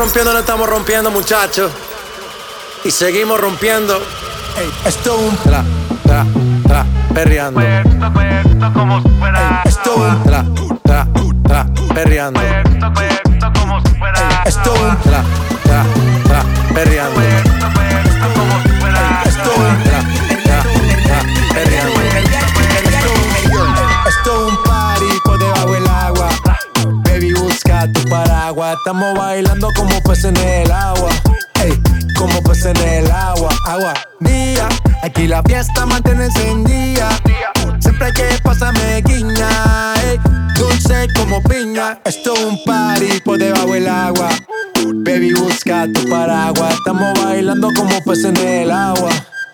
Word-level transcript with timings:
rompiendo, 0.00 0.32
no 0.32 0.38
estamos 0.38 0.66
rompiendo, 0.66 1.10
muchachos. 1.10 1.70
Y 2.84 2.90
seguimos 2.90 3.38
rompiendo. 3.38 3.98
Ey, 4.58 4.70
esto 4.86 5.14
es 5.14 5.20
un 5.20 5.36
Tra, 5.36 5.62
tra, 6.06 6.24
tra, 6.66 6.86
perreando. 7.12 7.60
Ey, 7.60 7.82
esto 9.66 9.90
es 9.90 10.14
un 10.14 10.22
Tra, 10.22 10.44
tra, 10.82 11.06
tra, 11.46 11.66
perreando. 11.94 12.40
Ey, 12.40 12.48
esto 14.46 14.74
es 14.74 14.80
un 14.80 14.96
Tra, 15.02 15.22
tra, 15.64 15.84
tra, 16.24 16.44
perreando. 16.74 17.49
Estamos 28.68 29.14
bailando 29.16 29.68
como 29.74 30.02
peces 30.02 30.26
en 30.26 30.36
el 30.36 30.70
agua. 30.70 31.08
Ey, 31.62 31.72
como 32.14 32.42
peces 32.42 32.66
en 32.66 32.76
el 32.76 33.10
agua. 33.10 33.48
Agua, 33.66 33.94
día. 34.20 34.68
Aquí 35.02 35.26
la 35.26 35.42
fiesta 35.42 35.86
mantiene 35.86 36.26
encendida. 36.26 37.08
Siempre 37.78 38.12
que 38.12 38.28
pasarme 38.42 39.02
guiña. 39.02 39.94
Ey, 40.04 40.20
dulce 40.56 41.08
como 41.16 41.42
piña. 41.42 42.00
Esto 42.04 42.34
es 42.34 42.44
un 42.44 42.62
party 42.64 43.20
por 43.24 43.38
debajo 43.38 43.72
del 43.72 43.88
agua. 43.88 44.28
Baby, 44.94 45.32
busca 45.32 45.86
tu 45.92 46.06
paraguas. 46.10 46.74
Estamos 46.74 47.18
bailando 47.24 47.70
como 47.74 47.98
peces 48.04 48.26
en 48.26 48.36
el 48.36 48.70
agua. 48.70 49.10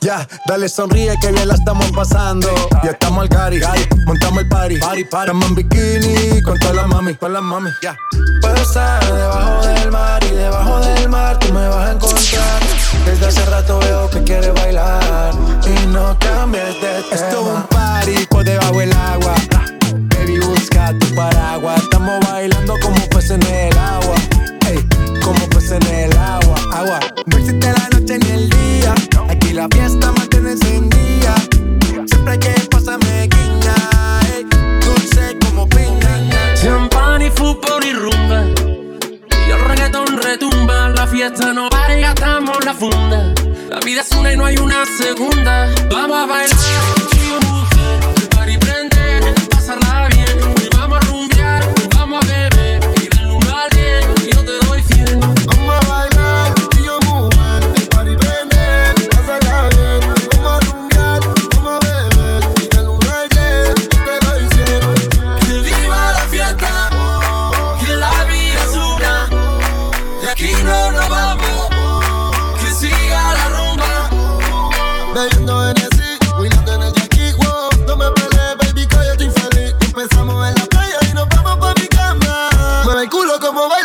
Ya, 0.00 0.26
dale 0.46 0.68
sonríe 0.68 1.14
que 1.20 1.32
bien 1.32 1.48
la 1.48 1.54
estamos 1.54 1.90
pasando. 1.92 2.48
Ya 2.84 2.90
estamos 2.90 3.22
al 3.22 3.28
cari, 3.28 3.60
montamos 4.06 4.42
el 4.42 4.48
party. 4.48 4.78
party, 4.78 5.04
party. 5.04 5.30
Estamos 5.30 5.48
en 5.48 5.54
bikini 5.54 6.42
con 6.42 6.58
todas 6.58 6.76
las 6.76 6.86
mami, 6.86 7.14
con 7.14 7.32
las 7.32 7.42
mami. 7.42 7.70
Ya. 7.82 7.96
Puedo 8.40 8.56
estar 8.56 9.04
debajo 9.04 9.66
del 9.66 9.90
mar 9.90 10.22
y 10.24 10.30
debajo 10.30 10.80
del 10.80 11.08
mar 11.08 11.38
tú 11.38 11.52
me 11.52 11.68
vas 11.68 11.88
a 11.88 11.92
encontrar. 11.92 12.62
Desde 13.04 13.26
hace 13.26 13.46
rato 13.46 13.78
veo 13.80 14.10
que 14.10 14.22
quieres 14.22 14.54
bailar 14.54 15.34
y 15.64 15.86
no 15.86 16.16
cambies 16.18 16.64
de 16.80 16.80
tema. 16.80 17.06
Esto 17.12 17.40
es 17.40 17.56
un 17.56 17.62
party 17.64 18.26
por 18.26 18.44
debajo 18.44 18.78
del 18.78 18.92
agua. 18.92 19.34
Baby, 20.10 20.38
busca 20.40 20.92
tu 20.98 21.14
paraguas. 21.14 21.82
Estamos 21.82 22.20
bailando 22.28 22.74
como 22.82 22.96
peces 23.08 23.32
en 23.32 23.42
el 23.46 23.78
agua. 23.78 24.14
Ey, 24.68 24.86
como 25.22 25.48
peces 25.48 25.72
en 25.72 25.86
el 25.86 26.16
agua. 26.16 26.56
Agua. 26.72 27.00
No 27.26 27.38
existe 27.38 27.72
la 27.72 27.88
noche 27.88 28.18
ni 28.18 28.30
el 28.30 28.50
día. 28.50 28.55
La 29.56 29.66
fiesta 29.68 30.12
mantiene 30.12 30.50
encendida. 30.50 31.34
Siempre 32.04 32.38
que 32.38 32.50
pasarme 32.70 33.26
guiña. 33.26 33.74
Ey, 34.36 34.44
dulce 34.84 35.34
como 35.46 35.66
piña. 35.66 36.54
Champán 36.62 37.22
y 37.22 37.30
fútbol 37.30 37.82
y 37.82 37.94
rumba. 37.94 38.44
Y 39.30 39.50
el 39.50 39.60
reggaetón 39.64 40.08
retumba. 40.22 40.90
La 40.90 41.06
fiesta 41.06 41.54
no 41.54 41.70
para 41.70 41.98
y 41.98 42.02
gastamos 42.02 42.62
la 42.66 42.74
funda. 42.74 43.32
La 43.70 43.80
vida 43.80 44.02
es 44.02 44.12
una 44.12 44.34
y 44.34 44.36
no 44.36 44.44
hay 44.44 44.58
una 44.58 44.84
segunda. 44.84 45.74
Vamos 45.90 46.18
a 46.18 46.26
bailar, 46.26 46.58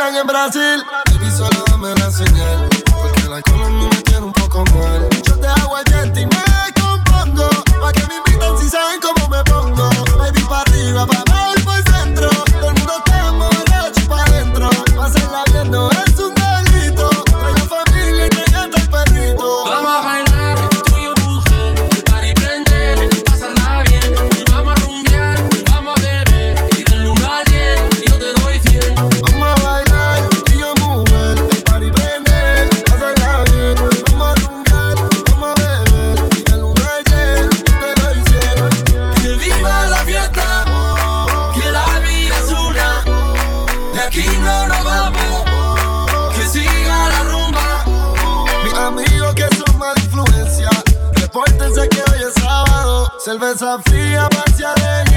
bailan 0.01 0.21
en 0.21 0.27
Brasil. 0.27 0.83
Baby, 1.05 1.31
solo 1.31 1.63
dame 1.69 1.93
la 1.95 2.11
aquí 44.11 44.27
no 44.39 44.67
nos 44.67 44.83
vamos, 44.83 46.35
que 46.35 46.45
siga 46.45 47.09
la 47.09 47.23
rumba. 47.23 47.85
Mis 48.63 48.73
amigos 48.73 49.33
que 49.35 49.47
son 49.55 49.77
mala 49.77 49.99
influencia, 50.01 50.69
repórtense 51.13 51.87
que 51.87 52.03
hoy 52.11 52.19
es 52.27 52.33
sábado. 52.33 53.11
Cerveza 53.23 53.79
fría, 53.85 54.27
alegría. 54.27 55.10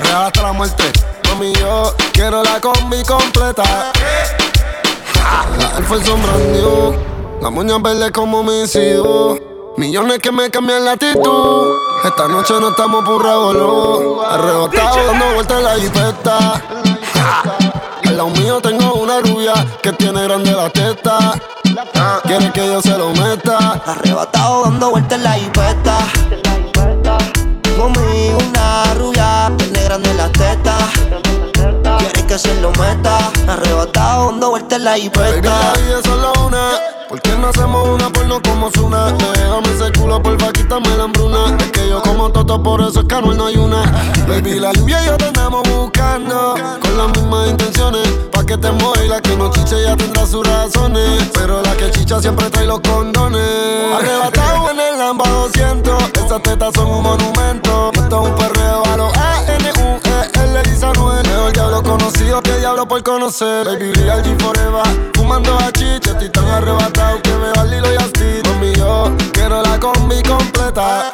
Real 0.03 0.27
hasta 0.27 0.43
la 0.43 0.53
muerte. 0.53 0.93
Mami, 1.29 1.53
yo 1.55 1.95
quiero 2.13 2.43
la 2.43 2.61
combi 2.61 3.03
completa. 3.05 3.93
La 5.59 5.83
Force 5.89 6.07
son 6.07 6.23
brand 6.23 6.53
new. 6.53 6.95
La 7.41 7.51
moña 7.51 7.79
verde 7.79 8.11
como 8.13 8.43
mis 8.43 8.75
hijos. 8.77 9.41
Millones 9.77 10.19
que 10.21 10.33
me 10.33 10.51
cambian 10.51 10.85
la 10.85 10.93
actitud. 10.93 11.75
Esta 12.05 12.29
noche 12.29 12.55
no 12.61 12.71
estamos 12.71 13.05
por 13.05 13.23
revolú. 13.23 14.23
Arrebatado 14.23 15.07
dando 15.07 15.35
vueltas 15.35 15.59
en 15.59 15.65
la 15.65 15.75
jipeta. 15.75 16.63
Al 18.17 18.33
lado 18.33 18.43
mío 18.43 18.63
tengo 18.63 18.95
una 18.95 19.21
rubia 19.21 19.53
que 19.83 19.93
tiene 19.93 20.23
grande 20.23 20.51
la 20.51 20.71
testa. 20.71 21.39
Quiere 22.23 22.51
que 22.51 22.67
yo 22.67 22.81
se 22.81 22.97
lo 22.97 23.11
meta. 23.11 23.83
Arrebatado 23.85 24.63
dando 24.65 24.89
vueltas 24.93 25.19
en 25.19 25.25
la 25.25 25.39
hipeta. 25.39 25.99
Conmigo 27.77 28.39
una 28.49 28.95
rubia, 28.95 29.53
tiene 29.59 29.85
grande 29.85 30.15
la 30.15 30.31
teta. 30.31 30.79
Quiere 31.99 32.27
que 32.27 32.39
se 32.39 32.59
lo 32.63 32.71
meta. 32.71 33.19
Arrebatado 33.49 34.31
dando 34.31 34.49
vueltas 34.49 34.79
en 34.79 34.85
la 34.85 34.97
hipeta. 34.97 35.75
¿Por 37.09 37.23
qué 37.23 37.31
no 37.39 37.49
hacemos 37.49 37.89
una 37.89 38.11
porno 38.11 38.41
como 38.43 38.69
Zuna? 38.73 39.13
Déjame 39.13 39.69
ese 39.75 39.93
culo, 39.97 40.21
porfa, 40.21 40.51
quítame 40.51 40.89
la 40.97 41.05
hambruna. 41.05 41.57
Es 41.59 41.71
que 41.71 41.89
yo 41.89 42.03
como 42.03 42.31
toto, 42.31 42.61
por 42.61 42.81
eso 42.81 43.01
es 43.01 43.07
que 43.07 43.23
no 43.23 43.47
hay 43.47 43.57
una. 43.57 43.83
Baby, 44.27 44.59
la 44.59 44.73
lluvia 44.73 45.01
y 45.03 45.07
yo 45.07 45.17
te 45.17 45.27
andamos 45.27 45.63
buscando. 45.69 46.55
Con 46.81 46.99
las 46.99 47.09
mismas 47.11 47.51
intenciones. 47.51 48.09
Pa' 48.33 48.45
que 48.45 48.59
te 48.59 48.73
mueva 48.73 49.05
la 49.05 49.21
que 49.21 49.37
no 49.37 49.53
chiche 49.53 49.85
ya 49.85 49.97
tendrá 49.97 50.27
sus 50.27 50.45
razones. 50.45 51.31
Pero 51.33 51.63
la 51.63 51.77
que 51.77 51.93
chicha 51.93 52.21
siempre 52.21 52.51
trae 52.51 52.67
los 52.67 52.81
condones. 52.81 53.41
Arrebatado 53.97 54.71
en 54.73 54.81
el 54.81 54.99
Lamba 54.99 55.29
200. 55.29 56.03
Esas 56.25 56.43
tetas 56.43 56.75
son 56.75 56.89
un 56.89 57.05
monumento. 57.05 57.93
Esto 57.95 58.23
es 58.23 58.31
un 58.31 58.35
perreo 58.35 58.85
a 58.85 58.97
los 58.97 59.17
A-N-U-E-L, 60.57 60.63
Lisa 60.71 60.93
Noel. 60.95 61.27
Mejor 61.27 61.53
diablo 61.53 61.83
conocido 61.83 62.43
que 62.43 62.59
diablo 62.59 62.87
por 62.87 63.03
conocer. 63.03 63.67
Baby, 63.67 63.93
real 63.93 64.23
G 64.23 64.37
forever. 64.41 65.13
Fumando 65.15 65.57
a 65.59 65.71
chicha, 65.73 66.13
estoy 66.13 66.29
tan 66.31 66.47
arrebatado 66.47 67.21
que 67.23 67.31
me 67.31 67.51
va 67.53 67.65
Lilo 67.65 67.93
y 67.93 67.97
Asti. 67.97 68.43
Mami, 68.49 68.73
yo 68.75 69.13
quiero 69.33 69.63
la 69.63 69.79
combi 69.79 70.23
completa. 70.23 71.11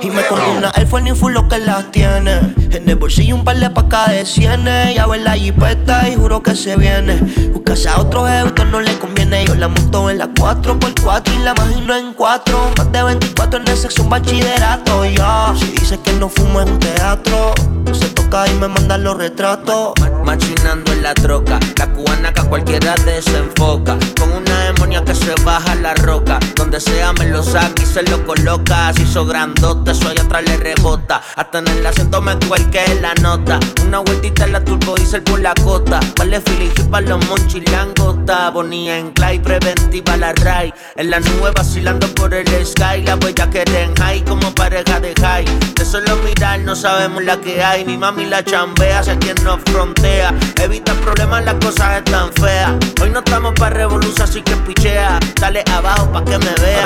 Y 0.00 0.10
me 0.10 0.24
compro 0.26 0.52
una 0.52 0.70
Air 0.76 0.86
Force 0.86 1.14
full 1.14 1.32
lo 1.32 1.48
que 1.48 1.58
las 1.58 1.90
tiene. 1.90 2.54
En 2.70 2.88
el 2.88 2.96
bolsillo 2.96 3.34
un 3.34 3.44
par 3.44 3.58
de 3.58 3.70
pacas 3.70 4.10
de 4.10 4.24
cienes. 4.24 4.94
Ya 4.94 5.06
ver 5.06 5.22
la 5.22 5.32
jipeta 5.32 6.08
y 6.08 6.14
juro 6.14 6.42
que 6.42 6.54
se 6.54 6.76
viene. 6.76 7.16
Buscase 7.52 7.88
a 7.88 7.98
otros 7.98 8.30
esto 8.30 8.64
no 8.66 8.80
le 8.80 8.96
conviene. 8.98 9.44
Yo 9.46 9.54
la 9.54 9.68
monto 9.68 10.08
en 10.10 10.18
la 10.18 10.28
4x4 10.28 11.34
y 11.34 11.38
la 11.42 11.52
imagino 11.52 11.96
en 11.96 12.12
4. 12.12 12.72
Más 12.76 12.92
de 12.92 13.02
24 13.02 13.60
en 13.60 13.68
el 13.68 13.76
sexo, 13.76 14.02
un 14.02 14.10
bachillerato. 14.10 15.04
Ya, 15.06 15.54
si 15.58 15.66
dice 15.72 15.98
que 16.00 16.12
no 16.12 16.28
fumo 16.28 16.60
en 16.60 16.78
teatro, 16.78 17.54
se 17.92 18.08
toca 18.10 18.27
y 18.30 18.54
me 18.58 18.68
manda 18.68 18.98
los 18.98 19.16
retratos. 19.16 19.94
Machinando 20.22 20.92
en 20.92 21.02
la 21.02 21.14
troca, 21.14 21.58
la 21.78 21.90
cubana 21.90 22.32
que 22.32 22.40
a 22.40 22.44
cualquiera 22.44 22.94
desenfoca. 22.96 23.96
Con 24.18 24.32
una 24.32 24.64
demonia 24.64 25.02
que 25.02 25.14
se 25.14 25.34
baja 25.44 25.74
la 25.76 25.94
roca. 25.94 26.38
Donde 26.54 26.78
sea 26.78 27.12
me 27.14 27.26
lo 27.28 27.42
saca 27.42 27.82
y 27.82 27.86
se 27.86 28.02
lo 28.02 28.24
coloca. 28.26 28.88
Así 28.88 29.02
hizo 29.02 29.24
grandote, 29.24 29.94
soy 29.94 30.18
atrás 30.18 30.42
le 30.44 30.56
rebota. 30.58 31.22
Hasta 31.36 31.60
en 31.60 31.68
el 31.68 31.86
acento 31.86 32.20
me 32.20 32.38
cuelque 32.46 32.82
la 33.00 33.14
nota. 33.14 33.58
Una 33.86 34.00
vueltita 34.00 34.44
en 34.44 34.52
la 34.52 34.62
turbo 34.62 34.96
el 34.96 35.22
por 35.22 35.40
la 35.40 35.54
cota. 35.64 36.00
Vale 36.18 36.42
Filipe 36.42 36.84
para 36.84 37.06
los 37.06 37.26
monchis 37.26 37.70
langota. 37.70 38.50
Bonía 38.50 38.98
en 38.98 39.10
clay, 39.12 39.38
preventiva 39.38 40.18
la 40.18 40.32
ray. 40.34 40.72
En 40.96 41.10
la 41.10 41.20
nube 41.20 41.50
vacilando 41.54 42.06
por 42.14 42.34
el 42.34 42.46
sky. 42.66 43.02
La 43.04 43.16
huella 43.16 43.48
que 43.48 43.64
den 43.64 43.94
high 43.96 44.22
como 44.24 44.54
pareja 44.54 45.00
de 45.00 45.14
high. 45.14 45.46
De 45.74 45.84
solo 45.86 46.16
mirar 46.16 46.60
no 46.60 46.76
sabemos 46.76 47.24
la 47.24 47.40
que 47.40 47.64
hay. 47.64 47.86
Mi 47.86 47.96
mami 47.96 48.17
la 48.26 48.44
chambea, 48.44 49.02
sé 49.02 49.18
quien 49.18 49.36
nos 49.44 49.60
frontea. 49.66 50.34
Evita 50.62 50.92
problemas, 50.94 51.44
las 51.44 51.54
cosas 51.54 51.98
están 51.98 52.32
feas. 52.34 52.72
Hoy 53.00 53.10
no 53.10 53.20
estamos 53.20 53.54
para 53.54 53.76
revolución, 53.76 54.22
así 54.22 54.42
que 54.42 54.56
pichea. 54.56 55.18
Dale 55.40 55.62
abajo 55.72 56.10
pa' 56.12 56.24
que 56.24 56.38
me 56.38 56.54
vea. 56.60 56.84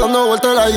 dando 0.00 0.26
vueltas 0.26 0.54
la 0.54 0.70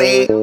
body. 0.00 0.39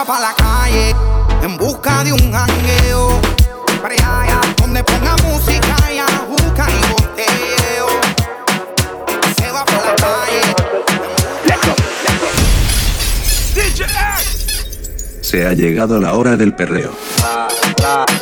Va 0.00 0.06
para 0.06 0.20
la 0.20 0.34
calle 0.34 0.94
en 1.42 1.56
busca 1.56 2.04
de 2.04 2.12
un 2.12 2.32
jangueo. 2.32 3.20
Para 3.82 3.94
allá, 3.94 4.40
donde 4.56 4.82
ponga 4.84 5.16
música 5.16 5.76
y 5.92 6.00
busca 6.30 6.66
y 6.70 6.92
boteo. 6.92 7.86
Se 9.36 9.50
va 9.50 9.64
para 9.64 9.84
la 9.84 9.94
calle. 9.96 10.42
Se 15.20 15.46
ha 15.46 15.52
llegado 15.52 16.00
la 16.00 16.14
hora 16.14 16.36
del 16.36 16.54
perreo. 16.54 16.92
wiki, 17.80 18.19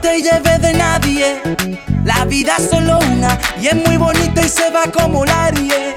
te 0.00 0.22
lleves 0.22 0.60
de 0.60 0.72
nadie. 0.74 1.40
La 2.04 2.24
vida 2.24 2.56
solo 2.58 2.98
una 2.98 3.38
y 3.60 3.66
es 3.66 3.74
muy 3.74 3.96
bonita 3.96 4.44
y 4.44 4.48
se 4.48 4.70
va 4.70 4.84
como 4.90 5.24
la 5.24 5.46
aire. 5.46 5.96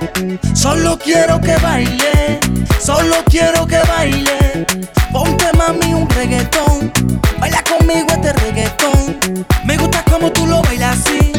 Solo 0.53 0.97
quiero 0.97 1.39
que 1.39 1.55
baile, 1.57 2.39
solo 2.83 3.17
quiero 3.25 3.65
que 3.65 3.79
baile. 3.87 4.65
Ponte 5.11 5.45
mami 5.57 5.93
un 5.93 6.09
reggaetón, 6.09 6.91
baila 7.39 7.63
conmigo 7.63 8.07
este 8.11 8.33
reggaetón. 8.33 9.45
Me 9.65 9.77
gusta 9.77 10.03
como 10.03 10.31
tú 10.31 10.45
lo 10.45 10.61
bailas 10.61 10.99
así, 10.99 11.31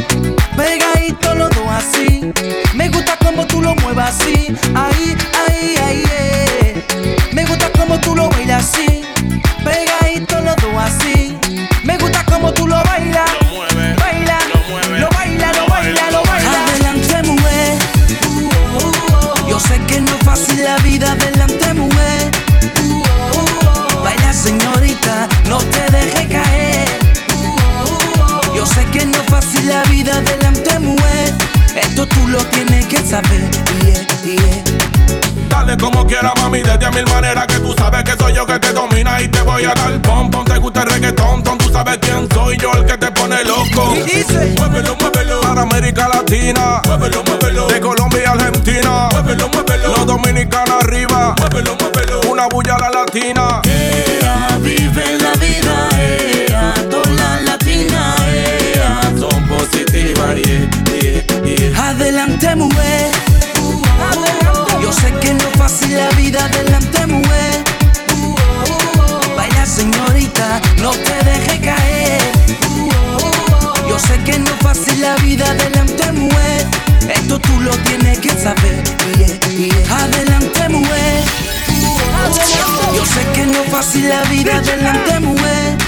pegadito 0.57 1.35
los 1.35 1.51
dos 1.51 1.69
así. 1.71 2.33
Me 2.75 2.89
gusta 2.89 3.17
como 3.19 3.47
tú 3.47 3.61
lo 3.61 3.75
muevas 3.77 4.21
así, 4.21 4.55
ahí, 4.75 5.17
ahí, 5.47 5.77
ahí. 5.85 6.02
Fácil 29.43 29.69
la 29.69 29.83
vida 29.85 30.21
delante, 30.21 30.79
mujer. 30.79 31.35
Esto 31.75 32.07
tú 32.07 32.29
lo 32.29 32.39
tienes 32.47 32.87
que 32.87 32.99
saber. 32.99 33.51
Dale 35.49 35.77
como 35.77 36.07
quiera, 36.07 36.33
mami, 36.37 36.63
desde 36.63 36.87
a 36.87 36.91
mil 36.91 37.07
maneras 37.07 37.47
que 37.47 37.59
tú 37.59 37.75
sabes 37.77 38.05
que 38.05 38.13
soy 38.17 38.35
yo 38.35 38.47
que 38.47 38.59
te 38.59 38.73
domina 38.73 39.21
y 39.21 39.29
te 39.29 39.43
voy 39.43 39.65
a 39.65 39.75
dar 39.75 40.01
pom 40.03 40.31
pom. 40.31 40.45
Te 40.45 40.59
gusta 40.59 40.83
el 40.83 40.91
reggaetón, 40.91 41.43
tú 41.43 41.71
sabes 41.73 41.99
quién 42.01 42.29
soy 42.33 42.57
yo, 42.57 42.73
el 42.73 42.87
que 42.87 42.97
te 42.97 43.11
pone 43.11 43.45
loco. 43.45 43.95
Muévelo, 44.59 44.97
muévelo. 44.97 45.41
Para 45.41 45.63
América 45.63 46.09
Latina, 46.09 46.81
muévelo, 46.87 47.23
muévelo. 47.25 47.67
De 47.67 47.81
Colombia 47.81 48.31
a 48.31 48.33
Argentina, 48.33 49.09
muévelo, 49.13 49.49
muévelo. 49.49 49.89
Los 49.97 50.07
dominicanos 50.07 50.83
arriba, 50.83 51.35
muévelo, 51.39 51.77
muévelo. 51.81 52.21
Una 52.31 52.47
bulla 52.47 52.75
a 52.75 52.79
la 52.79 52.91
latina. 52.91 53.61
Yo 62.53 62.59
sé 64.93 65.11
que 65.23 65.33
no 65.33 65.41
es 65.41 65.57
fácil 65.57 65.97
la 65.97 66.11
vida 66.11 66.45
adelante, 66.45 67.07
mujer. 67.07 67.65
Vaya 69.35 69.65
señorita, 69.65 70.61
no 70.83 70.91
te 70.91 71.25
deje 71.25 71.61
caer. 71.63 72.21
Yo 73.89 73.99
sé 73.99 74.19
que 74.25 74.39
no 74.39 74.51
es 74.51 74.61
fácil 74.61 75.01
la 75.01 75.17
vida 75.17 75.47
adelante, 75.47 76.13
mujer. 76.13 76.67
Esto 77.09 77.39
tú 77.39 77.59
lo 77.61 77.71
tienes 77.89 78.19
que 78.19 78.29
saber. 78.29 78.83
Adelante, 79.91 80.69
mujer. 80.69 81.25
Yo 82.95 83.07
sé 83.07 83.23
que 83.33 83.47
no 83.47 83.63
es 83.63 83.71
fácil 83.71 84.11
la 84.11 84.23
vida 84.25 84.57
adelante, 84.59 85.21
mujer. 85.21 85.79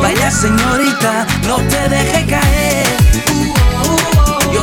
Vaya 0.00 0.30
señorita, 0.30 1.26
no 1.46 1.56
te 1.56 1.90
deje 1.90 2.24
caer. 2.24 3.03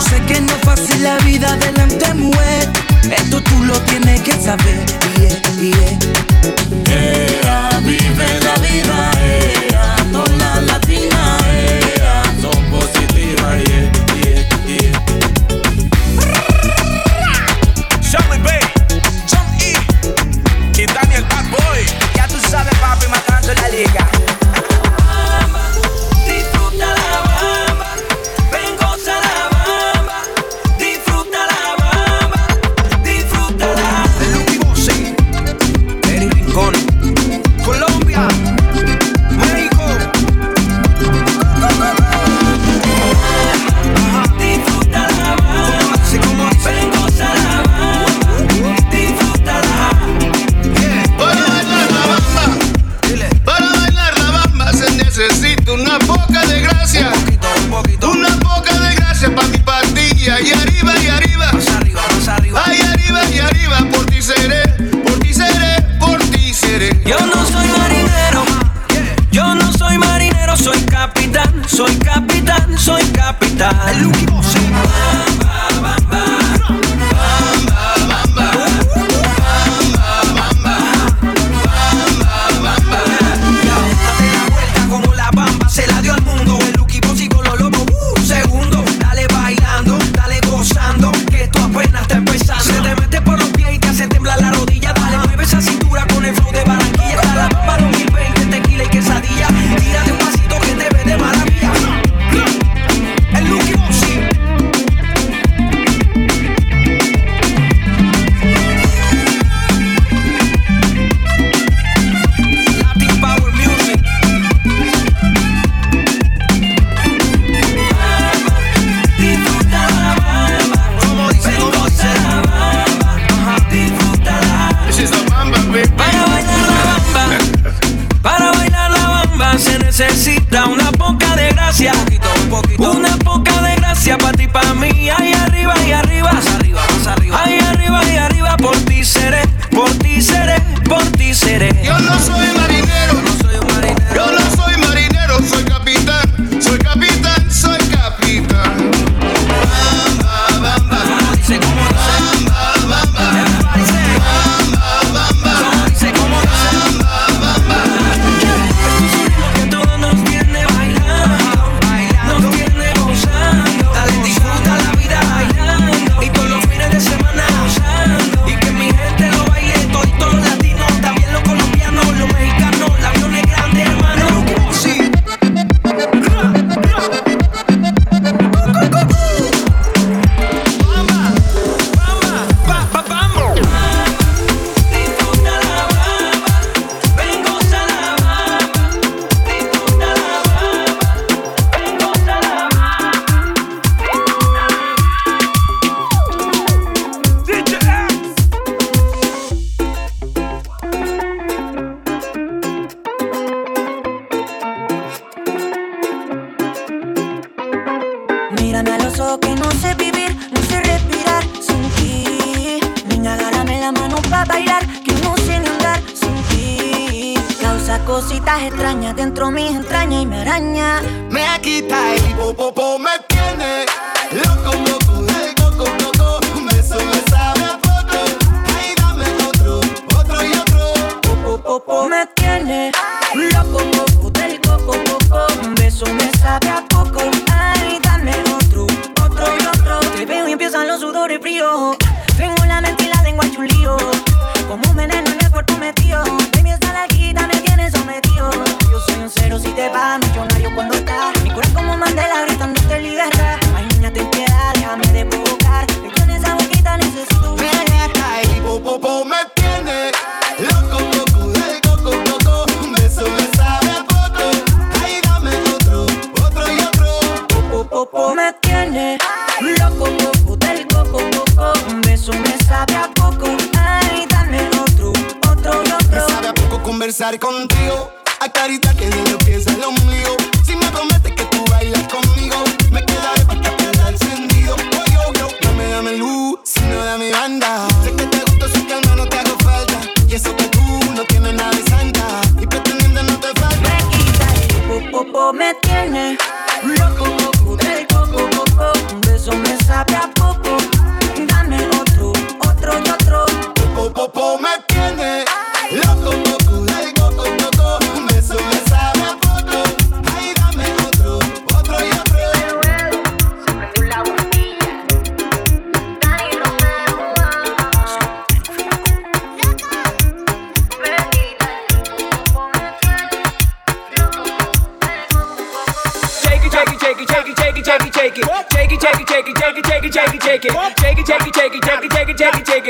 Sé 0.10 0.20
que 0.28 0.42
no 0.42 0.52
es 0.52 0.62
fácil 0.64 1.04
la 1.04 1.18
vida 1.20 1.56
delante, 1.58 2.14
mujer. 2.14 2.70
Esto 3.16 3.42
tú 3.42 3.64
lo 3.64 3.80
tienes 3.82 4.22
que 4.22 4.34
saber. 4.34 5.02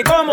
que 0.03 0.09
como 0.09 0.30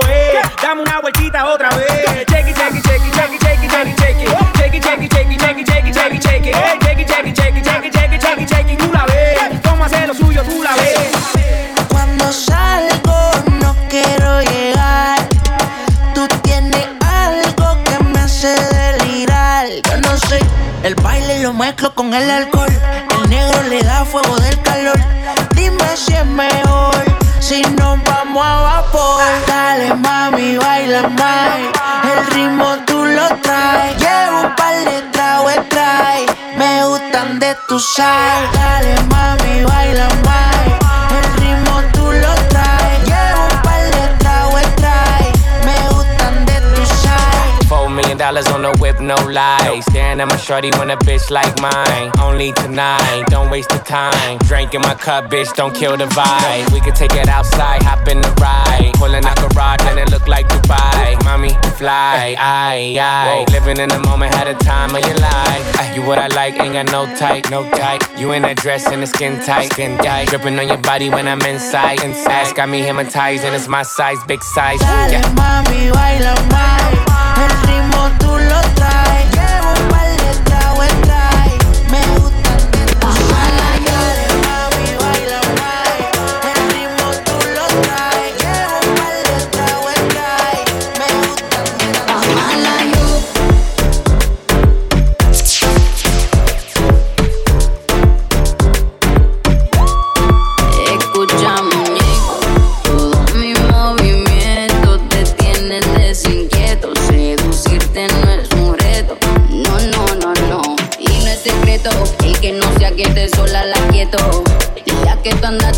Shorty 50.49 50.71
want 50.79 50.91
a 50.91 50.97
bitch 50.97 51.31
like 51.31 51.61
mine. 51.61 52.11
Only 52.23 52.53
tonight, 52.53 53.25
don't 53.29 53.51
waste 53.51 53.69
the 53.69 53.81
time. 53.81 54.39
Drink 54.49 54.73
in 54.73 54.81
my 54.81 54.95
cup, 54.95 55.27
bitch, 55.27 55.55
don't 55.55 55.75
kill 55.75 55.95
the 55.99 56.07
vibe. 56.07 56.73
We 56.73 56.81
could 56.81 56.95
take 56.95 57.13
it 57.13 57.29
outside, 57.29 57.83
hop 57.83 58.09
in 58.09 58.23
the 58.23 58.33
ride. 58.41 58.93
Pulling 58.95 59.27
out 59.27 59.37
garage 59.37 59.83
and 59.83 59.99
it 59.99 60.11
look 60.11 60.27
like 60.27 60.49
Dubai. 60.49 61.23
Mommy, 61.23 61.51
fly, 61.77 62.35
I, 62.39 62.97
I, 62.99 63.45
Living 63.53 63.77
in 63.77 63.91
the 63.91 63.99
moment, 63.99 64.35
had 64.35 64.49
a 64.49 64.55
time 64.55 64.97
of 64.97 65.05
your 65.05 65.19
life. 65.19 65.95
You 65.95 66.01
what 66.01 66.17
I 66.17 66.29
like, 66.29 66.59
ain't 66.59 66.73
got 66.73 66.87
no 66.93 67.05
type, 67.19 67.51
no 67.51 67.69
type. 67.69 68.03
You 68.17 68.33
in 68.33 68.47
a 68.47 68.55
dress 68.55 68.87
and 68.87 69.03
a 69.03 69.07
skin 69.07 69.45
tight, 69.45 69.73
skin 69.73 69.99
tight. 69.99 70.29
Dripping 70.29 70.59
on 70.59 70.67
your 70.67 70.79
body 70.79 71.11
when 71.11 71.29
I'm 71.29 71.43
inside. 71.43 72.03
Inside, 72.03 72.57
got 72.57 72.71
me 72.71 72.81
hypnotized 72.81 73.45
and 73.45 73.55
it's 73.55 73.69
my 73.69 73.83
size, 73.83 74.17
big 74.27 74.43
size. 74.43 74.81
Yeah. 74.81 75.09
Dale, 75.11 75.35
mami, 75.35 75.93
baila 75.93 76.35
más. 76.49 76.89
El 77.37 77.53
ritmo 77.69 78.09
tú 78.19 78.31
lo 78.33 78.63
traes. 78.77 79.19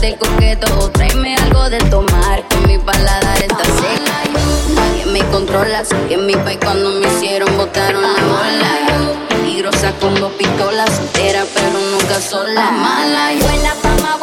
ponte 0.01 0.17
coqueto, 0.17 0.91
tráeme 0.91 1.37
algo 1.37 1.69
de 1.69 1.79
tomar, 1.91 2.43
que 2.49 2.57
mi 2.67 2.79
paladar 2.79 3.37
está 3.43 3.65
seca. 3.65 4.23
Nadie 4.75 5.07
me 5.07 5.21
controla, 5.31 5.83
que 6.09 6.15
en 6.15 6.27
mi 6.27 6.35
país 6.37 6.59
cuando 6.63 6.91
me 6.91 7.07
hicieron 7.07 7.55
botaron 7.57 8.03
la 8.03 8.23
bola. 8.23 9.27
Peligrosa 9.29 9.93
con 10.01 10.15
dos 10.15 10.33
pistolas, 10.33 10.91
soltera 10.97 11.45
pero 11.55 11.79
nunca 11.93 12.21
sola. 12.21 12.71
Mala, 12.71 13.33
yo 13.35 13.49
en 13.51 13.63
la 13.63 13.75
fama 13.75 14.17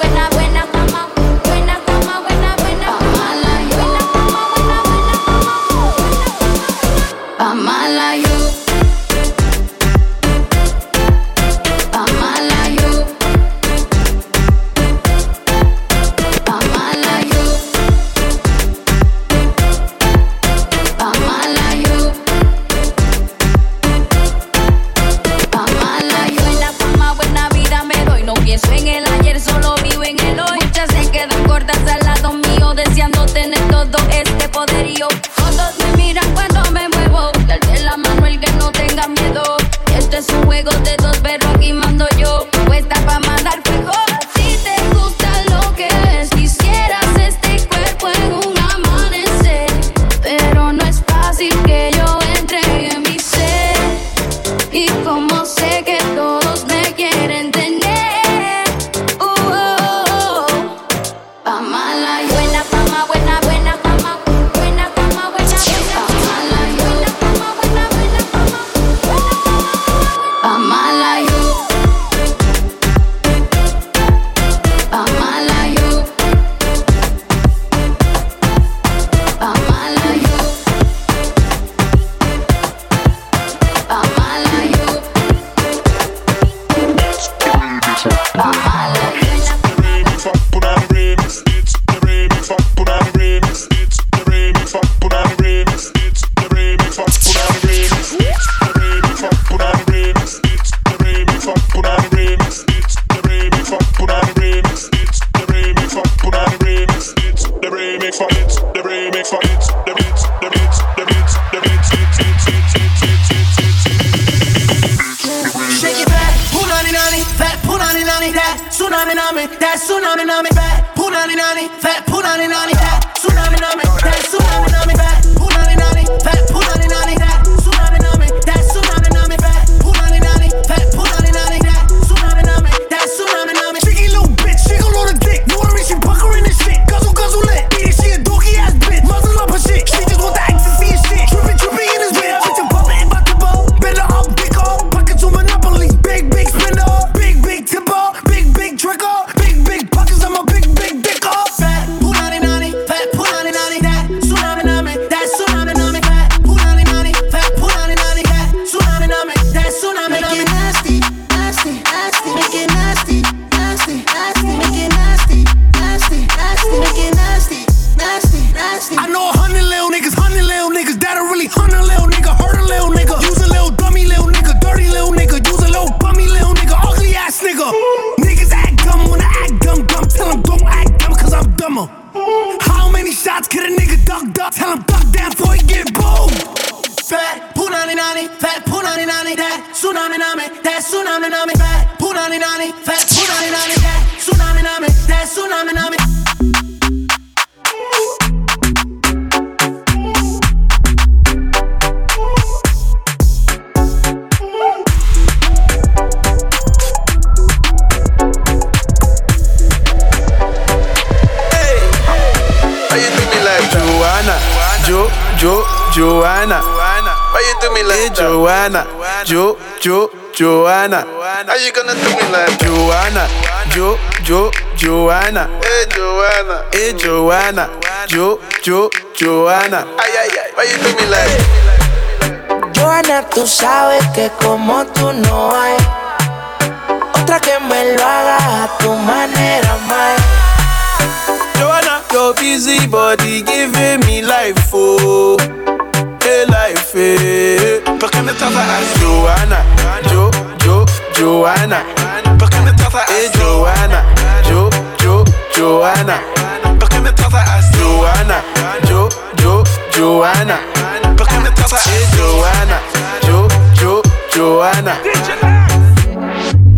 She 261.68 261.76
Joanna, 262.16 262.80
Jo 263.28 263.46
Jo 263.74 264.02
Joanna. 264.34 265.57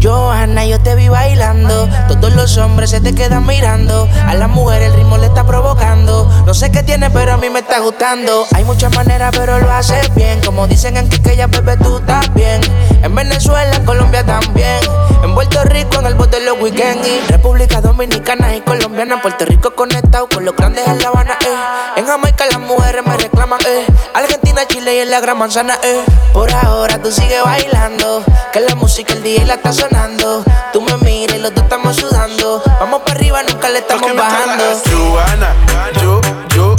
Johanna, 0.01 0.65
yo 0.65 0.79
te 0.79 0.95
vi 0.95 1.09
bailando. 1.09 1.89
Todos 2.07 2.33
los 2.33 2.57
hombres 2.57 2.91
se 2.91 3.01
te 3.01 3.13
quedan 3.13 3.45
mirando. 3.45 4.07
A 4.25 4.33
la 4.33 4.47
mujer 4.47 4.81
el 4.81 4.93
ritmo 4.93 5.17
le 5.17 5.27
está 5.27 5.45
provocando. 5.45 6.29
No 6.45 6.53
sé 6.53 6.71
qué 6.71 6.83
tiene, 6.83 7.09
pero 7.09 7.33
a 7.33 7.37
mí 7.37 7.49
me 7.49 7.59
está 7.59 7.79
gustando. 7.79 8.45
Hay 8.55 8.63
muchas 8.63 8.95
maneras, 8.95 9.31
pero 9.37 9.59
lo 9.59 9.71
haces 9.71 10.13
bien. 10.15 10.39
Como 10.45 10.67
dicen 10.67 10.97
en 10.97 11.09
Quiqueya, 11.09 11.47
bebé, 11.47 11.77
tú 11.77 11.99
también. 12.01 12.61
En 13.03 13.13
Venezuela, 13.13 13.75
en 13.75 13.85
Colombia 13.85 14.25
también. 14.25 14.79
En 15.23 15.33
Puerto 15.33 15.63
Rico, 15.63 15.99
en 15.99 16.05
el 16.05 16.15
bote 16.15 16.39
de 16.39 16.45
los 16.45 16.59
weekends. 16.61 17.07
Y 17.07 17.19
República 17.31 17.81
Dominicana 17.81 18.55
y 18.55 18.61
Colombiana. 18.61 19.21
Puerto 19.21 19.45
Rico 19.45 19.75
conectado 19.75 20.29
con 20.29 20.45
los 20.45 20.55
grandes 20.55 20.87
en 20.87 21.01
La 21.01 21.09
Habana, 21.09 21.37
eh. 21.41 21.99
En 21.99 22.05
Jamaica 22.05 22.45
las 22.45 22.59
mujeres 22.59 23.05
me 23.05 23.17
reclaman, 23.17 23.59
eh. 23.67 23.85
Argentina, 24.13 24.61
Chile 24.67 24.95
y 24.95 24.99
en 24.99 25.11
la 25.11 25.19
Gran 25.19 25.37
Manzana, 25.37 25.77
eh. 25.83 26.03
Por 26.33 26.53
ahora 26.53 27.01
tú 27.01 27.11
sigues 27.11 27.43
bailando. 27.43 28.23
Que 28.53 28.61
la 28.61 28.75
música 28.75 29.13
el 29.13 29.23
día 29.23 29.45
la 29.45 29.55
está 29.55 29.73
sonando. 29.73 29.88
ganando. 29.89 30.43
Tú 30.73 30.81
me 30.81 30.95
miras 30.97 31.37
y 31.37 31.39
los 31.39 31.53
dos 31.53 31.63
estamos 31.63 31.95
sudando. 31.95 32.61
Vamos 32.79 33.01
para 33.01 33.13
arriba, 33.13 33.43
nunca 33.43 33.69
le 33.69 33.79
estamos 33.79 34.15
bajando. 34.15 34.63
Joana, 34.89 35.53
yo, 36.01 36.21
yo, 36.55 36.75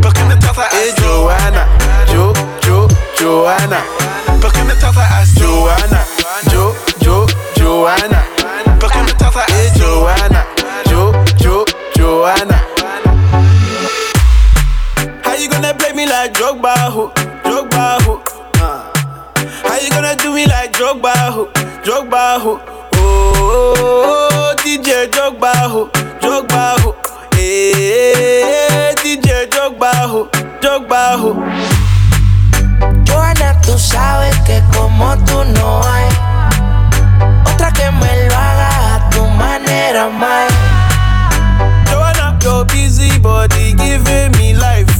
¿Por 0.00 0.12
qué 0.12 0.24
me 0.24 0.36
tratas 0.36 0.66
a 0.66 1.02
Juana, 1.02 1.66
Yo, 2.12 2.32
yo, 2.62 2.88
Juana, 3.20 3.84
¿Por 4.40 4.52
qué 4.52 4.64
me? 4.64 4.72
Yo, 6.50 6.74
yo, 7.00 7.86
¿Por 8.80 8.90
qué 8.90 9.02
me 9.02 9.12
tratas 9.14 9.48
a 9.48 9.78
Juana, 9.78 10.46
Yo, 10.90 11.12
yo, 11.38 11.64
Juana, 11.96 12.66
How 15.24 15.34
you 15.36 15.48
gonna 15.48 15.74
play 15.74 15.92
me 15.92 16.06
like 16.06 16.34
Drogba, 16.34 17.12
how 19.72 19.78
you 19.78 19.88
gonna 19.88 20.14
do 20.14 20.34
me 20.34 20.44
like 20.44 20.70
Drogba, 20.74 21.14
ho, 21.32 21.46
Drogba, 21.82 22.38
ho? 22.42 22.60
Oh, 22.94 24.54
DJ 24.58 25.08
Drogba, 25.10 25.50
ho, 25.72 25.88
Drogba, 26.20 26.78
ho. 26.82 26.94
Eh, 27.38 28.94
DJ 29.02 29.48
Drogba, 29.48 29.90
ho, 30.10 30.28
Drogba, 30.60 31.16
ho. 31.16 31.32
Joana, 33.06 33.58
tú 33.62 33.78
sabes 33.78 34.36
que 34.40 34.62
como 34.76 35.16
tú 35.24 35.42
no 35.42 35.82
hay 35.82 36.08
otra 37.46 37.72
que 37.72 37.90
me 37.92 38.28
lo 38.28 38.34
haga 38.36 38.96
a 38.96 39.08
tu 39.08 39.24
manera, 39.24 40.10
más. 40.10 40.52
Joanna, 41.90 42.38
your 42.42 42.66
busy 42.66 43.18
body 43.20 43.72
giving 43.72 44.32
me 44.32 44.52
life, 44.52 44.91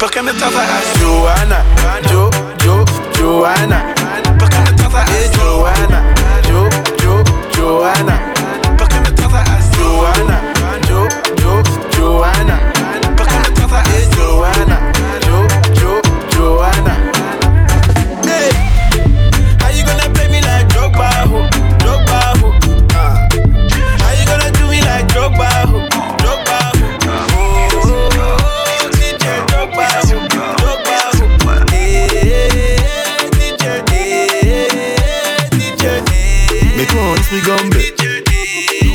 ¿Por 0.00 0.10
qué 0.10 0.22
me 0.22 0.32
tratas 0.32 0.56
así? 0.56 0.98
Eh, 0.98 1.04
Joana, 1.04 1.62
Jo 2.10 2.30
Jo 2.64 2.84
Joana. 3.18 3.94
¿Por 4.38 4.48
qué 4.48 4.58
me 4.60 4.72
tratas 4.72 4.94
así? 5.02 5.12
Eh, 5.12 5.30
Joana, 5.36 6.02
Jo 6.48 6.70
Jo 7.04 7.22
Joana. 7.54 8.32
¿Por 8.78 8.88
qué 8.88 9.00
me 9.00 9.10
tratas 9.12 9.50
así? 9.50 9.78
Eh, 9.78 9.84
Joana, 9.84 10.40
Jo 10.88 11.06
Jo 11.42 11.62
Joana. 11.98 12.69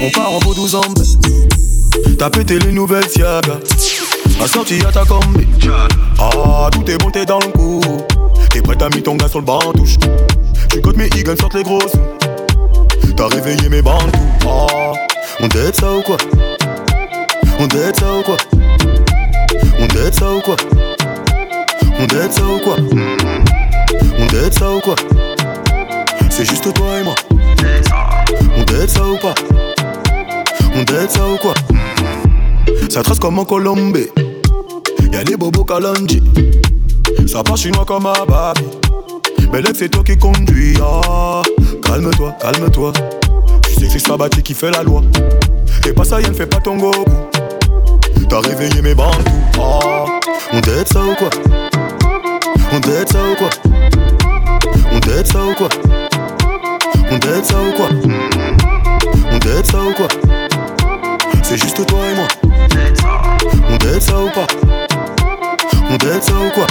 on 0.06 0.10
part 0.12 0.34
en 0.34 0.40
beau 0.40 0.54
12 0.54 0.76
ans. 0.76 0.82
T'as 2.18 2.30
pété 2.30 2.60
les 2.60 2.72
nouvelles 2.72 3.10
Siaga. 3.10 3.60
Ma 4.40 4.48
sortie 4.48 4.80
à 4.88 4.92
ta 4.92 5.04
combi. 5.04 5.48
Ah, 6.20 6.70
tout 6.72 6.90
est 6.90 6.98
bon, 6.98 7.10
t'es 7.10 7.26
dans 7.26 7.40
le 7.40 7.48
coup. 7.48 7.82
T'es 8.52 8.62
prêt 8.62 8.82
à 8.82 8.90
mis 8.90 9.02
ton 9.02 9.16
gars 9.16 9.28
sur 9.28 9.40
le 9.40 9.74
touche 9.74 9.96
Tu 10.70 10.82
cotes 10.82 10.98
mes 10.98 11.08
Eagles, 11.18 11.38
sortent 11.40 11.56
les 11.56 11.64
grosses. 11.64 11.96
T'as 13.18 13.28
réveillé 13.28 13.68
mes 13.70 13.82
bandes. 13.82 14.12
Ah, 14.46 14.94
on 15.40 15.48
dette 15.48 15.76
ça 15.76 15.92
ou 15.92 16.02
quoi? 16.02 16.18
On 17.60 17.68
dette 17.68 18.00
ça 18.00 18.14
ou 18.14 18.22
quoi? 18.22 18.38
On 19.80 19.88
dette 19.88 20.16
ça 20.16 20.32
ou 20.32 20.42
quoi? 20.42 20.56
On 22.00 22.06
dette 22.06 22.34
ça 22.34 22.44
ou 22.44 22.60
quoi? 22.60 22.76
On 24.20 24.26
dette 24.28 24.54
ça 24.54 24.72
ou 24.72 24.80
quoi? 24.82 24.96
C'est 26.30 26.46
juste 26.46 26.72
toi 26.74 27.00
et 27.00 27.04
moi. 27.04 27.16
On 28.58 28.64
dette 28.64 28.90
ça 28.90 29.04
ou 29.08 29.18
pas? 29.18 29.34
On 30.78 30.84
dead 30.84 31.10
ça 31.10 31.26
ou 31.28 31.38
quoi? 31.38 31.54
Ça 32.90 33.02
trace 33.02 33.20
comme 33.20 33.40
en 33.40 33.46
Colombe 33.46 33.98
Y'a 35.12 35.24
des 35.24 35.38
bobos 35.38 35.64
Kalonji 35.64 36.22
Ça 37.28 37.44
part 37.44 37.56
chinois 37.56 37.86
comme 37.86 38.06
à 38.06 38.26
Babi 38.28 38.66
Mais 39.54 39.62
l'ex 39.62 39.80
c'est 39.80 39.90
toi 39.90 40.04
qui 40.04 40.18
conduis 40.18 40.78
ah. 40.82 41.42
Calme-toi, 41.82 42.36
calme-toi. 42.42 42.92
Tu 43.64 43.74
sais 43.76 43.86
que 43.86 43.92
c'est 43.94 44.00
Sabati 44.00 44.44
qui 44.44 44.54
fait 44.54 44.72
la 44.72 44.84
loi. 44.84 45.02
Et 45.88 45.94
pas 45.94 46.04
ça, 46.04 46.20
ne 46.20 46.34
fait 46.34 46.46
pas 46.46 46.60
ton 46.60 46.78
goût 46.78 46.92
T'as 48.30 48.42
réveillé 48.42 48.82
mes 48.82 48.96
bandes 48.96 49.24
ah. 49.58 50.06
On 50.52 50.60
dead 50.60 50.88
ça 50.88 51.00
ou 51.02 51.16
quoi? 51.16 51.30
On 52.74 52.80
dead 52.80 53.10
ça 53.10 53.20
ou 53.24 53.36
quoi? 53.36 53.50
On 54.92 55.00
dead 55.00 55.28
ça 55.28 55.40
ou 55.40 55.54
quoi? 55.56 55.70
On 57.12 57.18
dead 57.18 57.46
ça 57.46 57.56
ou 57.56 57.72
quoi? 57.78 57.88
On 59.32 59.38
dead 59.38 59.66
ça 59.66 59.78
ou 59.78 59.94
quoi? 59.94 60.08
C'est 61.48 61.58
juste 61.58 61.86
toi 61.86 62.00
et 62.12 62.16
moi. 62.16 62.28
On 63.70 63.78
t'aide 63.78 64.02
ça 64.02 64.20
ou 64.20 64.30
pas? 64.32 64.48
On 65.92 65.98
t'aide 65.98 66.24
ça 66.24 66.34
ou 66.34 66.50
quoi? 66.50 66.66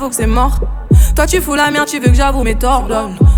J'avoue 0.00 0.10
que 0.10 0.16
c'est 0.16 0.26
mort. 0.26 0.58
Toi 1.14 1.26
tu 1.26 1.42
fous 1.42 1.54
la 1.54 1.70
merde, 1.70 1.86
tu 1.86 1.98
veux 2.00 2.08
que 2.08 2.14
j'avoue 2.14 2.42
mes 2.42 2.54
torts. 2.54 2.86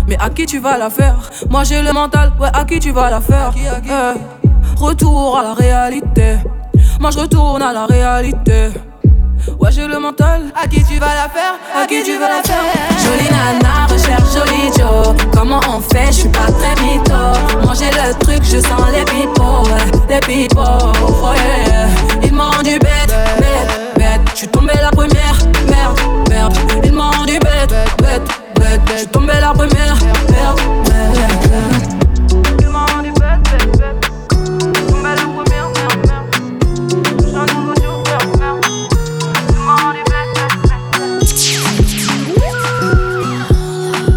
Mais 0.07 0.17
à 0.17 0.29
qui 0.29 0.45
tu 0.45 0.59
vas 0.59 0.77
la 0.77 0.89
faire? 0.89 1.29
Moi 1.49 1.65
j'ai 1.65 1.81
le 1.81 1.91
mental, 1.91 2.31
ouais, 2.39 2.47
à 2.53 2.63
qui 2.63 2.79
tu 2.79 2.91
vas 2.91 3.09
la 3.09 3.19
faire? 3.19 3.51
Eh, 3.57 4.79
Retour 4.79 5.37
à 5.37 5.43
la 5.43 5.53
réalité. 5.53 6.37
Moi 7.01 7.11
je 7.11 7.19
retourne 7.19 7.61
à 7.61 7.73
la 7.73 7.85
réalité. 7.85 8.69
Ouais, 9.59 9.71
j'ai 9.73 9.85
le 9.87 9.99
mental. 9.99 10.53
À 10.55 10.65
qui 10.67 10.81
tu 10.85 10.99
vas 10.99 11.07
la 11.07 11.27
faire? 11.27 11.55
À 11.75 11.85
qui 11.85 12.01
tu 12.01 12.17
vas 12.17 12.29
la 12.29 12.41
faire? 12.43 12.63
Jolie 13.03 13.29
nana, 13.29 13.87
recherche 13.89 14.31
joli 14.33 14.71
Joe. 14.77 15.13
Comment 15.33 15.59
on 15.69 15.81
fait? 15.81 16.07
Je 16.07 16.19
suis 16.21 16.29
pas 16.29 16.49
très 16.59 16.81
mytho. 16.81 17.73
J'ai 17.77 17.89
le 17.89 18.13
truc, 18.19 18.41
je 18.43 18.59
sens 18.59 18.87
les 18.93 19.03
people. 19.03 19.69
Les 20.07 20.19
people. 20.21 20.63
Oh 20.63 21.33
yeah. 21.35 21.87
Ils 22.23 22.33
m'ont 22.33 22.49
rendu 22.51 22.79
bête, 22.79 23.13
bête, 23.37 23.93
bête. 23.97 24.21
Je 24.31 24.37
suis 24.37 24.47
tombé 24.47 24.73
la 24.81 24.91
première. 24.91 25.37
Merde, 25.69 25.99
merde. 26.33 26.57
Ils 26.83 26.93
m'ont 26.93 27.11
rendu 27.11 27.39
bête, 27.39 27.73
bête, 28.01 28.21
bête. 28.55 28.81
Je 28.91 28.97
suis 28.97 29.07
tombé 29.07 29.33
la 29.39 29.53
première. 29.53 29.95
Merde, 30.29 30.59
merde. 30.89 31.93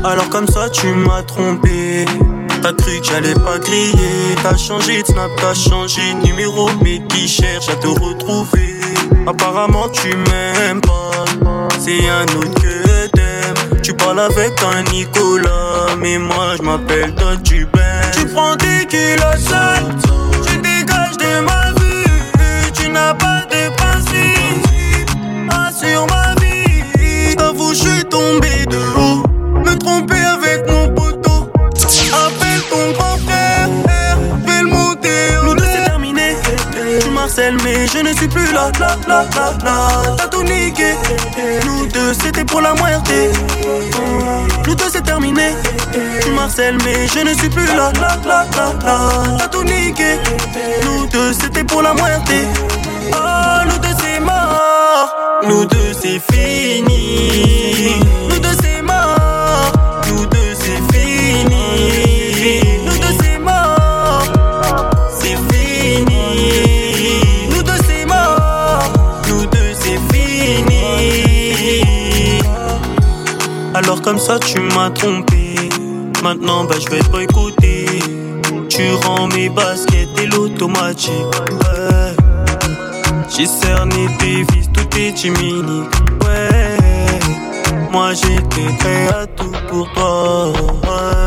Alors 0.04 0.28
comme 0.30 0.46
ça 0.46 0.70
tu 0.70 0.86
m'as 0.86 1.24
trompé 1.24 2.04
T'as 2.62 2.72
cru 2.72 3.00
que 3.00 3.06
j'allais 3.06 3.34
pas 3.34 3.58
griller 3.58 4.36
T'as 4.40 4.56
changé 4.56 5.02
de 5.02 5.06
snap, 5.08 5.30
t'as 5.36 5.52
changé 5.52 6.00
de 6.14 6.28
numéro 6.28 6.70
Mais 6.80 7.02
qui 7.08 7.26
cherche 7.26 7.68
à 7.68 7.74
te 7.74 7.88
retrouver? 7.88 8.76
Apparemment 9.26 9.88
tu 9.88 10.08
m'aimes 10.14 10.80
C'est 11.86 12.08
un 12.08 12.24
autre 12.24 12.60
que 12.60 13.06
t'aimes. 13.14 13.80
Tu 13.80 13.94
parles 13.94 14.18
avec 14.18 14.60
un 14.74 14.82
Nicolas 14.90 15.94
Mais 16.00 16.18
moi 16.18 16.56
je 16.56 16.62
m'appelle 16.62 17.14
toi 17.14 17.34
tu 17.44 17.64
baimes 17.66 18.10
Tu 18.12 18.26
prends 18.26 18.56
des 18.56 18.84
kilos 18.88 19.38
sales 19.38 19.94
Tu 20.44 20.56
dégages 20.58 21.16
de 21.16 21.44
ma 21.44 21.70
vue. 21.78 22.72
Tu 22.74 22.88
n'as 22.88 23.14
pas 23.14 23.46
de 23.52 23.70
principe 23.76 25.10
Assure 25.48 26.08
ma 26.08 26.34
vie. 26.40 27.30
J't'avoue 27.30 27.72
je 27.72 27.78
suis 27.78 28.04
tombé 28.06 28.55
Mais 37.62 37.86
je 37.86 37.98
ne 37.98 38.12
suis 38.12 38.26
plus 38.26 38.52
là 38.52 38.70
là 38.80 38.96
là 39.06 39.24
là 39.36 39.52
là. 39.64 40.16
T'as 40.16 40.26
tout 40.28 40.42
niqué. 40.42 40.94
Nous 41.64 41.86
deux 41.86 42.12
c'était 42.14 42.44
pour 42.44 42.60
la 42.60 42.74
moitié. 42.74 43.30
Nous 44.66 44.74
deux 44.74 44.88
c'est 44.90 45.02
terminé. 45.02 45.54
Tu 46.22 46.30
marcelles 46.30 46.76
mais 46.84 47.06
je 47.06 47.20
ne 47.20 47.34
suis 47.34 47.48
plus 47.48 47.66
là 47.66 47.92
là 48.00 48.18
là 48.26 48.46
là 48.56 48.72
là. 48.84 48.98
T'as 49.38 49.48
tout 49.48 49.62
niqué. 49.62 50.18
Nous 50.84 51.06
deux 51.06 51.32
c'était 51.32 51.64
pour 51.64 51.82
la 51.82 51.94
moitié. 51.94 52.48
Oh 53.12 53.64
nous 53.66 53.78
deux 53.78 53.94
c'est 54.00 54.20
mort. 54.20 55.14
Nous 55.46 55.64
deux 55.66 55.92
c'est 56.00 56.20
fini 56.32 57.55
comme 74.16 74.24
ça 74.24 74.38
tu 74.38 74.60
m'as 74.60 74.90
trompé. 74.90 75.56
Maintenant 76.22 76.64
bah 76.64 76.76
je 76.80 76.88
vais 76.88 77.00
te 77.00 77.08
boycotter. 77.10 77.86
Tu 78.68 78.90
rends 79.04 79.26
mes 79.28 79.48
baskets 79.50 80.08
et 80.22 80.26
l'automatique. 80.26 81.12
Ouais. 81.12 82.16
J'ai 83.28 83.46
cerné 83.46 84.08
tes 84.18 84.42
vis, 84.42 84.68
tout 84.72 84.98
est 84.98 85.12
timide. 85.12 85.68
Ouais. 86.24 86.76
Moi 87.92 88.14
j'étais 88.14 88.76
prêt 88.78 89.08
à 89.08 89.26
tout 89.26 89.52
pour 89.68 89.92
toi. 89.92 90.52
Ouais. 90.84 91.25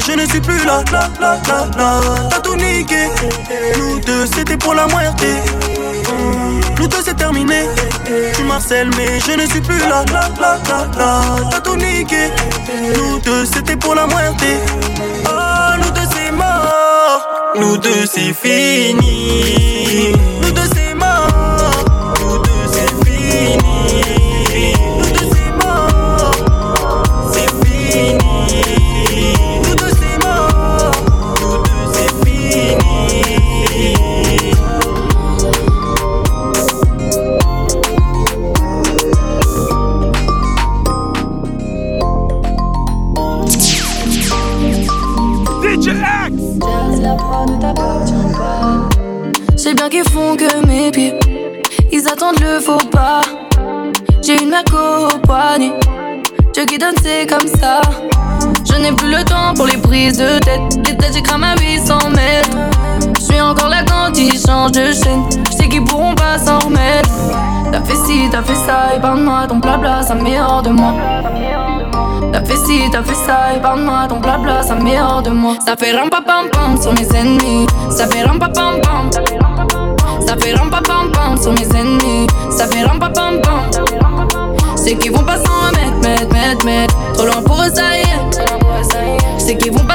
Je 0.00 0.12
ne 0.12 0.26
suis 0.26 0.40
plus 0.40 0.64
là. 0.64 0.82
Là 0.92 1.08
là 1.20 1.38
là 1.46 1.66
là. 1.76 2.00
T'as 2.30 2.40
tout 2.40 2.56
niqué. 2.56 3.08
Nous 3.78 4.00
deux 4.00 4.26
c'était 4.26 4.56
pour 4.56 4.74
la 4.74 4.86
moitié. 4.86 5.28
Nous 6.78 6.88
deux 6.88 7.02
c'est 7.04 7.16
terminé. 7.16 7.68
Tu 8.34 8.44
marcelles 8.44 8.90
mais 8.96 9.20
je 9.20 9.32
ne 9.32 9.46
suis 9.46 9.60
plus 9.60 9.78
là. 9.78 10.04
Là 10.12 10.28
là 10.40 10.58
là 10.68 10.86
là. 10.98 11.20
T'as 11.50 11.60
tout 11.60 11.76
niqué. 11.76 12.30
Nous 12.96 13.20
deux 13.20 13.44
c'était 13.44 13.76
pour 13.76 13.94
la 13.94 14.06
moitié. 14.06 14.58
Oh 15.26 15.76
nous 15.78 15.90
deux 15.90 16.08
c'est 16.14 16.32
mort. 16.32 17.26
Nous 17.56 17.76
deux 17.78 18.06
c'est 18.06 18.32
fini 18.32 20.12
prises 60.04 60.18
de 60.18 60.38
tête. 60.40 60.82
Têtes, 60.82 61.12
j'écrame 61.12 61.44
à 61.44 61.54
800 61.60 62.10
mètres. 62.10 62.50
Je 63.18 63.24
suis 63.24 63.40
encore 63.40 63.68
là 63.68 63.84
quand 63.86 64.16
ils 64.16 64.38
changent 64.38 64.72
de 64.72 64.92
chaîne. 64.92 65.24
Je 65.50 65.56
sais 65.56 65.68
qu'ils 65.68 65.84
pourront 65.84 66.14
pas 66.14 66.38
s'en 66.38 66.58
remettre. 66.58 67.08
T'as 67.72 67.80
fait 67.82 67.96
ci, 68.06 68.28
t'as 68.30 68.42
fait 68.42 68.54
ça, 68.54 68.94
épargne-moi 68.96 69.46
ton 69.48 69.56
blabla, 69.56 70.02
ça 70.02 70.14
met 70.14 70.40
hors 70.40 70.62
de 70.62 70.70
moi. 70.70 70.92
T'as 72.32 72.44
fait 72.44 72.56
ci, 72.56 72.82
t'as 72.92 73.02
fait 73.02 73.14
ça, 73.14 73.54
épargne-moi 73.56 74.06
ton 74.08 74.20
blabla, 74.20 74.62
ça 74.62 74.74
met 74.74 75.00
hors 75.00 75.22
de 75.22 75.30
moi. 75.30 75.54
Ça 75.64 75.76
fait 75.76 75.92
ram 75.92 76.10
pam 76.10 76.22
pam 76.24 76.80
sur 76.80 76.92
mes 76.92 77.08
ennemis. 77.16 77.66
Ça 77.90 78.06
fait 78.06 78.24
ram 78.24 78.38
pam 78.38 78.52
pam. 78.52 79.10
Ça 80.26 80.36
fait 80.36 80.54
ram 80.54 80.70
pam 80.70 80.82
pam 81.12 81.40
sur 81.40 81.52
mes 81.52 81.78
ennemis. 81.78 82.26
Ça 82.50 82.66
fait 82.66 82.84
ram 82.84 82.98
pam 82.98 83.12
pam. 83.14 83.40
C'est 84.76 84.96
qu'ils 84.96 85.12
vont 85.12 85.24
pas 85.24 85.38
s'en 85.38 85.68
remettre, 85.68 86.08
mettre, 86.08 86.32
mettre, 86.32 86.64
mettre. 86.66 86.94
Trop 87.14 87.26
loin 87.26 87.42
pour 87.42 87.62
eux, 87.62 87.70
ça 87.72 87.96
y 87.96 88.02
est. 88.02 88.33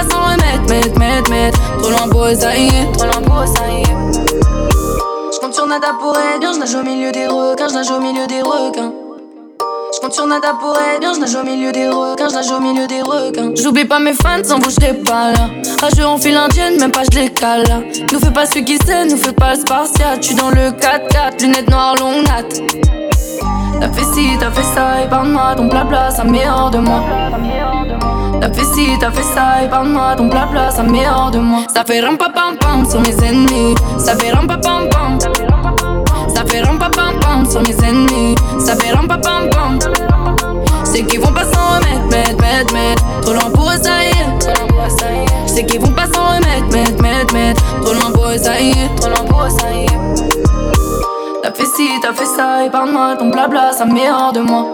S'en 0.10 0.24
remettre, 0.24 0.70
mettre, 0.70 1.00
mettre, 1.00 1.30
mettre. 1.30 1.60
Trop 1.82 1.92
loin 1.92 2.08
pour 2.10 2.28
est. 2.28 2.92
Trop 2.94 3.06
loin 3.06 3.22
pour 3.22 3.44
est. 3.44 4.40
J'compte 5.32 5.56
sur 5.56 5.68
Nada 5.68 5.94
pour 6.00 6.18
être 6.18 6.40
bien, 6.40 6.54
j'nage 6.54 6.76
au 6.76 6.84
milieu 6.84 7.12
des 7.12 7.28
requins, 7.28 7.68
j'nage 7.70 7.92
au 7.92 8.00
milieu 8.00 8.28
des 8.28 8.42
requins. 8.42 8.92
J'compte 9.96 10.14
sur 10.14 10.28
Nada 10.28 10.54
pour 10.60 10.78
être 10.78 11.00
bien, 11.00 11.14
j'nage 11.14 11.36
au 11.36 11.44
milieu 11.44 11.72
des 11.72 11.88
requins, 11.88 12.30
j'nage 12.30 12.52
au 12.52 12.60
milieu 12.60 12.88
des 12.88 13.02
requins. 13.02 13.52
J'oublie 13.56 13.86
pas 13.86 14.00
mes 14.00 14.14
fans, 14.14 14.44
sans 14.44 14.60
vous 14.60 14.70
j'serais 14.70 14.96
pas 14.96 15.32
là. 15.32 15.50
Rageux 15.82 16.06
en 16.06 16.18
file 16.18 16.36
indienne, 16.38 16.80
même 16.80 16.92
pas 16.92 17.04
cale 17.04 17.64
là. 17.68 17.80
Nous 18.12 18.20
fais 18.20 18.32
pas 18.32 18.46
celui 18.46 18.66
qui 18.66 18.78
sait, 18.78 19.06
nous 19.06 19.18
fais 19.18 19.34
pas 19.34 19.54
le 19.54 19.60
spartiate. 19.62 20.22
J'suis 20.22 20.36
dans 20.36 20.50
le 20.50 20.72
4-4, 20.72 21.42
lunettes 21.42 21.70
noires, 21.70 21.96
longue 21.96 22.24
natte. 22.28 22.62
T'as 23.80 23.90
fait 23.92 24.04
ci, 24.14 24.38
t'as 24.40 24.52
fait 24.52 24.64
ça, 24.64 25.02
et 25.04 25.08
parle-moi 25.08 25.56
ton 25.56 25.66
blabla, 25.66 26.12
ça 26.12 26.24
m'est 26.24 26.48
hors 26.48 26.70
de 26.70 26.80
moi. 26.80 27.02
T'as 28.42 28.52
fait 28.52 28.66
ci, 28.66 28.88
t'as 29.00 29.12
fait 29.12 29.24
ça, 29.24 29.64
et 29.64 29.68
parle-moi 29.68 30.16
ton 30.18 30.28
blabla, 30.28 30.72
ça 30.72 30.84
m'est 30.84 31.08
hors 31.08 31.32
de 31.32 31.40
moi. 31.40 31.60
Ça 31.74 31.84
fait 31.86 32.02
rampa 32.02 32.30
pam 32.30 32.58
pam 32.60 32.90
sur 32.90 33.00
mes 33.02 33.16
ennemis, 33.26 33.76
ça 33.98 34.16
fait 34.16 34.32
rampa 34.32 34.58
pam 34.58 34.90
pam. 34.90 35.18
Ça 36.34 36.44
fait 36.46 36.62
rampa 36.62 36.90
pam 36.90 37.20
pam 37.20 37.50
sur 37.50 37.62
mes 37.62 37.76
ennemis, 37.88 38.36
ça 38.60 38.76
fait 38.76 38.94
rampa 38.94 39.18
pam 39.18 39.50
pam. 39.50 39.80
C'est 40.84 41.04
qu'ils 41.04 41.20
vont 41.20 41.32
pas 41.32 41.44
s'en 41.44 41.76
remettre, 41.76 42.08
mettre, 42.10 42.42
mettre, 42.42 42.74
mettre. 42.74 43.04
Trop 43.22 43.34
lent 43.34 43.52
pour 43.54 43.72
essayer. 43.72 44.26
C'est 45.46 45.66
qu'ils 45.66 45.80
vont 45.80 45.92
pas 45.92 46.08
s'en 46.08 46.36
remettre, 46.36 46.68
mettre, 46.72 47.02
mettre, 47.02 47.34
mettre. 47.34 47.64
Trop 47.82 48.12
pour 48.12 48.32
essayer. 48.32 48.90
Trop 49.00 49.10
lent 49.10 49.26
pour 49.26 49.46
essayer. 49.46 49.86
T'as 51.50 51.56
fait 51.56 51.66
ci, 51.66 51.90
t'as 52.00 52.14
fait 52.14 52.28
ça, 52.28 52.64
et 52.64 52.70
parle-moi 52.70 53.16
ton 53.18 53.30
blabla, 53.30 53.74
ça 53.74 53.84
met 53.84 54.12
hors 54.12 54.32
de 54.32 54.42
moi. 54.42 54.68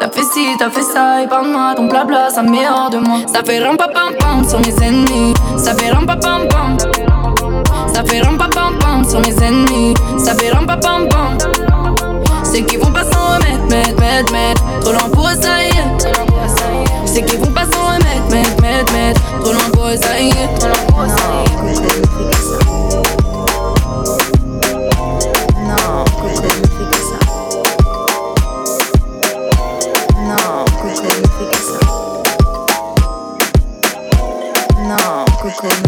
T'as 0.00 0.10
fait 0.10 0.24
ci, 0.24 0.44
t'as 0.58 0.70
fait 0.70 0.82
ça, 0.82 1.22
et 1.22 1.28
parle-moi 1.28 1.72
ton 1.76 1.86
blabla, 1.86 2.30
ça 2.30 2.42
met 2.42 2.68
hors 2.68 2.90
de 2.90 2.98
moi. 2.98 3.18
Ça 3.32 3.44
fait 3.44 3.64
rampa 3.64 3.86
pam 3.86 4.12
pam 4.18 4.44
sur 4.44 4.58
mes 4.58 4.74
ennemis, 4.84 5.34
ça 5.56 5.72
fait 5.74 5.92
rampa 5.92 6.16
pam 6.16 6.48
pam. 6.48 6.76
Ça 7.94 8.02
fait 8.02 8.22
rampa 8.22 8.48
pam 8.48 8.76
pam 8.80 9.04
sur 9.08 9.20
mes 9.20 9.40
ennemis, 9.40 9.94
ça 10.18 10.34
fait 10.34 10.50
rampa 10.50 10.78
pam 10.78 11.06
pam. 11.08 11.38
C'est 12.42 12.62
qu'ils 12.62 12.80
vont 12.80 12.90
pas 12.90 13.04
s'en 13.04 13.34
remettre, 13.34 13.66
mettre, 13.70 14.00
mettre, 14.00 14.32
mettre. 14.32 14.64
Trop 14.80 14.94
loin 14.94 15.08
pour 15.12 15.28
eux. 15.28 15.36
C'est 17.04 17.22
qu'ils 17.22 17.38
vont 17.38 17.52
pas 17.52 17.66
s'en 17.66 17.86
remettre, 17.86 18.28
mettre, 18.32 18.60
mettre, 18.62 18.92
mettre. 18.92 19.20
Trop 19.42 19.52
loin 19.52 19.70
pour 19.72 19.86
eux, 19.86 19.96
ça 19.96 20.18
y 20.18 20.30
est. 20.30 20.48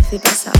fui 0.08 0.18
passar. 0.18 0.57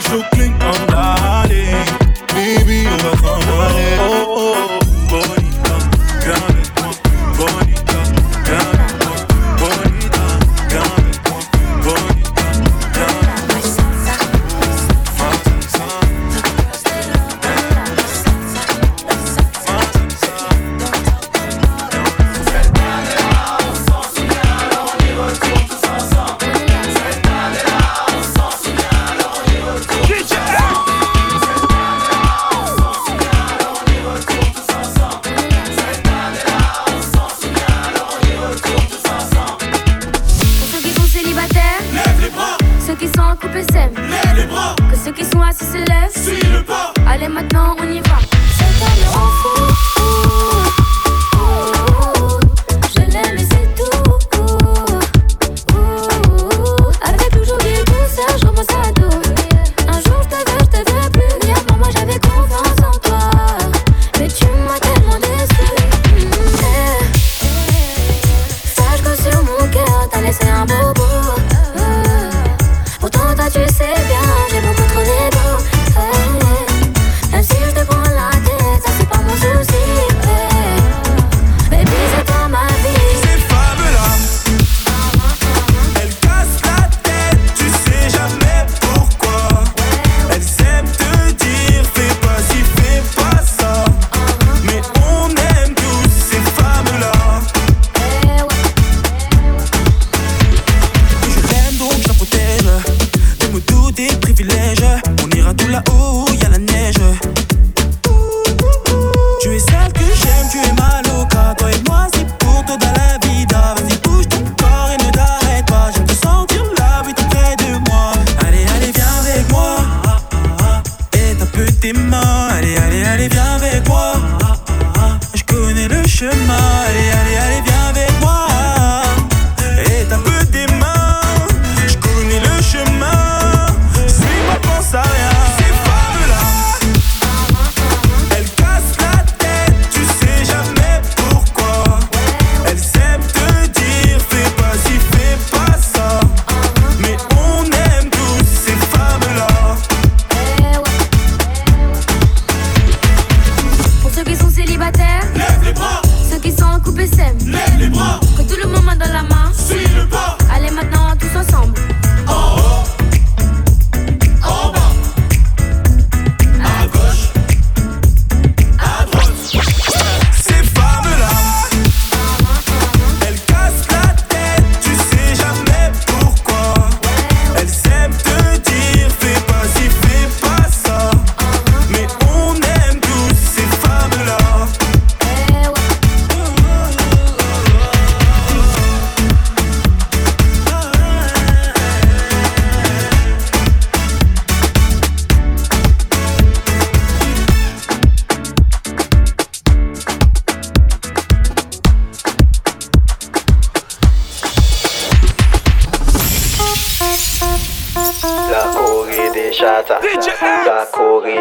special 0.00 0.24
clink. 0.32 0.52
I'm 0.60 0.93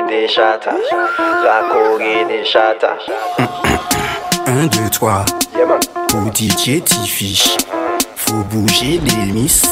des 0.07 0.27
chatas. 0.27 0.75
La 1.43 1.61
Corée 1.71 2.25
des 2.25 2.45
chatas. 2.45 2.97
1, 4.47 4.67
2, 4.67 4.89
3. 4.91 5.25
Pour 6.09 6.27
DJ 6.33 6.81
T-Fish. 6.83 7.57
Faut 8.15 8.43
bouger 8.49 8.99
les 9.03 9.31
miss 9.31 9.63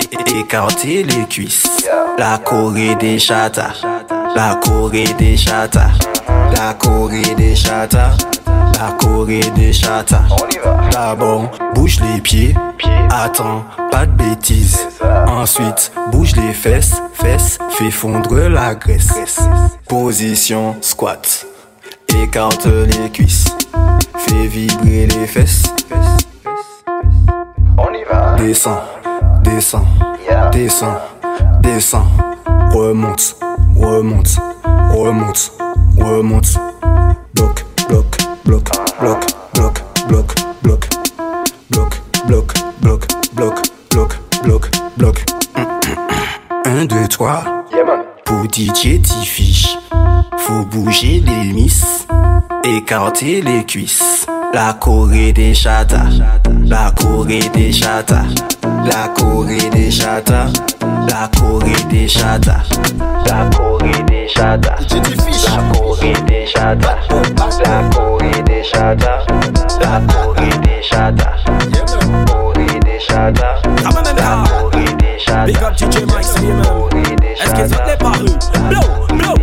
et 0.00 0.38
écarter 0.40 1.02
les 1.02 1.26
cuisses. 1.26 1.88
La 2.18 2.38
Corée 2.38 2.94
des 2.96 3.18
chatas. 3.18 3.74
La 4.34 4.56
Corée 4.56 5.14
des 5.18 5.36
chatas. 5.36 5.92
La 6.56 6.74
Corée 6.74 7.34
des 7.36 7.54
chatas. 7.54 8.16
La 8.78 8.92
Corée 8.92 9.50
des 9.54 9.72
chatas. 9.72 10.24
D'abord, 10.92 11.50
bouge 11.74 11.98
les 12.00 12.20
pieds. 12.20 12.54
Attends, 13.10 13.64
pas 13.90 14.04
de 14.04 14.12
bêtises. 14.12 14.78
Ensuite, 15.26 15.92
bouge 16.12 16.36
les 16.36 16.52
fesses. 16.52 17.00
Fesses, 17.14 17.58
fais 17.70 17.90
fondre 17.90 18.48
la 18.48 18.74
graisse. 18.74 19.40
Position 19.88 20.76
squat. 20.82 21.46
Écarte 22.22 22.66
les 22.66 23.10
cuisses. 23.10 23.46
Fais 24.18 24.46
vibrer 24.46 25.06
les 25.06 25.26
fesses. 25.26 25.62
Descends, 28.36 28.82
descends, 29.42 29.86
descends, 30.52 30.98
descends. 31.62 32.06
Remonte, 32.72 33.36
remonte, 33.74 34.36
remonte, 34.90 35.52
remonte. 35.98 36.58
Bloc, 37.34 37.64
bloc, 37.88 38.25
bloc, 38.46 38.68
bloc, 39.00 39.20
bloc, 39.54 39.82
bloc, 40.08 40.34
bloc. 40.62 40.88
Bloc, 41.70 42.00
bloc, 42.26 42.52
bloc, 42.80 43.06
bloc, 43.34 43.54
bloc, 43.90 44.20
bloc, 44.44 44.70
bloc. 44.96 45.24
1, 46.64 46.86
2, 46.86 47.08
3. 47.08 47.44
Pour 48.24 48.44
DJ 48.44 49.02
T-Fish. 49.02 49.76
Faut 50.38 50.64
bouger 50.64 51.20
les 51.20 51.52
miss. 51.52 52.06
Écarter 52.64 53.42
les 53.42 53.64
cuisses. 53.64 54.26
La 54.52 54.74
Corée 54.74 55.32
des 55.32 55.54
chatas. 55.54 56.08
La 56.64 56.92
Corée 56.92 57.48
des 57.52 57.72
chatas. 57.72 58.24
La 58.88 59.08
Corée 59.08 59.70
des 59.70 59.90
chatas. 59.90 60.46
La 61.08 61.28
Corée 61.38 61.84
des 61.90 62.08
chatas. 62.08 62.62
La 63.26 63.48
Corée 63.56 64.02
des 64.06 64.28
chatas. 64.28 64.76
La 64.90 65.74
Corée 65.74 66.14
des 66.26 66.46
chatas. 66.46 66.98
La 67.64 67.88
Corée 67.90 68.42
des 68.42 68.62
chatas. 68.62 69.26
La 69.80 70.00
Corée 70.12 70.58
des 70.62 70.82
chatas. 70.82 71.36
Corée 72.26 72.80
des 72.80 73.00
chatas. 73.00 73.60
La 73.82 73.90
Corée 74.48 74.94
des 74.94 75.18
chatas. 75.18 75.46
Big 75.46 75.56
up 75.62 75.76
DJ 75.76 76.04
Mike. 76.06 76.26
Est-ce 77.40 77.54
que 77.54 77.68
ça 77.68 77.76
t'est 77.84 77.98
paru? 77.98 78.26
Blow, 78.68 79.16
blow. 79.16 79.34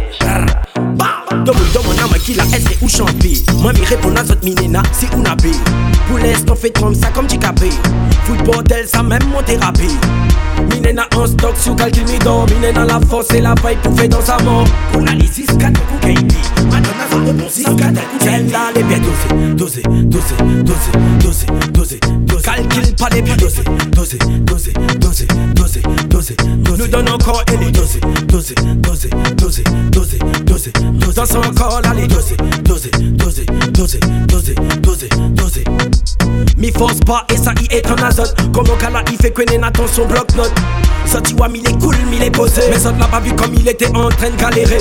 Bah, 0.95 1.12
demande 1.41 1.99
à 1.99 2.07
moi 2.07 2.17
qui 2.19 2.33
la 2.33 2.43
est 2.43 2.81
ou 2.81 2.87
chanter. 2.87 3.43
Moi, 3.59 3.73
mi 3.73 3.81
répond 3.85 4.15
à 4.15 4.25
cette 4.25 4.43
minena, 4.43 4.83
si 4.91 5.07
on 5.15 5.23
a 5.25 5.35
Pour 6.07 6.17
l'instant, 6.19 6.55
fait 6.55 6.71
comme 6.71 6.93
ça 6.93 7.07
comme 7.13 7.27
capé. 7.27 7.69
Foot 8.25 8.43
bordel, 8.43 8.87
ça 8.87 9.03
même 9.03 9.23
mon 9.31 9.41
thérapie. 9.41 9.97
Minena 10.69 11.07
en 11.15 11.25
stock, 11.25 11.55
sous 11.57 11.75
calcul 11.75 12.03
mi 12.05 12.19
don. 12.19 12.45
Minena 12.45 12.85
la 12.85 12.99
force 13.09 13.33
et 13.33 13.41
la 13.41 13.55
faille 13.55 13.77
pour 13.81 13.95
faire 13.95 14.09
dans 14.09 14.21
sa 14.21 14.37
mort. 14.43 14.65
On 14.95 15.05
a 15.07 15.13
les 15.13 15.27
6 15.27 15.45
4 15.45 15.71
coups 15.71 16.01
KP. 16.01 16.33
Madonna, 16.65 17.05
ça 17.09 17.15
rebond 17.15 17.49
6 17.49 17.63
4 17.63 17.75
coups 17.75 18.23
Celle-là, 18.23 18.59
les 18.75 18.83
pieds 18.83 18.99
dosés, 18.99 19.55
dosés, 19.55 19.83
dosés, 19.83 20.35
dosés, 20.63 20.91
dosés, 21.19 21.47
dosés, 21.73 21.99
dosés. 22.27 22.43
Calcule 22.43 22.95
pas 22.95 23.09
les 23.09 23.21
dosés, 23.21 23.63
dosés. 23.91 24.19
Nous 26.77 26.87
donne 26.87 27.09
encore 27.09 27.43
et 27.51 27.57
les. 27.57 27.73
Dans 31.23 31.41
son 31.41 31.53
corps 31.53 31.79
là, 31.81 31.93
les 31.95 32.05
dosés, 32.05 32.35
dosés, 32.65 32.91
dosés, 32.91 33.45
dosés, 33.71 33.99
dosés, 34.27 34.55
dosés, 34.81 35.09
dosés. 35.29 35.63
Mi 36.57 36.69
force 36.71 36.99
pas 36.99 37.25
et 37.29 37.37
ça 37.37 37.53
y 37.61 37.73
est 37.73 37.89
en 37.89 37.95
azote. 37.95 38.35
Comment 38.53 38.75
Kala 38.75 39.03
il 39.09 39.17
fait 39.17 39.57
Nathan 39.57 39.87
son 39.87 40.05
bloc-note. 40.05 40.51
Sorti 41.05 41.33
Wam 41.35 41.55
il 41.55 41.65
est 41.65 41.79
cool, 41.79 41.95
il 42.11 42.21
est 42.21 42.29
posé. 42.29 42.61
Mais 42.69 42.85
autres 42.85 42.99
l'a 42.99 43.07
pas 43.07 43.21
vu 43.21 43.33
comme 43.35 43.53
il 43.53 43.67
était 43.67 43.87
en 43.95 44.09
train 44.09 44.31
de 44.31 44.35
galérer. 44.35 44.79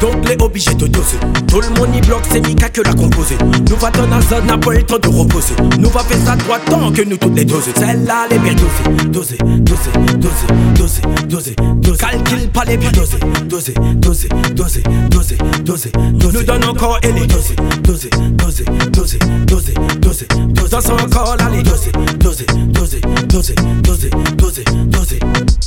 Donc 0.00 0.28
les 0.28 0.36
obligé 0.42 0.74
de 0.74 0.86
doser. 0.86 1.16
Tout 1.48 1.60
le 1.60 1.68
monde 1.70 1.94
y 1.96 2.00
bloque, 2.06 2.24
c'est 2.30 2.46
Mika 2.46 2.68
que 2.68 2.82
l'a 2.82 2.92
composé. 2.92 3.36
Nous 3.68 3.76
va 3.76 3.90
dans 3.90 4.06
la 4.06 4.20
zone, 4.20 4.46
n'a 4.46 4.58
pas 4.58 4.72
le 4.72 4.82
temps 4.82 4.98
de 4.98 5.08
reposer. 5.08 5.54
Nous 5.78 5.90
va 5.90 6.00
faire 6.00 6.18
ça 6.24 6.36
droit 6.36 6.58
tant 6.66 6.92
que 6.92 7.02
nous 7.02 7.16
toutes 7.16 7.34
les 7.34 7.44
doses. 7.44 7.68
Celle-là, 7.74 8.26
les 8.30 8.38
bien 8.38 8.54
dosées. 8.54 9.08
Doser, 9.08 9.38
doser, 9.38 9.90
doser, 10.14 10.46
doser, 10.76 11.02
doser, 11.28 11.56
doser. 11.76 11.96
Calcule 11.98 12.48
pas 12.50 12.64
les 12.64 12.76
bien 12.76 12.90
dosés. 12.92 13.18
Doser, 13.46 13.74
doser, 13.96 14.28
doser, 14.52 14.82
doser, 15.10 15.38
doser, 15.68 15.92
doser. 16.14 16.38
Nous 16.38 16.44
donne 16.44 16.64
encore 16.64 16.98
et 17.02 17.12
les 17.12 17.26
doser, 17.26 17.54
doser, 17.82 18.08
doser, 18.38 18.64
doser, 18.90 19.18
doser, 19.46 19.74
doser, 20.00 20.26
doser. 20.48 20.70
Dans 20.70 20.80
son 20.80 20.96
corps, 21.10 21.36
là, 21.38 21.50
les 21.50 21.62
doser, 21.62 21.92
doser, 22.18 22.46
doser, 22.68 23.00
doser, 23.28 23.54
doser, 23.82 24.10
doser, 24.38 24.64
doser. 24.86 25.18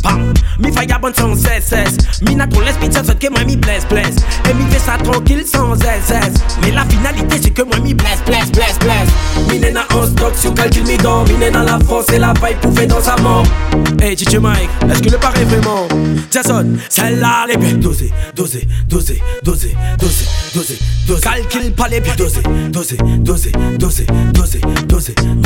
Bam, 0.03 0.33
mi 0.59 0.71
faya 0.71 0.97
bon 0.97 1.13
sans 1.15 1.35
cesse, 1.35 1.97
Mi 2.21 2.35
n'a 2.35 2.47
trop 2.47 2.61
l'esprit, 2.61 2.91
ça 2.91 3.01
que 3.01 3.29
moi 3.29 3.43
mi 3.43 3.55
blesse, 3.55 3.87
blesse. 3.87 4.15
Et 4.49 4.53
mi 4.53 4.63
fait 4.71 4.79
ça 4.79 4.97
tranquille 4.97 5.43
sans 5.45 5.75
zèze, 5.75 6.13
Mais 6.63 6.71
la 6.71 6.85
finalité 6.85 7.37
c'est 7.41 7.51
que 7.51 7.61
moi 7.61 7.79
mi 7.79 7.93
blesse, 7.93 8.23
blesse, 8.25 8.51
blesse, 8.51 8.79
blesse. 8.79 9.51
Mi 9.51 9.59
n'est 9.59 9.73
en 9.77 10.05
stock 10.07 10.35
sur 10.35 10.53
calcul 10.55 10.83
mi 10.83 10.97
dans. 10.97 11.23
Mi 11.25 11.35
n'est 11.35 11.51
dans 11.51 11.63
la 11.63 11.79
force 11.79 12.11
et 12.11 12.17
la 12.17 12.33
paille 12.33 12.55
pouvait 12.59 12.87
dans 12.87 13.01
sa 13.01 13.15
mort. 13.17 13.43
Hey 14.01 14.15
DJ 14.17 14.37
Mike, 14.37 14.69
est-ce 14.89 15.01
que 15.01 15.11
le 15.11 15.17
paraît 15.17 15.45
vraiment? 15.45 15.87
Jason, 16.31 16.65
celle-là 16.89 17.45
les 17.47 17.57
bien 17.57 17.73
dosé, 17.73 18.11
dosé, 18.35 18.67
dosé, 18.87 19.21
dosé, 19.43 19.75
dosé, 19.97 20.25
dosé. 21.07 21.21
Calcule 21.21 21.71
pas 21.73 21.87
les 21.87 21.99
dosé. 21.99 22.41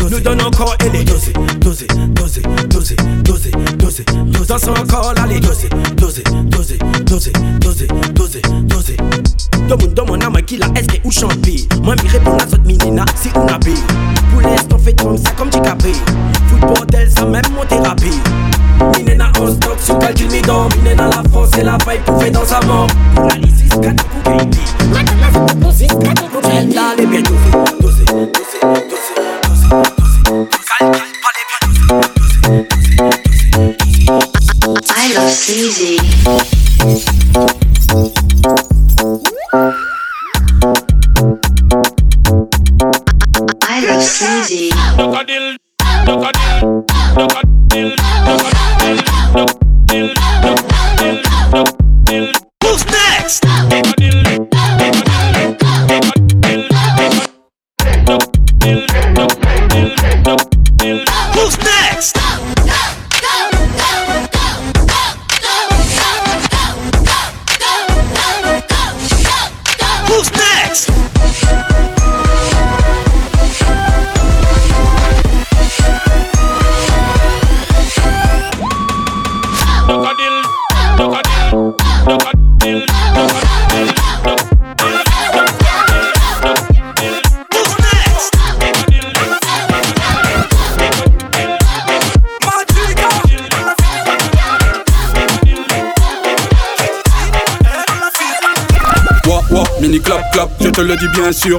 Nous 0.10 0.20
donne 0.20 0.42
encore 0.42 0.76
et 0.86 0.90
les 0.90 1.04
dosé, 1.04 1.34
dosé, 1.60 1.88
dosé. 2.20 2.44
Dans 4.48 4.58
son 4.60 4.74
corps 4.88 5.14
là 5.16 5.26
les 5.28 5.40
dosé, 5.40 5.68
dosé, 5.98 6.24
dosé, 6.46 6.78
dosé, 7.06 7.32
dosé, 7.60 7.88
dosé, 8.14 8.42
dosé. 8.64 8.98
Demande, 9.68 9.94
demande 9.96 10.24
à 10.24 10.30
moi 10.30 10.42
qui 10.42 10.58
la 10.58 10.68
est 10.68 11.02
ou 11.04 11.12
champi. 11.12 11.68
Moi, 11.82 11.96
mi 12.04 12.10
réponds 12.10 12.38
à 12.38 12.48
cette 12.48 12.66
minina 12.66 13.04
si 13.16 13.30
on 13.36 13.48
a 13.48 13.58
Pour 13.60 14.42
l'instant, 14.42 14.78
fait 14.78 14.94
comme 14.94 15.18
ça 15.18 15.32
comme 15.32 15.50
capé. 15.50 15.92
Bordel, 16.62 17.10
ça 17.12 17.26
même 17.26 17.44
mon 17.56 17.66
thérapie. 17.66 18.20
Miné 18.98 19.16
na 19.16 19.32
sous 19.80 19.94
dans 20.96 21.06
la 21.08 21.24
France 21.32 21.52
et 21.58 21.64
la 21.64 21.78
faille 21.80 22.00
pouvait 22.06 22.32
dans 22.32 22.46
sa 22.46 22.60
mort 22.62 22.88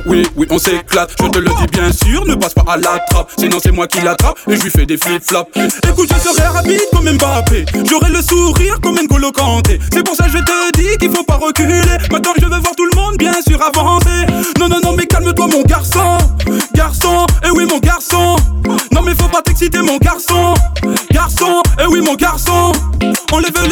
oui 0.07 0.27
oui 0.37 0.47
on 0.51 0.59
s'éclate, 0.59 1.11
je 1.21 1.29
te 1.29 1.39
le 1.39 1.49
dis 1.49 1.67
bien 1.73 1.93
sûr, 1.93 2.25
ne 2.27 2.35
passe 2.35 2.55
pas 2.55 2.65
à 2.67 2.77
la 2.77 2.99
trappe, 3.11 3.31
sinon 3.39 3.59
c'est 3.63 3.73
moi 3.73 3.87
qui 3.87 4.01
l'attrape 4.01 4.39
et 4.49 4.57
je 4.57 4.63
lui 4.63 4.71
fais 4.71 4.87
des 4.87 4.97
flip 4.97 5.23
flops. 5.23 5.51
Écoute, 5.89 6.11
je 6.13 6.29
serai 6.29 6.49
rapide 6.49 6.81
comme 6.93 7.11
Mbappé, 7.11 7.65
j'aurai 7.89 8.11
le 8.11 8.23
sourire 8.23 8.81
comme 8.81 8.97
N'Golo 8.97 9.33
Kanté. 9.33 9.79
C'est 9.93 10.05
pour 10.05 10.17
ça 10.17 10.25
que 10.25 10.33
je 10.33 10.39
te 10.39 10.81
dis 10.81 10.97
qu'il 10.99 11.11
faut 11.11 11.25
pas 11.25 11.37
reculer. 11.37 11.81
Maintenant 12.11 12.33
je 12.39 12.45
veux 12.45 12.61
voir 12.61 12.75
tout 12.77 12.87
le 12.87 12.97
monde 12.97 13.17
bien 13.19 13.35
sûr 13.47 13.63
avancer. 13.63 14.27
Non 14.59 14.69
non 14.69 14.81
non 14.83 14.95
mais 14.97 15.07
calme-toi 15.07 15.47
mon 15.47 15.63
garçon, 15.63 16.19
garçon, 16.75 17.27
eh 17.45 17.51
oui 17.51 17.67
mon 17.67 17.79
garçon. 17.79 18.37
Non 18.93 19.03
mais 19.03 19.15
faut 19.15 19.29
pas 19.29 19.43
t'exciter 19.43 19.83
mon 19.83 19.99
garçon, 19.99 20.55
garçon, 21.13 21.63
eh 21.81 21.87
oui 21.87 22.01
mon 22.01 22.15
garçon. 22.15 22.73
On 23.33 23.39
les 23.39 23.49
oui, 23.49 23.69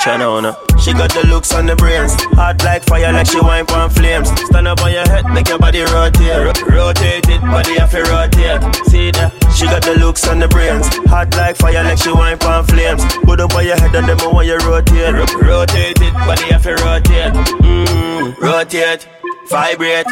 She 0.00 0.94
got 0.94 1.12
the 1.12 1.26
looks 1.28 1.52
on 1.52 1.66
the 1.66 1.76
brains. 1.76 2.14
Hot 2.32 2.62
like 2.64 2.84
fire, 2.84 3.12
like 3.12 3.26
she 3.26 3.38
wine 3.40 3.66
on 3.72 3.90
flames. 3.90 4.30
Stand 4.48 4.66
up 4.66 4.80
on 4.80 4.92
your 4.92 5.06
head, 5.06 5.26
make 5.26 5.48
your 5.48 5.58
body 5.58 5.82
rotate. 5.82 6.40
Ro- 6.40 6.86
rotate 6.88 7.28
it, 7.28 7.40
body 7.42 7.76
have 7.78 7.90
to 7.90 8.00
rotate. 8.08 8.62
See 8.86 9.10
that? 9.12 9.28
She 9.54 9.66
got 9.66 9.82
the 9.82 9.96
looks 10.00 10.26
on 10.26 10.38
the 10.38 10.48
brains. 10.48 10.88
Hot 11.12 11.28
like 11.36 11.56
fire, 11.56 11.84
like 11.84 11.98
she 11.98 12.10
wine 12.12 12.38
on 12.44 12.64
flames. 12.64 13.04
Put 13.24 13.40
up 13.40 13.54
on 13.54 13.66
your 13.66 13.76
head 13.76 13.94
and 13.94 14.08
them 14.08 14.16
want 14.32 14.46
you 14.46 14.56
rotate. 14.64 15.12
Ro- 15.12 15.40
rotate 15.44 16.00
it, 16.00 16.14
body 16.24 16.44
have 16.48 16.62
to 16.62 16.74
rotate. 16.80 17.34
Mmm, 17.60 18.38
rotate. 18.38 19.06
vibrate. 19.50 20.06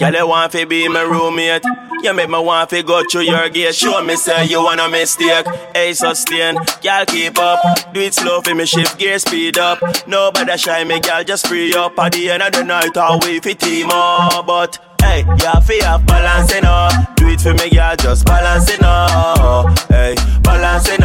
Girl, 0.00 0.14
you 0.14 0.26
want 0.26 0.52
to 0.52 0.64
be 0.64 0.88
my 0.88 1.02
roommate. 1.02 1.62
You 2.02 2.14
make 2.14 2.30
me 2.30 2.38
want 2.38 2.70
to 2.70 2.82
go 2.82 3.02
through 3.04 3.24
your 3.24 3.50
gate. 3.50 3.74
Show 3.74 4.02
me, 4.02 4.16
say 4.16 4.46
you 4.46 4.62
want 4.64 4.80
a 4.80 4.88
mistake. 4.88 5.46
Hey, 5.74 5.92
sustain. 5.92 6.54
Girl, 6.82 7.04
keep 7.04 7.38
up. 7.38 7.92
Do 7.92 8.00
it 8.00 8.14
slow 8.14 8.40
for 8.40 8.54
me, 8.54 8.64
shift 8.64 8.98
gear, 8.98 9.18
speed 9.18 9.58
up. 9.58 9.78
Nobody 10.06 10.56
shy 10.56 10.84
me, 10.84 11.00
girl, 11.00 11.22
just 11.22 11.46
free 11.46 11.74
up. 11.74 11.98
At 11.98 12.12
the 12.12 12.30
end 12.30 12.42
of 12.42 12.52
the 12.52 12.64
night, 12.64 12.96
I'll 12.96 13.18
wait 13.20 13.42
for 13.42 13.52
team 13.52 13.90
up. 13.90 14.46
But 14.46 14.78
Hey, 15.00 15.22
to 15.22 15.84
have 15.84 16.06
balance, 16.06 16.54
you 16.54 16.60
know. 16.60 16.88
Do 17.16 17.28
it 17.28 17.40
for 17.40 17.54
me, 17.54 17.70
girl, 17.70 17.94
just 17.96 18.26
balance, 18.26 18.70
you 18.70 18.78
know. 18.78 19.72
Hey, 19.88 20.14
balance, 20.42 20.88
you. 20.88 21.00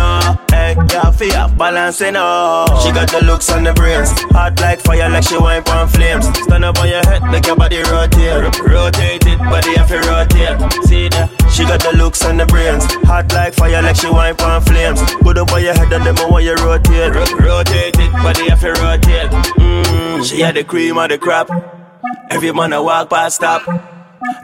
Hey, 0.49 0.73
have 0.75 1.17
to 1.17 1.25
have 1.33 1.57
balance, 1.57 2.01
you. 2.01 2.07
She 2.07 2.91
got 2.91 3.11
the 3.11 3.21
looks 3.23 3.49
and 3.49 3.65
the 3.65 3.73
brains. 3.73 4.11
Hot 4.31 4.59
like 4.59 4.79
fire, 4.81 5.09
like 5.09 5.23
she 5.23 5.37
wine 5.37 5.63
on 5.69 5.87
flames. 5.87 6.25
Stand 6.43 6.65
up 6.65 6.79
on 6.79 6.89
your 6.89 7.01
head, 7.05 7.23
make 7.29 7.45
your 7.45 7.55
body 7.55 7.81
rotate. 7.83 8.59
Rotate 8.61 9.25
it, 9.25 9.39
body 9.39 9.75
have 9.75 9.87
to 9.89 9.99
rotate. 10.09 10.57
See 10.85 11.09
that? 11.09 11.29
She 11.51 11.63
got 11.63 11.81
the 11.81 11.95
looks 11.97 12.23
and 12.25 12.39
the 12.39 12.45
brains. 12.45 12.85
Hot 13.05 13.31
like 13.33 13.53
fire, 13.53 13.81
like 13.81 13.95
she 13.95 14.09
wine 14.09 14.35
on 14.41 14.61
flames. 14.61 15.01
Put 15.21 15.37
up 15.37 15.51
on 15.51 15.63
your 15.63 15.73
head 15.73 15.91
and 15.93 16.05
them 16.05 16.15
want 16.29 16.43
you 16.43 16.55
rotate. 16.55 17.13
rotate 17.13 17.95
it, 17.99 18.11
body 18.11 18.49
have 18.49 18.61
to 18.61 18.71
rotate. 18.81 19.31
Mmm, 19.59 20.25
she 20.25 20.41
had 20.41 20.55
the 20.55 20.63
cream 20.63 20.97
of 20.97 21.09
the 21.09 21.17
crap. 21.17 21.49
Every 22.29 22.51
man 22.51 22.73
a 22.73 22.81
walk 22.83 23.09
past 23.09 23.37
stop. 23.37 23.61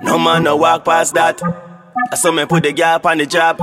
No 0.04 0.18
man 0.18 0.44
no 0.44 0.56
walk 0.56 0.86
past 0.86 1.14
that. 1.14 1.42
I 2.12 2.16
saw 2.16 2.32
me 2.32 2.46
put 2.46 2.64
the 2.64 2.72
gap 2.72 3.06
on 3.06 3.18
the 3.18 3.26
job. 3.26 3.60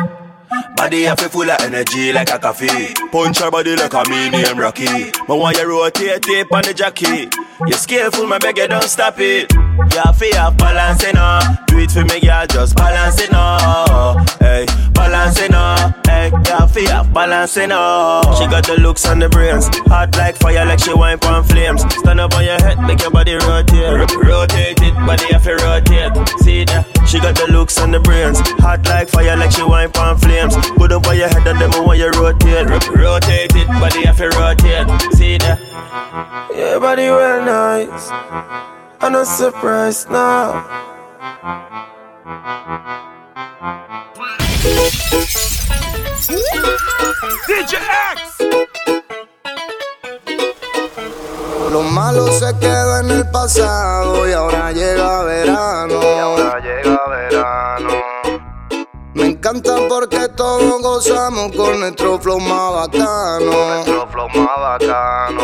Body 0.77 1.03
have 1.03 1.19
full 1.19 1.51
of 1.51 1.61
energy 1.61 2.13
like 2.13 2.31
a 2.31 2.39
coffee. 2.39 2.95
Punch 3.11 3.39
her 3.41 3.51
body 3.51 3.77
like 3.77 3.93
a 3.93 4.03
medium 4.09 4.59
Rocky. 4.59 5.11
But 5.27 5.37
when 5.37 5.55
you 5.57 5.69
rotate 5.69 6.23
tape 6.23 6.53
on 6.53 6.63
the 6.63 6.73
jockey, 6.73 7.29
you 7.67 7.75
skillful, 7.75 8.27
my 8.27 8.39
beg 8.39 8.59
you 8.59 8.69
don't 8.69 8.83
stop 8.85 9.19
it. 9.19 9.53
Have 9.53 10.19
to 10.19 10.37
have 10.37 10.57
balance, 10.57 11.03
know. 11.13 11.41
Do 11.67 11.79
it 11.79 11.91
for 11.91 12.05
me, 12.05 12.21
girl, 12.21 12.47
just 12.47 12.77
balance, 12.77 13.31
know. 13.31 14.25
Hey, 14.39 14.67
balance, 14.95 15.41
know. 15.51 15.93
Hey, 16.07 16.31
have 16.47 16.73
to 16.73 16.81
have 16.93 17.13
balance, 17.13 17.57
know. 17.57 18.23
She 18.39 18.47
got 18.47 18.67
the 18.67 18.79
looks 18.81 19.05
and 19.07 19.21
the 19.21 19.29
brains. 19.29 19.67
Hot 19.89 20.17
like 20.17 20.37
fire, 20.37 20.65
like 20.65 20.79
she 20.79 20.95
wine 20.95 21.19
on 21.25 21.45
flames. 21.45 21.83
Stand 21.97 22.21
up 22.21 22.35
on 22.35 22.45
your 22.45 22.61
head, 22.63 22.81
make 22.81 23.01
your 23.01 23.11
body 23.11 23.35
rotate. 23.35 24.15
Rotate 24.17 24.81
it, 24.81 24.95
body 25.07 25.27
have 25.33 25.45
to 25.45 25.55
rotate. 25.55 26.29
See 26.41 26.65
that? 26.65 26.87
She 27.07 27.19
got 27.19 27.35
the 27.35 27.51
looks 27.51 27.79
and 27.79 27.93
the 27.93 28.01
brains. 28.01 28.39
Hot 28.61 28.87
like 28.87 29.09
fire, 29.09 29.37
like 29.37 29.51
she 29.51 29.63
wine 29.63 29.91
on 29.99 30.17
flames. 30.19 30.38
Put 30.39 30.93
up 30.93 31.07
on 31.09 31.17
your 31.17 31.27
head 31.27 31.47
and 31.49 31.61
them 31.61 31.71
want 31.85 31.99
you 31.99 32.11
rotate. 32.11 32.69
Rotate 32.95 33.51
it, 33.57 33.67
body 33.67 34.07
have 34.07 34.19
to 34.19 34.29
rotate. 34.39 34.87
See 35.15 35.37
that? 35.39 35.59
Yeah, 36.55 36.79
body 36.79 37.11
well 37.11 37.45
nice. 37.45 38.11
I'm 39.01 39.13
not 39.13 39.27
surprised 39.27 40.09
now. 40.11 40.65
DJ 47.49 47.79
X. 48.13 48.39
Lo 51.73 51.83
malo 51.83 52.29
se 52.29 52.57
quedó 52.61 53.01
en 53.01 53.11
el 53.11 53.31
pasado 53.31 54.29
y 54.29 54.33
ahora 54.33 54.71
llega 54.71 55.25
verano. 55.25 56.01
Y 56.01 56.19
ahora 56.19 56.61
llega 56.61 57.01
verano. 57.09 57.68
Me 59.19 59.27
encanta 59.27 59.75
porque 59.89 60.29
todos 60.37 60.81
gozamos 60.81 61.51
con 61.57 61.81
nuestro 61.81 62.21
flow 62.21 62.39
más 62.39 62.73
bacano. 62.73 63.51
Nuestro 63.51 64.09
flow 64.13 64.29
más 64.29 64.57
bacano. 64.57 65.43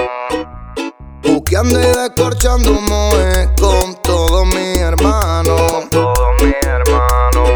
Buqueando 1.24 1.80
y 1.80 1.86
descorchando 1.86 2.72
moe 2.72 3.48
con 3.60 4.00
todos 4.00 4.46
mis 4.46 4.78
hermanos. 4.78 5.72
Con 5.72 5.90
todos 5.90 6.42
mis 6.42 6.54
hermanos. 6.62 7.50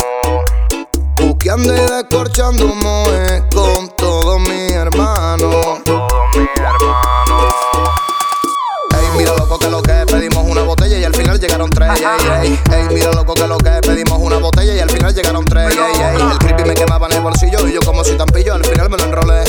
Buqueando 1.23 1.73
y 1.73 1.81
descorchando 1.83 2.67
moe 2.67 3.45
con. 3.55 3.75
Con 3.75 3.89
todos 3.97 4.41
mis 4.41 4.73
hermanos. 4.73 6.08
Final 11.39 11.71
llegaron 11.71 11.71
tres. 11.71 11.91
Ey, 12.01 12.05
ey, 12.43 12.61
ey, 12.73 12.95
mira 12.95 13.13
loco 13.13 13.35
que 13.35 13.47
lo 13.47 13.59
que 13.59 13.69
es, 13.69 13.81
pedimos 13.81 14.19
una 14.19 14.39
botella 14.39 14.75
y 14.75 14.81
al 14.81 14.91
final 14.91 15.15
llegaron 15.15 15.45
tres. 15.45 15.73
Ey, 15.73 15.79
ey, 15.79 16.23
el 16.33 16.39
creepy 16.39 16.65
me 16.65 16.75
quemaba 16.75 17.07
en 17.07 17.13
el 17.15 17.21
bolsillo 17.21 17.67
y 17.67 17.73
yo 17.73 17.81
como 17.85 18.05
si 18.05 18.17
tan 18.17 18.27
pillo, 18.29 18.55
al 18.55 18.65
final 18.65 18.91
me 18.91 18.97
lo 18.97 19.05
enrolé. 19.05 19.45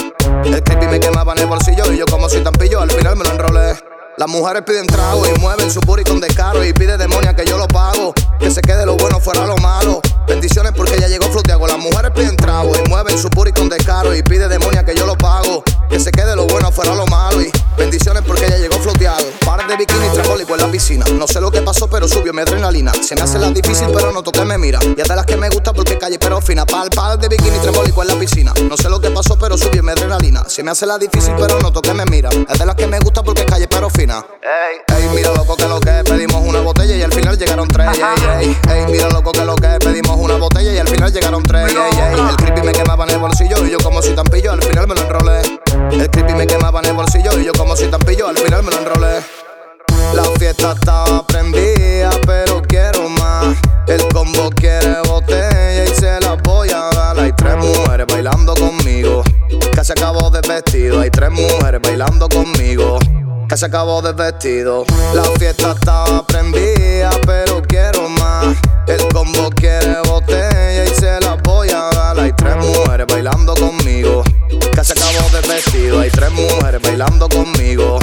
El 0.45 0.63
creepy 0.63 0.87
me 0.87 0.99
quemaba 0.99 1.33
en 1.33 1.39
el 1.39 1.47
bolsillo 1.47 1.91
y 1.91 1.97
yo 1.97 2.05
como 2.05 2.29
si 2.29 2.41
tan 2.41 2.53
pillo, 2.53 2.81
al 2.81 2.91
final 2.91 3.15
me 3.15 3.23
lo 3.23 3.31
enrolé. 3.31 3.75
Las 4.17 4.27
mujeres 4.27 4.63
piden 4.63 4.85
trago 4.85 5.25
y 5.25 5.39
mueven 5.39 5.71
su 5.71 5.79
booty 5.81 6.03
con 6.03 6.19
descaro 6.19 6.63
y 6.65 6.73
pide 6.73 6.97
demonia 6.97 7.33
que 7.33 7.45
yo 7.45 7.57
lo 7.57 7.67
pago. 7.67 8.13
Que 8.37 8.51
se 8.51 8.61
quede 8.61 8.85
lo 8.85 8.97
bueno 8.97 9.19
fuera 9.19 9.45
lo 9.45 9.55
malo. 9.57 10.01
Bendiciones 10.29 10.73
porque 10.77 10.95
ya 10.99 11.07
llegó 11.07 11.27
floteago. 11.27 11.65
Las 11.65 11.79
mujeres 11.79 12.11
piden 12.11 12.37
trago 12.37 12.71
y 12.75 12.87
mueven 12.87 13.17
su 13.17 13.29
booty 13.29 13.51
con 13.51 13.67
descaro 13.67 14.15
y 14.15 14.21
pide 14.21 14.47
demonia 14.47 14.85
que 14.85 14.93
yo 14.93 15.07
lo 15.07 15.17
pago. 15.17 15.63
Que 15.89 15.99
se 15.99 16.11
quede 16.11 16.35
lo 16.35 16.45
bueno 16.45 16.71
fuera 16.71 16.93
lo 16.93 17.07
malo 17.07 17.41
y 17.41 17.49
bendiciones 17.75 18.21
porque 18.25 18.47
ya 18.47 18.57
llegó 18.57 18.77
floteado. 18.77 19.25
Par 19.43 19.67
de 19.67 19.75
bikini 19.75 20.07
trabólico 20.13 20.53
en 20.53 20.61
la 20.61 20.67
piscina. 20.67 21.03
No 21.15 21.27
sé 21.27 21.41
lo 21.41 21.49
que 21.49 21.61
pasó, 21.63 21.89
pero 21.89 22.07
subió 22.07 22.31
mi 22.31 22.41
adrenalina. 22.41 22.91
Se 22.93 23.15
me 23.15 23.21
hace 23.21 23.39
la 23.39 23.49
difícil, 23.49 23.87
pero 23.91 24.11
no 24.11 24.21
toque 24.21 24.45
me 24.45 24.59
mira. 24.59 24.79
Y 24.83 24.93
de 24.93 25.15
las 25.15 25.25
que 25.25 25.35
me 25.35 25.49
gusta 25.49 25.73
porque 25.73 25.97
calle 25.97 26.19
pero 26.19 26.39
fina. 26.41 26.63
Par, 26.63 26.91
par 26.91 27.17
de 27.17 27.27
bikini 27.27 27.57
trabólico 27.57 28.03
en 28.03 28.09
la 28.09 28.15
piscina. 28.15 28.53
No 28.69 28.77
sé 28.77 28.87
lo 28.87 29.01
que 29.01 29.09
pasó, 29.09 29.35
pero 29.39 29.57
subió 29.57 29.81
mi 29.81 29.91
adrenalina. 29.91 30.43
Se 30.47 30.61
me 30.61 30.69
hace 30.69 30.85
la 30.85 30.99
difícil, 30.99 31.33
pero 31.39 31.59
no 31.59 31.71
toque 31.71 31.91
me 31.95 32.05
mira. 32.05 32.29
Es 32.47 32.59
de 32.59 32.65
las 32.67 32.75
que 32.75 32.85
me 32.85 32.99
gusta 32.99 33.23
porque 33.23 33.45
calle 33.45 33.67
pero 33.67 33.89
fina. 33.89 34.23
Ey, 34.43 34.95
ey, 34.95 35.09
mira 35.15 35.33
loco 35.33 35.57
que 35.57 35.67
lo 35.67 35.79
que 35.79 36.03
pedimos 36.05 36.45
una 36.45 36.61
botella 36.61 36.95
y 36.95 37.01
al 37.01 37.11
final 37.11 37.35
llegaron 37.35 37.67
tres. 37.67 37.89
Ey, 38.39 38.55
ey, 38.69 38.85
mira 38.91 39.09
loco 39.09 39.31
que 39.31 39.43
lo 39.43 39.55
que 39.55 39.79
pedimos 39.79 40.18
una 40.19 40.35
botella 40.35 40.73
y 40.73 40.77
al 40.77 40.87
final 40.87 41.11
llegaron 41.11 41.43
tres. 41.43 41.73
El 41.73 42.35
creepy 42.35 42.61
me 42.61 42.71
quemaba 42.71 43.05
en 43.05 43.11
el 43.11 43.19
bolsillo 43.19 43.65
y 43.65 43.71
yo 43.71 43.77
como 43.79 44.01
si 44.01 44.13
tan 44.13 44.25
pillo, 44.25 44.51
al 44.51 44.61
final 44.61 44.87
me 44.87 44.95
lo 44.95 45.01
enrolé. 45.01 45.41
El 45.91 46.09
creepy 46.09 46.33
me 46.33 46.47
quemaba 46.47 46.79
en 46.81 46.85
el 46.87 46.93
bolsillo 46.93 47.39
y 47.39 47.45
yo 47.45 47.51
como 47.53 47.75
si 47.75 47.87
tan 47.87 47.99
pillo, 48.01 48.27
al 48.27 48.37
final 48.37 48.63
me 48.63 48.71
lo 48.71 48.79
enrolé. 48.79 49.21
La 50.13 50.23
fiesta 50.37 50.73
estaba 50.73 51.25
prendida, 51.25 52.11
pero 52.25 52.61
quiero 52.61 53.09
más. 53.09 53.57
El 53.87 54.07
combo 54.09 54.49
quiere 54.51 55.01
botella 55.07 55.85
y 55.85 55.87
se 55.87 56.19
la 56.19 56.35
voy 56.43 56.69
a 56.69 56.89
dar. 56.95 57.19
Hay 57.19 57.31
tres 57.33 57.57
mujeres 57.57 58.05
bailando 58.07 58.53
conmigo. 58.53 59.23
Que 59.73 59.83
se 59.83 59.93
acabó 59.93 60.29
de 60.29 60.41
vestido. 60.47 60.99
Hay 60.99 61.09
tres 61.09 61.31
mujeres 61.31 61.81
bailando 61.81 62.29
conmigo. 62.29 62.98
Que 63.49 63.57
se 63.57 63.65
acabó 63.65 63.99
de 64.03 64.13
vestido. 64.13 64.85
La 65.15 65.23
fiesta 65.39 65.71
estaba 65.71 66.23
prendida, 66.27 67.09
pero 67.25 67.63
quiero 67.63 68.07
más. 68.07 68.55
El 68.85 69.07
combo 69.07 69.49
quiere 69.49 69.97
botella 70.07 70.85
y 70.85 70.89
se 70.89 71.19
la 71.19 71.33
voy 71.43 71.69
a 71.69 71.89
dar. 71.89 72.19
Hay 72.19 72.31
tres 72.33 72.57
mujeres 72.57 73.07
bailando 73.07 73.55
conmigo. 73.55 74.23
Que 74.75 74.83
se 74.83 74.93
acabó 74.93 75.29
de 75.31 75.47
vestido. 75.47 75.99
Hay 75.99 76.11
tres 76.11 76.31
mujeres 76.31 76.79
bailando 76.79 77.27
conmigo. 77.27 77.97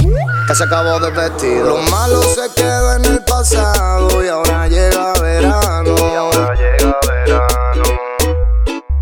Que 0.49 0.53
se 0.53 0.65
acabó 0.65 0.99
de 0.99 1.11
vestido. 1.11 1.69
Lo 1.69 1.77
malo 1.91 2.21
se 2.23 2.53
quedó 2.53 2.97
en 2.97 3.05
el 3.05 3.23
pasado 3.23 4.25
y 4.25 4.27
ahora 4.27 4.67
llega 4.67 5.13
verano. 5.13 5.95
Y 5.97 6.15
ahora 6.15 6.55
llega 6.55 6.99
verano. 7.07 7.83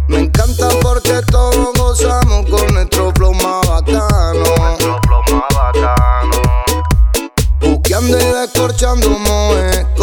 Me 0.08 0.20
encanta 0.20 0.70
porque 0.80 1.24
todos 1.32 1.75
escorchando 8.66 9.10
moe. 9.20 9.95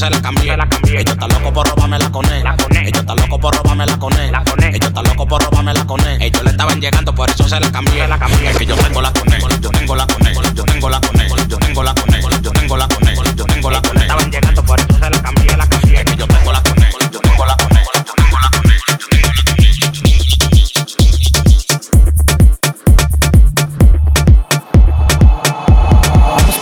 se 0.00 0.08
la 0.08 0.20
cambié. 0.22 0.54
Ellos 0.54 1.12
están 1.12 1.28
locos 1.28 1.52
por 1.52 1.68
robarme 1.68 1.98
la 1.98 2.10
coné. 2.10 2.38
Ellos 2.38 3.00
están 3.00 3.16
locos 3.18 3.38
por 3.38 3.54
robarme 3.54 3.84
la 3.84 3.98
coné. 3.98 4.28
Ellos 4.28 4.88
están 4.88 5.04
locos 5.04 5.26
por 5.26 5.42
robarme 5.42 5.74
la 5.74 5.84
coné. 5.84 6.16
Ellos 6.24 6.42
le 6.42 6.50
estaban 6.50 6.80
llegando, 6.80 7.14
por 7.14 7.28
eso 7.28 7.46
se 7.46 7.60
la 7.60 7.70
cambié. 7.70 8.08
Es 8.48 8.56
que 8.56 8.64
yo 8.64 8.76
tengo 8.76 9.02
la 9.02 9.12
coné. 9.12 9.38
Yo 9.60 9.70
tengo 9.70 9.94
la 9.94 10.06
coné. 10.06 10.34
Yo 10.54 10.64
tengo 10.64 10.88
la 10.88 11.00
coné. 11.00 11.28
Yo 11.48 11.58
tengo 11.58 11.82
la 11.82 11.92
coné. 11.92 12.20
Yo 12.40 12.50
tengo 12.50 12.76
la 12.78 12.88
coné. 12.88 13.14
Yo 13.36 13.44
tengo 13.44 13.70
la 13.70 13.82
coné. 13.82 14.00
Estaban 14.00 14.30
llegando, 14.30 14.64
por 14.64 14.80
eso 14.80 14.94
se 14.94 15.10
la 15.10 15.22
cambié. 15.22 15.56
La 15.56 15.66
cambié. 15.66 16.00
Es 16.00 16.04
que 16.04 16.16
yo 16.16 16.26
tengo 16.26 16.52
la 16.52 16.62
coné. 16.62 16.90
Yo 17.12 17.20
tengo 17.20 17.44
la 17.44 17.56
coné. 17.56 17.82
Yo 17.84 18.14
tengo 18.14 18.38
la 18.40 18.48
coné. 18.48 18.76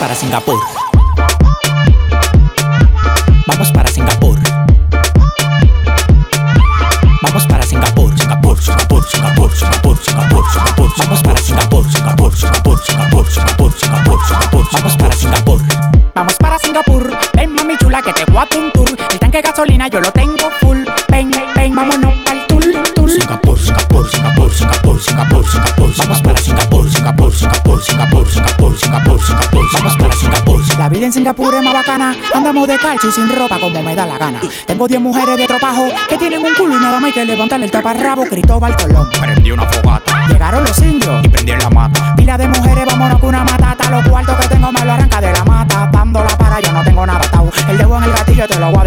Para 0.01 0.15
Singapur. 0.17 0.68
Singapur 31.19 31.53
es 31.53 31.63
más 31.65 31.75
bacana. 31.75 32.15
Andamos 32.33 32.69
de 32.69 32.77
calcio 32.77 33.11
y 33.11 33.13
sin 33.13 33.29
ropa 33.29 33.59
como 33.59 33.83
me 33.83 33.97
da 33.97 34.07
la 34.07 34.19
gana. 34.19 34.41
Tengo 34.69 34.87
10 34.87 35.01
mujeres 35.01 35.37
de 35.37 35.49
tropajo 35.49 35.89
que 36.09 36.17
tienen 36.17 36.45
un 36.45 36.55
culo 36.55 36.77
y 36.77 36.81
nada 36.81 37.01
más 37.01 37.07
hay 37.07 37.13
que 37.13 37.25
levantarle 37.25 37.67
el 37.67 37.73
taparrabo. 37.73 38.23
Cristóbal 38.25 38.77
Colón. 38.77 39.09
Prendí 39.21 39.51
una 39.51 39.65
fogata 39.65 40.29
Llegaron 40.29 40.63
los 40.63 40.79
indios. 40.79 41.25
y 41.25 41.29
prendí 41.29 41.51
en 41.51 41.59
la 41.59 41.71
mata. 41.71 42.15
Pila 42.15 42.39
de 42.39 42.47
mujeres, 42.47 42.87
vámonos 42.87 43.19
con 43.19 43.31
una 43.31 43.43
matata. 43.43 43.91
Los 43.91 44.07
cuartos 44.07 44.37
que 44.37 44.47
tengo 44.47 44.71
me 44.71 44.85
lo 44.85 44.93
arranca 44.93 45.21
de 45.21 45.33
la 45.33 45.45
mata. 45.45 45.91
Dándola 45.93 46.39
para, 46.39 46.61
yo 46.61 46.71
no 46.71 46.85
tengo 46.85 47.05
nada 47.05 47.19
atado. 47.19 47.51
El 47.69 47.79
dedo 47.79 47.99
en 47.99 48.05
el 48.05 48.13
gatillo 48.13 48.47
te 48.47 48.61
lo 48.61 48.71
voy 48.71 48.79
a 48.79 48.85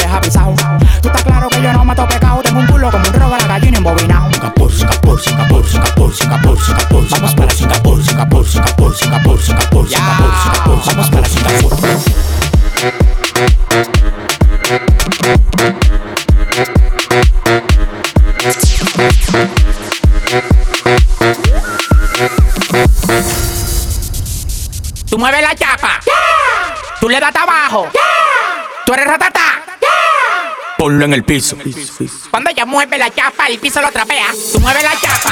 Ponlo 30.82 31.06
en 31.06 31.14
el 31.14 31.24
piso. 31.24 31.56
Cuando 32.32 32.50
ella 32.50 32.66
mueve 32.66 32.98
la 32.98 33.12
chapa, 33.12 33.46
el 33.46 33.60
piso 33.60 33.80
lo 33.84 33.92
trapea. 33.92 34.26
Tú 34.52 34.60
mueves 34.60 34.82
la 34.82 35.00
chapa. 35.00 35.30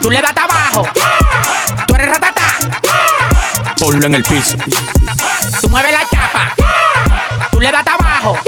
Tú 0.00 0.10
le 0.10 0.22
das 0.22 0.34
abajo. 0.34 0.88
Tú 1.86 1.94
eres 1.94 2.08
ratata. 2.08 2.42
Ponlo 3.78 4.06
en 4.06 4.14
el 4.14 4.24
piso. 4.24 4.56
Tú 5.60 5.68
mueves 5.68 5.92
la 5.92 6.08
chapa. 6.08 6.54
Tú 7.50 7.60
le 7.60 7.70
das 7.70 7.86
abajo. 7.86 8.38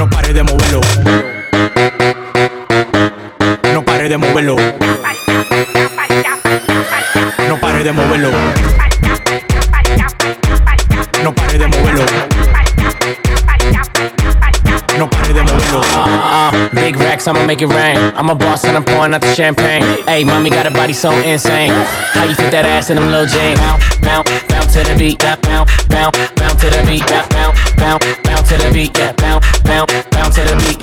No 0.00 0.08
pare 0.08 0.32
de 0.32 0.42
moverlo. 0.42 0.80
No 3.74 3.84
pare 3.84 4.08
de 4.08 4.16
moverlo. 4.16 4.56
No 7.46 7.60
pare 7.60 7.84
de 7.84 7.92
moverlo. 7.92 8.30
No 11.22 11.34
pare 11.34 11.58
de 11.58 11.66
moverlo. 11.66 12.04
No 14.96 15.10
pare 15.10 15.34
de 15.34 15.42
moverlo. 15.42 15.80
Uh, 15.82 16.50
big 16.72 16.96
racks, 16.96 17.28
I'ma 17.28 17.44
make 17.44 17.60
it 17.60 17.68
rain. 17.68 17.98
I'm 18.16 18.30
a 18.30 18.34
boss 18.34 18.64
and 18.64 18.78
I'm 18.78 18.84
pouring 18.84 19.12
out 19.12 19.20
the 19.20 19.34
champagne. 19.34 19.82
Hey, 20.06 20.24
mommy 20.24 20.48
got 20.48 20.66
a 20.66 20.70
body 20.70 20.94
so 20.94 21.12
insane. 21.12 21.72
How 22.14 22.24
you 22.24 22.34
fit 22.34 22.50
that 22.52 22.64
ass 22.64 22.88
in 22.88 22.96
them 22.96 23.10
little 23.10 23.26
jeans? 23.26 23.60
Bounce, 23.60 23.98
bounce, 24.00 24.30
bounce 24.48 24.72
to 24.72 24.82
the 24.82 24.96
beat. 24.96 25.18
Bounce, 25.18 25.84
bounce, 25.88 26.16
bounce 26.36 26.60
to 26.62 26.70
the 26.70 26.82
beat. 26.88 27.06
Bounce, 27.06 27.49
bounce, 27.80 28.04
bounce 28.22 28.48
to 28.50 28.56
the 28.60 28.70
beat. 28.72 28.96
Yeah, 28.96 29.12
bounce, 29.16 29.44
bounce, 29.64 29.92
bounce 30.12 30.36
to 30.36 30.42
the 30.44 30.56
beat. 30.60 30.78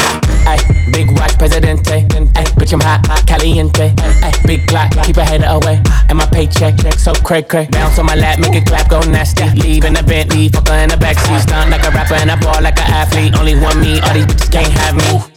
Ay, 0.50 0.58
big 0.91 1.12
watch, 1.12 1.38
presidente. 1.38 2.04
Ay, 2.36 2.45
bitch, 2.58 2.74
I'm 2.74 2.82
hot, 2.82 3.06
caliente. 3.28 3.93
Ay, 4.26 4.34
big 4.45 4.68
clock, 4.68 4.91
keep 5.06 5.18
a 5.18 5.24
head 5.24 5.43
away. 5.45 5.82
And 6.10 6.18
my 6.18 6.26
paycheck, 6.26 6.76
so 6.98 7.14
cray 7.14 7.43
cray. 7.43 7.68
Bounce 7.72 8.00
on 8.00 8.06
my 8.06 8.16
lap, 8.16 8.39
make 8.39 8.56
it 8.56 8.66
clap, 8.66 8.89
go 8.89 9.00
nasty. 9.02 9.48
Leave 9.62 9.86
in 9.86 9.93
the 9.93 10.04
Bentley, 10.04 10.50
fuck 10.50 10.68
her 10.68 10.80
in 10.84 10.89
the 10.89 10.95
backseat. 10.95 11.41
Stunned 11.41 11.72
like 11.72 11.86
a 11.86 11.91
rapper 11.91 12.16
and 12.16 12.32
I 12.32 12.39
ball 12.39 12.62
like 12.62 12.80
an 12.80 12.91
athlete. 12.91 13.38
Only 13.38 13.56
one 13.56 13.80
me, 13.80 14.00
all 14.02 14.14
these 14.14 14.26
bitches 14.26 14.52
can't 14.52 14.74
have 14.74 14.95
me. 14.95 15.37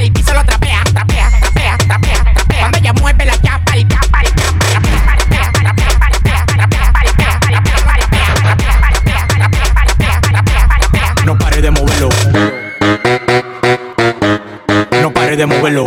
de 15.41 15.47
moverlo. 15.47 15.85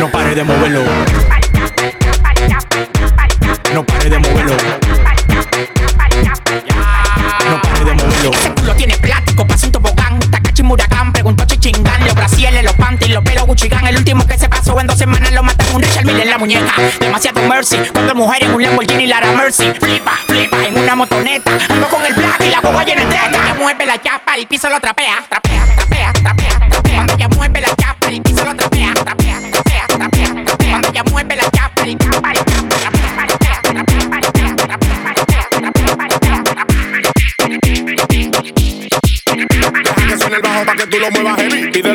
No 0.00 0.10
pare 0.10 0.34
de 0.34 0.44
moverlo. 0.44 0.82
No 3.74 3.84
pare 3.84 4.08
de 4.08 4.18
moverlo. 4.18 4.56
No 7.50 7.60
pare 7.60 7.84
de 7.84 7.92
moverlo. 7.92 8.30
Lo 8.64 8.74
tiene 8.76 8.96
plástico, 8.96 9.46
pasa 9.46 9.66
un 9.66 9.72
tobogán. 9.72 10.18
Takachi 10.30 10.62
Murakam, 10.62 11.12
preguntó 11.12 11.44
Chichingán. 11.44 12.02
Los 12.06 12.14
brasieles, 12.14 12.64
los 12.64 12.72
panties, 12.76 13.12
los 13.12 13.22
pelos 13.22 13.44
Guccigan. 13.44 13.86
El 13.86 13.98
último 13.98 14.26
que 14.26 14.38
se 14.38 14.48
pasó 14.48 14.80
en 14.80 14.86
dos 14.86 14.96
semanas 14.96 15.32
lo 15.32 15.42
matan 15.42 15.66
un 15.74 15.82
Richard 15.82 16.06
Mille 16.06 16.22
en 16.22 16.30
la 16.30 16.38
muñeca. 16.38 16.72
Demasiado 16.98 17.42
mercy. 17.42 17.76
Cuatro 17.92 18.14
mujeres 18.14 18.48
en 18.48 18.54
un 18.54 18.62
Lamborghini 18.62 19.06
Lara 19.06 19.32
Mercy. 19.32 19.70
Flipa, 19.78 20.12
flipa 20.26 20.64
en 20.64 20.78
una 20.78 20.94
motoneta. 20.94 21.58
Ando 21.68 21.88
con 21.88 22.06
el 22.06 22.14
black 22.14 22.40
y 22.40 22.48
la 22.48 22.60
boba 22.62 22.84
llena 22.84 23.02
de 23.02 23.08
teca. 23.08 23.28
Ella 23.28 23.54
mueve 23.58 23.84
la 23.84 24.00
chapa, 24.00 24.36
el 24.36 24.46
piso 24.46 24.70
lo. 24.70 24.80
Trapea, 24.80 25.22
trapea, 25.28 25.66
trapea, 25.76 26.12
trapea. 26.12 26.43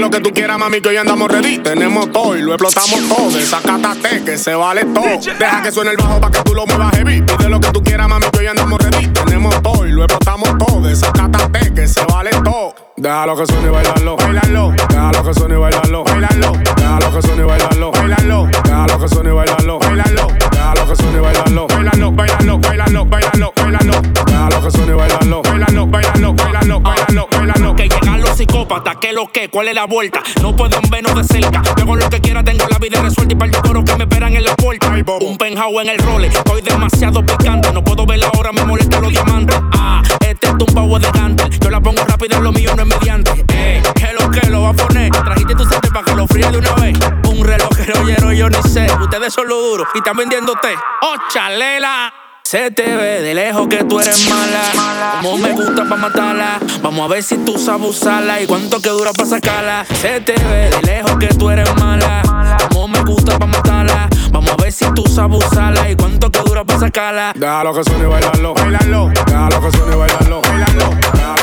Lo 0.10 0.18
que 0.18 0.24
tú 0.24 0.34
quieras, 0.34 0.58
mami, 0.58 0.82
que 0.82 0.90
hoy 0.90 0.98
andamos 0.98 1.30
ready. 1.30 1.60
Tenemos 1.60 2.12
todo 2.12 2.36
y 2.36 2.42
lo 2.42 2.54
explotamos 2.54 3.00
todo. 3.08 3.30
Desacátate, 3.30 4.24
que 4.24 4.38
se 4.38 4.56
vale 4.56 4.86
todo. 4.86 5.04
Deja 5.38 5.62
que 5.62 5.72
suene 5.72 5.92
el 5.92 5.98
bajo 5.98 6.20
pa' 6.20 6.32
que 6.32 6.42
tú 6.42 6.56
lo 6.56 6.66
muevas 6.66 6.96
heavy. 6.96 7.22
Pide 7.22 7.48
lo 7.50 7.60
que 7.60 7.70
tú 7.70 7.84
quieras, 7.84 8.08
mami, 8.08 8.26
que 8.32 8.40
hoy 8.40 8.48
andamos 8.48 8.80
ready. 8.80 9.08
Tenemos 9.08 9.62
todo 9.62 9.86
y 9.86 9.92
lo 9.92 10.04
explotamos 10.04 10.50
todo. 10.58 10.82
Desacátate, 10.82 11.74
que 11.74 11.88
se 11.88 12.04
vale 12.06 12.32
todo. 12.44 12.74
Déjalo 12.98 13.38
que 13.38 13.46
suene 13.46 13.68
y 13.68 13.72
bailarlo, 13.72 14.18
bailarlo. 14.18 14.74
Déjalo 14.90 15.24
que 15.24 15.34
suene 15.34 15.56
y 15.56 15.58
bailarlo, 15.58 16.04
bailarlo. 16.04 16.54
Déjalo 16.76 17.14
que 17.14 17.22
suene 17.22 17.42
y 17.42 17.46
bailarlo, 17.46 17.92
bailarlo. 17.92 18.48
Déjalo 18.64 19.00
que 19.00 19.08
suene 19.08 19.30
y 19.30 19.34
bailarlo, 19.34 19.80
bailarlo. 19.80 20.28
Déjalo 20.52 20.88
que 20.88 20.96
suene 20.96 21.18
y 21.18 21.22
bailarlo, 21.22 21.68
bailarlo, 21.68 22.12
bailarlo, 22.12 22.58
bailarlo, 22.60 23.06
bailarlo, 23.06 23.54
bailarlo. 23.56 24.02
Déjalo 24.26 24.64
que 24.64 24.72
suene 24.72 24.92
y 24.92 24.96
bailarlo, 24.96 25.42
bailarlo, 25.44 25.88
bailarlo, 25.88 26.34
bailarlo, 26.34 26.80
bailarlo, 26.82 27.28
bailarlo. 27.32 27.76
Que 27.76 27.84
llegan 27.88 28.19
los 28.40 28.48
psicópatas, 28.48 28.96
que 28.98 29.12
lo 29.12 29.28
que, 29.28 29.50
cuál 29.50 29.68
es 29.68 29.76
la 29.76 29.86
vuelta. 29.86 30.22
No 30.42 30.56
pueden 30.56 30.82
vernos 30.90 31.16
de 31.16 31.24
cerca. 31.24 31.62
Yo 31.76 31.84
hago 31.84 31.96
lo 31.96 32.10
que 32.10 32.22
quiera, 32.22 32.44
tengo 32.44 32.66
la 32.70 32.78
vida 32.78 33.02
resuelta 33.02 33.34
y 33.34 33.38
par 33.38 33.50
de 33.50 33.58
coros 33.60 33.84
que 33.84 33.96
me 33.96 34.04
esperan 34.04 34.36
en 34.36 34.44
la 34.44 34.56
puerta. 34.56 34.88
Un 35.22 35.38
penthouse 35.38 35.82
en 35.84 35.90
el 35.90 35.98
role, 36.00 36.28
estoy 36.28 36.62
demasiado 36.62 37.26
picante. 37.26 37.72
No 37.74 37.84
puedo 37.84 38.06
ver 38.06 38.20
la 38.20 38.30
hora, 38.38 38.52
me 38.52 38.64
molesta 38.64 39.00
los 39.00 39.12
diamantes. 39.12 39.58
Ah, 39.74 40.02
este 40.26 40.48
es 40.48 40.54
un 40.54 40.74
pavo 40.74 41.00
de 41.00 41.12
gante. 41.12 41.50
Yo 41.60 41.70
la 41.70 41.82
pongo 41.82 42.04
rápido, 42.06 42.40
lo 42.40 42.52
mío 42.52 42.72
no 42.76 42.84
es 42.84 42.88
mediante. 42.88 43.46
Eh, 43.54 43.82
que 43.96 44.14
lo 44.14 44.30
que 44.32 44.50
lo 44.50 44.62
va 44.62 44.70
a 44.70 44.74
poner. 44.74 45.12
Trajiste 45.12 45.56
tu 45.56 45.66
sete 45.66 45.90
para 45.90 46.06
que 46.06 46.16
lo 46.16 46.28
fríe 46.28 46.50
de 46.50 46.58
una 46.58 46.74
vez. 46.76 46.98
Un 47.28 47.46
reloj 47.46 47.70
que 47.70 47.98
oyeron 48.00 48.34
yo 48.34 48.50
ni 48.50 48.62
sé. 48.70 48.88
Ustedes 49.02 49.34
son 49.34 49.48
lo 49.48 49.60
duro 49.62 49.86
y 49.94 49.98
están 49.98 50.16
vendiendo 50.16 50.54
té. 50.62 50.76
Oh, 51.02 51.16
chalela. 51.34 52.29
Se 52.50 52.72
te 52.72 52.82
ve 52.82 53.22
de 53.22 53.36
lejos 53.36 53.68
que 53.68 53.84
tú 53.84 54.00
eres 54.00 54.28
mala. 54.28 55.20
Como 55.22 55.38
me 55.38 55.52
gusta 55.52 55.88
pa' 55.88 55.96
matarla. 55.96 56.58
Vamos 56.82 57.06
a 57.06 57.08
ver 57.08 57.22
si 57.22 57.38
tú 57.46 57.60
sabes 57.60 57.92
usarla 57.92 58.42
y 58.42 58.48
cuánto 58.48 58.82
que 58.82 58.90
dura 58.90 59.14
pa' 59.14 59.28
sacarla. 59.28 59.86
Se 60.02 60.20
te 60.22 60.34
ve 60.34 60.72
de 60.72 60.82
lejos 60.82 61.16
que 61.20 61.28
tú 61.28 61.52
eres 61.52 61.72
mala. 61.76 62.24
Como 62.72 62.88
me 62.88 63.04
gusta 63.04 63.38
pa' 63.38 63.46
matarla. 63.46 64.10
Vamos 64.32 64.50
a 64.50 64.56
ver 64.56 64.72
si 64.72 64.92
tú 64.96 65.04
sabes 65.04 65.46
usarla 65.46 65.92
y 65.92 65.96
cuánto 65.96 66.32
que 66.32 66.40
dura 66.40 66.66
pa' 66.66 66.80
sacarla. 66.80 67.34
Déjalo 67.36 67.72
que 67.72 67.84
suene 67.84 68.06
y 68.06 68.08
bailalo. 68.08 68.54
Bailalo. 68.56 69.12
Déjalo 69.28 69.62
que 69.62 69.78
suene 69.78 69.96
y 69.96 70.00
bailalo. 70.00 70.42
Bailalo. 70.42 71.39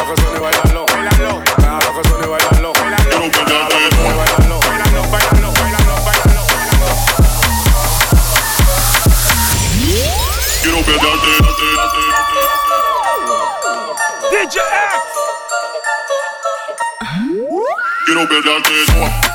better 18.29 18.43
than 18.43 19.26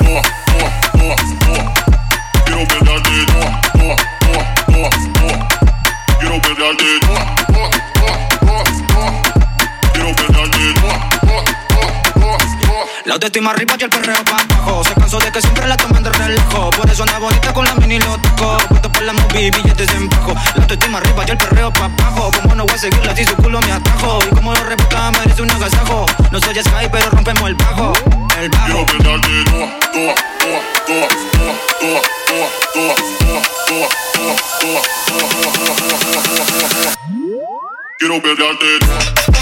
oh. 13.22 13.28
La 13.28 13.28
autoestima 13.28 13.50
arriba 13.52 13.76
y 13.78 13.82
el 13.84 13.90
perreo 13.90 14.24
pa' 14.24 14.36
abajo. 14.40 14.82
Se 14.84 14.94
cansó 14.94 15.18
de 15.18 15.30
que 15.30 15.40
siempre 15.40 15.66
la 15.68 15.76
toman 15.76 16.02
de 16.02 16.10
relajo. 16.10 16.70
Por 16.70 16.90
eso 16.90 17.02
anda 17.04 17.18
bonita 17.18 17.52
con 17.54 17.64
la 17.64 17.74
mini 17.76 17.98
lo 18.00 18.18
toco. 18.18 18.58
Puesto 18.68 18.90
por 18.92 19.02
la 19.02 19.12
movie, 19.12 19.50
billetes 19.50 19.88
en 19.94 20.08
bajo. 20.08 20.34
La 20.34 20.62
autoestima 20.62 20.98
arriba 20.98 21.24
y 21.26 21.30
el 21.30 21.38
perreo 21.38 21.72
pa' 21.72 21.84
abajo. 21.84 22.30
Como 22.42 22.54
no 22.56 22.64
voy 22.66 22.74
a 22.74 22.78
seguirla 22.78 23.14
si 23.14 23.24
su 23.24 23.36
culo 23.36 23.60
me 23.60 23.70
atajo. 23.72 24.18
Y 24.24 24.34
como 24.34 24.52
lo 24.54 24.64
rebota 24.64 25.12
merece 25.12 25.42
un 25.42 25.50
agasajo. 25.50 26.06
No 26.32 26.40
soy 26.40 26.54
Sky, 26.56 26.88
pero 26.90 27.10
rompemos 27.10 27.48
el 27.48 27.54
bajo. 27.54 27.92
El 28.40 28.48
bajo. 28.50 28.86
Quiero. 28.86 28.86
Oh, 29.04 29.70
oh, 29.94 30.14
oh, 30.34 30.44
oh, 30.44 30.50
oh, 30.50 30.82
oh, 31.78 31.80
oh, 31.80 32.02
oh, 32.02 32.02
oh, 32.72 32.90
oh, 32.90 32.92
oh, 32.92 33.06
oh, 33.12 33.96
oh, 34.64 34.74
oh. 34.74 34.92
Quiero 37.98 38.20
pegarte. 38.20 38.66
Toda 38.80 39.41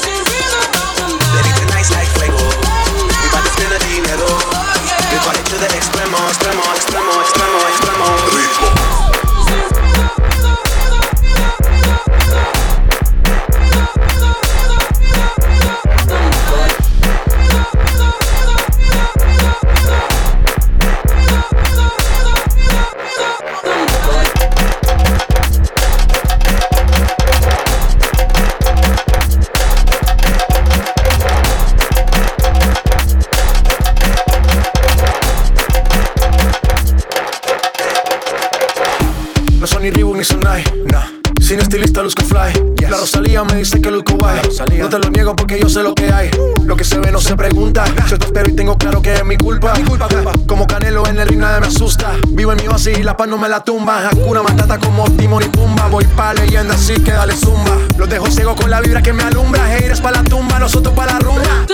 Me 43.43 43.55
dice 43.55 43.81
que 43.81 43.89
luzco 43.89 44.17
guay. 44.17 44.39
No 44.77 44.87
te 44.87 44.99
lo 44.99 45.09
niego 45.09 45.35
porque 45.35 45.59
yo 45.59 45.67
sé 45.67 45.81
lo 45.81 45.95
que 45.95 46.11
hay. 46.13 46.29
Lo 46.63 46.75
que 46.75 46.83
se 46.83 46.99
ve 46.99 47.11
no 47.11 47.19
se 47.19 47.35
pregunta. 47.35 47.85
Yo 48.07 48.19
te 48.19 48.27
espero 48.27 48.47
y 48.47 48.53
tengo 48.53 48.77
claro 48.77 49.01
que 49.01 49.15
es 49.15 49.25
mi 49.25 49.35
culpa. 49.35 49.73
Mi 49.75 49.83
culpa, 49.83 50.07
culpa. 50.07 50.33
Como 50.45 50.67
Canelo 50.67 51.07
en 51.07 51.19
el 51.19 51.27
ring 51.27 51.39
nadie 51.39 51.59
me 51.59 51.67
asusta. 51.67 52.11
Vivo 52.29 52.51
en 52.51 52.61
mi 52.61 52.67
oasis 52.67 52.99
y 52.99 53.03
la 53.03 53.17
paz 53.17 53.27
no 53.27 53.39
me 53.39 53.49
la 53.49 53.63
tumba. 53.63 54.07
Hakuna 54.07 54.43
Matata 54.43 54.77
como 54.77 55.09
Timon 55.11 55.41
y 55.41 55.47
Pumba. 55.47 55.87
Voy 55.87 56.05
pa' 56.05 56.35
leyenda 56.35 56.75
así 56.75 56.93
que 56.93 57.11
dale 57.11 57.35
zumba. 57.35 57.77
Los 57.97 58.09
dejo 58.09 58.29
ciego 58.29 58.55
con 58.55 58.69
la 58.69 58.79
vibra 58.79 59.01
que 59.01 59.11
me 59.11 59.23
alumbra. 59.23 59.65
Haters 59.65 60.01
pa' 60.01 60.11
la 60.11 60.23
tumba, 60.23 60.59
nosotros 60.59 60.93
pa' 60.93 61.07
la 61.07 61.19
rumba. 61.19 61.65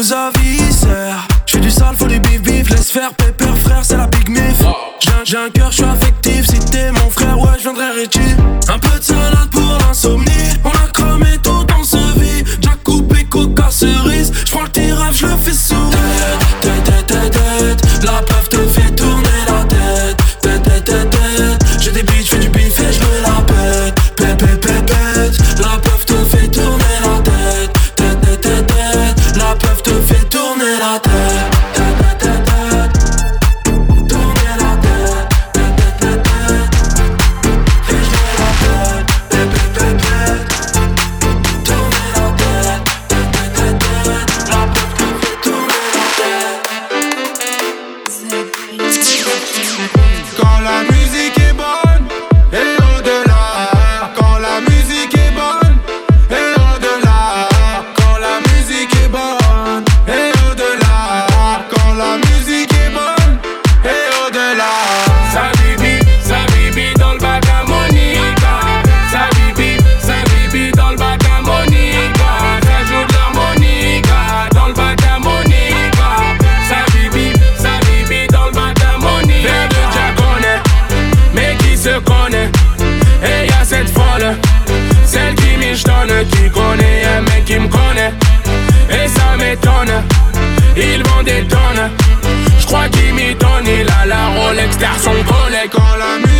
news 0.00 0.12
of 0.12 0.39
dans 95.80 95.96
la 95.96 96.18
musique 96.18 96.39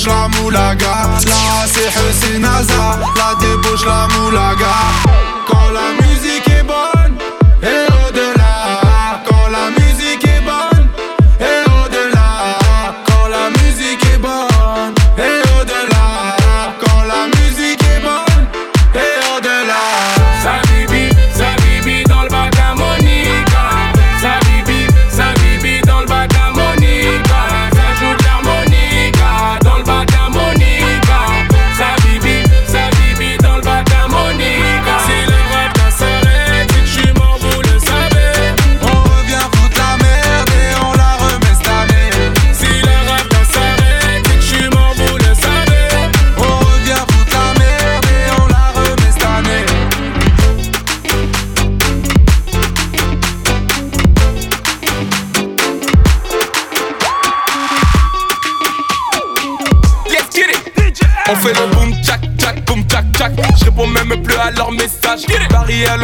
débouche 0.00 0.06
la 0.06 0.28
moulaga. 0.40 1.18
Là 1.26 1.66
c'est 1.66 1.88
Hussein 1.88 2.44
Aza 2.44 2.98
La 3.16 3.34
débouche 3.40 3.84
la 3.84 4.08
moulaga. 4.18 5.99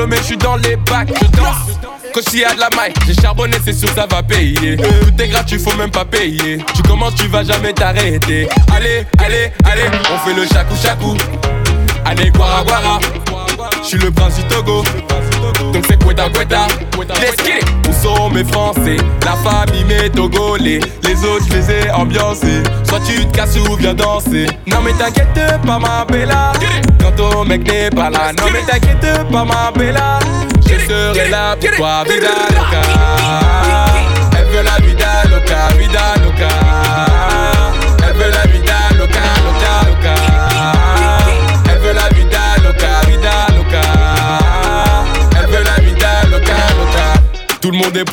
mais 0.08 0.16
je 0.18 0.22
suis 0.22 0.36
dans 0.36 0.56
les 0.56 0.76
bacs 0.76 1.08
Je 1.20 1.26
danse. 1.36 1.78
Quand 2.14 2.20
je 2.24 2.30
suis 2.30 2.44
à 2.44 2.54
de 2.54 2.60
la 2.60 2.70
maille 2.70 2.92
J'ai 3.06 3.14
charbonné 3.14 3.56
c'est 3.64 3.72
sûr 3.72 3.88
ça 3.90 4.06
va 4.10 4.22
payer. 4.22 4.76
Euh, 4.80 5.04
Tout 5.04 5.22
est 5.22 5.28
gratuit 5.28 5.58
faut 5.58 5.76
même 5.76 5.90
pas 5.90 6.04
payer. 6.04 6.58
Tu 6.74 6.82
commences 6.82 7.14
tu 7.14 7.26
vas 7.28 7.44
jamais 7.44 7.72
t'arrêter. 7.72 8.48
Allez 8.74 9.04
allez 9.18 9.52
allez 9.64 9.84
on 10.12 10.18
fait 10.26 10.34
le 10.34 10.46
chakou 10.46 10.74
chakou 10.82 11.14
Allez 12.04 12.30
guara 12.30 12.62
guara. 12.64 12.98
Je 13.86 13.90
suis 13.90 14.04
le 14.04 14.10
prince 14.10 14.34
du 14.34 14.42
Togo. 14.48 14.82
Donc 15.72 15.84
c'est 15.88 15.96
Kweta 15.96 16.28
Kweta. 16.30 16.66
Let's 17.20 17.36
get. 17.46 17.60
Où 17.88 17.92
sont 17.92 18.30
mes 18.30 18.42
Français? 18.42 18.96
La 19.24 19.36
famille, 19.48 19.84
mes 19.84 20.10
Togolais. 20.10 20.80
Les 21.04 21.24
autres, 21.24 21.44
je 21.48 21.56
les 21.56 21.70
ai 21.70 21.90
ambiancés. 21.92 22.64
Soit 22.82 22.98
tu 23.06 23.24
te 23.24 23.36
casses 23.36 23.56
ou 23.56 23.76
viens 23.76 23.94
danser. 23.94 24.48
Non, 24.66 24.78
mais 24.82 24.92
t'inquiète 24.92 25.38
pas, 25.64 25.78
ma 25.78 26.04
bella. 26.04 26.52
Quand 26.98 27.12
ton 27.12 27.44
mec 27.44 27.70
n'est 27.70 27.90
pas 27.90 28.10
là. 28.10 28.32
Non, 28.36 28.46
mais 28.52 28.62
t'inquiète 28.62 29.30
pas, 29.30 29.44
ma 29.44 29.70
bella. 29.70 30.18
Je 30.68 30.84
serai 30.84 31.30
là 31.30 31.54
pour 31.54 31.70
toi, 31.76 32.02
Vida 32.08 32.26
Elle 34.36 34.46
veut 34.46 34.64
la 34.64 34.84
Vida 34.84 35.22
Loca, 35.30 35.68
Vida 35.78 36.15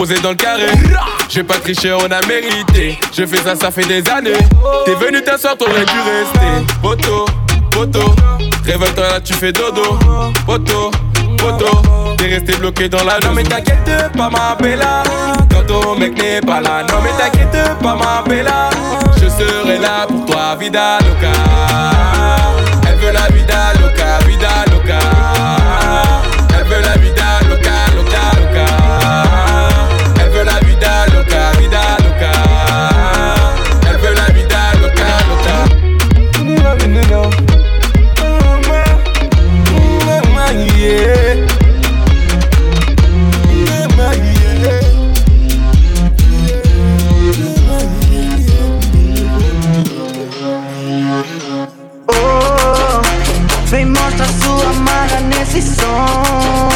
posé 0.03 0.19
dans 0.21 0.31
le 0.31 0.35
carré. 0.35 0.67
J'ai 1.29 1.43
pas 1.43 1.59
triché, 1.59 1.93
on 1.93 2.11
a 2.11 2.25
mérité. 2.27 2.99
Je 3.13 3.25
fais 3.25 3.37
ça, 3.37 3.55
ça 3.55 3.71
fait 3.71 3.85
des 3.85 4.03
années. 4.09 4.33
T'es 4.85 4.95
venu 4.95 5.23
t'asseoir, 5.23 5.55
t'aurais 5.55 5.85
dû 5.85 5.99
rester. 6.11 6.73
Poto, 6.81 7.25
poto. 7.71 8.13
Réveille-toi 8.65 9.07
là, 9.07 9.21
tu 9.21 9.33
fais 9.33 9.53
dodo. 9.53 9.97
Poto, 10.45 10.91
poto. 11.37 11.81
T'es 12.17 12.27
resté 12.27 12.53
bloqué 12.57 12.89
dans 12.89 13.03
la 13.05 13.19
Non, 13.19 13.31
mais 13.33 13.43
t'inquiète 13.43 14.11
pas, 14.17 14.29
ma 14.29 14.55
bella. 14.61 15.03
Quand 15.49 15.65
ton 15.67 15.95
mec 15.95 16.21
n'est 16.21 16.41
pas 16.41 16.59
là. 16.59 16.83
Non, 16.83 16.97
mais 17.01 17.11
t'inquiète 17.17 17.79
pas, 17.81 17.95
ma 17.95 18.23
bella. 18.27 18.69
Je 19.15 19.29
serai 19.29 19.77
là 19.79 20.05
pour 20.05 20.25
toi, 20.25 20.57
vida 20.59 20.97
loca. 20.99 21.31
Elle 22.89 22.97
veut 22.97 23.13
la 23.13 23.27
vida 23.29 23.71
loca, 23.79 24.19
vida 24.27 24.49
loca. 24.69 24.99
Elle 26.57 26.65
veut 26.65 26.81
la 26.81 26.97
vida 26.97 27.22
som. 55.83 56.69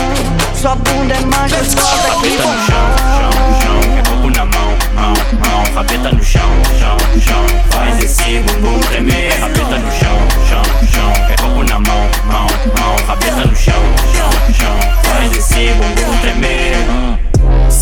Sua 0.53 0.75
bunda 0.75 1.13
é 1.13 1.19
majestosa 1.21 2.09
que 2.21 2.37
Rabeta 2.37 2.47
no 2.47 2.65
chão, 2.65 2.87
chão, 3.17 3.31
chão. 3.61 4.03
Corpo 4.05 4.29
na 4.29 4.45
mão, 4.45 4.69
mão, 4.95 5.13
mão. 5.39 5.73
Rabeta 5.75 6.11
no 6.11 6.23
chão, 6.23 6.49
chão, 6.79 6.97
chão. 7.21 7.45
Faz 7.69 8.03
esse 8.03 8.39
bumbum 8.39 8.79
tremer. 8.79 9.39
Rabeta 9.39 9.77
no 9.79 9.91
chão, 9.91 10.17
chão, 10.49 10.63
chão. 10.91 11.11
É 11.29 11.35
corpo 11.41 11.63
na 11.63 11.79
mão, 11.79 12.09
mão, 12.25 12.47
mão. 12.79 12.95
Rabeta 13.07 13.45
no 13.45 13.55
chão, 13.55 13.81
chão, 14.13 14.53
chão. 14.53 14.77
Faz 15.03 15.31
esse 15.37 15.73
bumbum 15.73 16.17
tremer. 16.21 17.06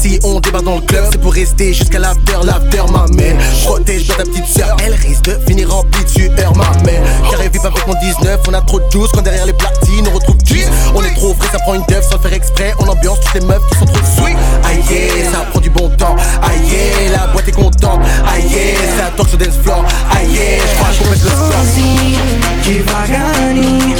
Si 0.05 0.19
on 0.23 0.39
débarque 0.39 0.65
dans 0.65 0.75
le 0.75 0.81
club, 0.81 1.03
c'est 1.11 1.19
pour 1.19 1.33
rester 1.33 1.73
jusqu'à 1.73 1.97
l'after, 1.97 2.37
l'after 2.43 2.83
m'amène. 2.91 3.39
Protège 3.63 4.05
ta 4.05 4.17
petite 4.17 4.45
sœur, 4.45 4.77
elle 4.85 4.93
risque 4.93 5.23
de 5.23 5.39
finir 5.47 5.67
remplie 5.67 6.03
de 6.03 6.09
sueur, 6.09 6.55
m'amène. 6.55 7.01
Carré 7.31 7.49
vip 7.49 7.65
avec 7.65 7.87
mon 7.87 7.95
19, 7.95 8.39
on 8.47 8.53
a 8.53 8.61
trop 8.61 8.79
de 8.79 8.85
juice 8.91 9.09
quand 9.11 9.23
derrière 9.23 9.47
les 9.47 9.53
platines 9.53 10.07
on 10.07 10.13
retrouve 10.13 10.37
10. 10.37 10.69
On 10.93 11.03
est 11.03 11.15
trop 11.15 11.33
vrai, 11.33 11.47
ça 11.51 11.57
prend 11.57 11.73
une 11.73 11.85
dev 11.89 12.03
sans 12.03 12.17
le 12.17 12.21
faire 12.21 12.33
exprès. 12.33 12.75
On 12.77 12.87
ambiance 12.87 13.19
toutes 13.19 13.41
les 13.41 13.47
meufs 13.47 13.67
qui 13.71 13.79
sont 13.79 13.85
trop 13.85 14.05
sweet. 14.15 14.37
Aïe, 14.63 14.83
yeah, 14.91 15.31
ça 15.31 15.39
prend 15.49 15.59
du 15.59 15.71
bon 15.71 15.89
temps. 15.89 16.15
Aïe, 16.43 16.69
yeah, 16.69 17.17
la 17.17 17.27
boîte 17.33 17.47
est 17.47 17.51
contente. 17.51 18.01
Aïe, 18.31 18.43
yeah, 18.47 18.77
c'est 18.95 19.01
la 19.01 19.09
torche 19.09 19.35
dance 19.39 19.57
floor. 19.63 19.83
Aïe, 20.15 20.27
yeah, 20.31 20.63
j'crois 20.71 20.89
qu'on 20.99 21.09
pète 21.09 21.23
le 21.23 21.29
score. 21.29 22.45
devagarinho 22.65 23.97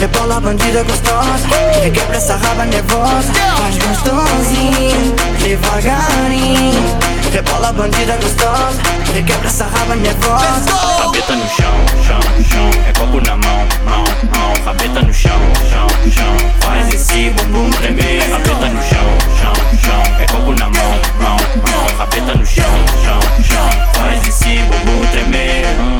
Rebola 0.00 0.36
a 0.36 0.40
bandida 0.40 0.82
gostosa 0.82 1.48
Requebra 1.82 2.16
essa 2.16 2.36
raba 2.36 2.64
nervosa 2.64 3.32
Faz 3.56 3.76
gostosinho 3.78 5.37
Devagarinho 5.42 6.98
Rebola 7.32 7.68
a 7.68 7.72
bandida 7.72 8.16
gostosa 8.16 8.80
Requebra 9.14 9.48
essa 9.48 9.64
raba 9.64 9.96
nervosa 9.96 10.88
Rabeta 11.18 11.34
no 11.34 11.48
chão, 11.48 11.74
chão, 12.06 12.20
chão. 12.44 12.70
É 12.88 12.92
corpo 12.92 13.20
na 13.20 13.36
mão, 13.36 13.66
mão, 13.84 14.04
mão. 14.30 14.64
Rabeta 14.64 15.02
no 15.02 15.12
chão, 15.12 15.40
chão, 15.68 15.86
chão. 16.10 16.36
Faz 16.60 16.94
esse 16.94 17.30
bumbum 17.30 17.70
tremer. 17.70 18.30
Rabeta 18.30 18.68
no 18.68 18.82
chão, 18.82 19.18
chão, 19.40 19.52
chão. 19.82 20.02
É 20.20 20.26
corpo 20.26 20.52
na 20.52 20.70
mão, 20.70 21.00
mão, 21.20 21.36
mão. 21.36 21.98
Rabeta 21.98 22.34
no 22.34 22.46
chão, 22.46 22.64
chão, 23.04 23.20
chão. 23.42 23.70
Faz 23.94 24.28
esse 24.28 24.58
bumbum 24.58 25.06
tremer. 25.10 25.97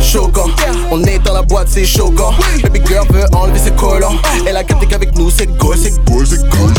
Choquant, 0.00 0.50
on 0.90 1.04
est 1.04 1.18
dans 1.20 1.34
la 1.34 1.42
boîte, 1.42 1.68
c'est 1.70 1.84
choquant. 1.84 2.32
Baby 2.62 2.80
girl 2.86 3.06
veut 3.10 3.24
enlever 3.32 3.58
ses 3.58 3.70
collants. 3.72 4.14
Elle 4.46 4.56
a 4.56 4.64
capté 4.64 4.86
qu'avec 4.86 5.16
nous, 5.16 5.30
c'est 5.30 5.46
goal, 5.58 5.76
c'est 5.80 5.94
goal, 6.04 6.26
c'est 6.26 6.42
goal. 6.48 6.72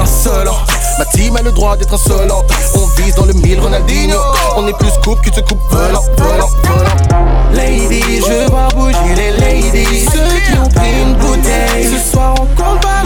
Insolent, 0.00 0.56
ma 0.98 1.04
team 1.06 1.36
a 1.36 1.42
le 1.42 1.52
droit 1.52 1.76
d'être 1.76 1.92
insolente. 1.92 2.50
On 2.74 3.02
vise 3.02 3.14
dans 3.14 3.26
le 3.26 3.34
mille, 3.34 3.60
Ronaldinho. 3.60 4.18
On 4.56 4.66
est 4.66 4.78
plus 4.78 4.92
coupe 5.04 5.20
que 5.22 5.30
te 5.30 5.40
coupe 5.40 5.60
volant, 5.70 6.02
volant, 6.16 6.48
volant. 6.64 7.52
Ladies, 7.52 8.22
je 8.26 8.48
vois 8.50 8.68
bouger 8.74 9.14
les 9.16 9.32
ladies. 9.32 10.06
Ceux 10.06 10.52
qui 10.52 10.58
ont 10.58 10.68
pris 10.68 11.02
une 11.02 11.14
bouteille. 11.14 11.84
Ce 11.84 12.12
soir, 12.12 12.34
on 12.40 12.46
compte 12.56 12.80
pas 12.80 13.02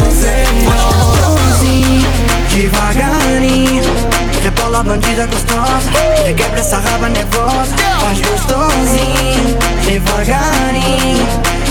Rebola 2.55 3.82
a 4.75 4.83
bandida 4.83 5.27
gostosa 5.27 5.91
Requebra 6.25 6.61
essa 6.61 6.79
raba 6.79 7.09
nervosa 7.09 7.77
Faz 8.01 8.21
gostosinho 8.21 9.59
Devagarinho 9.85 11.27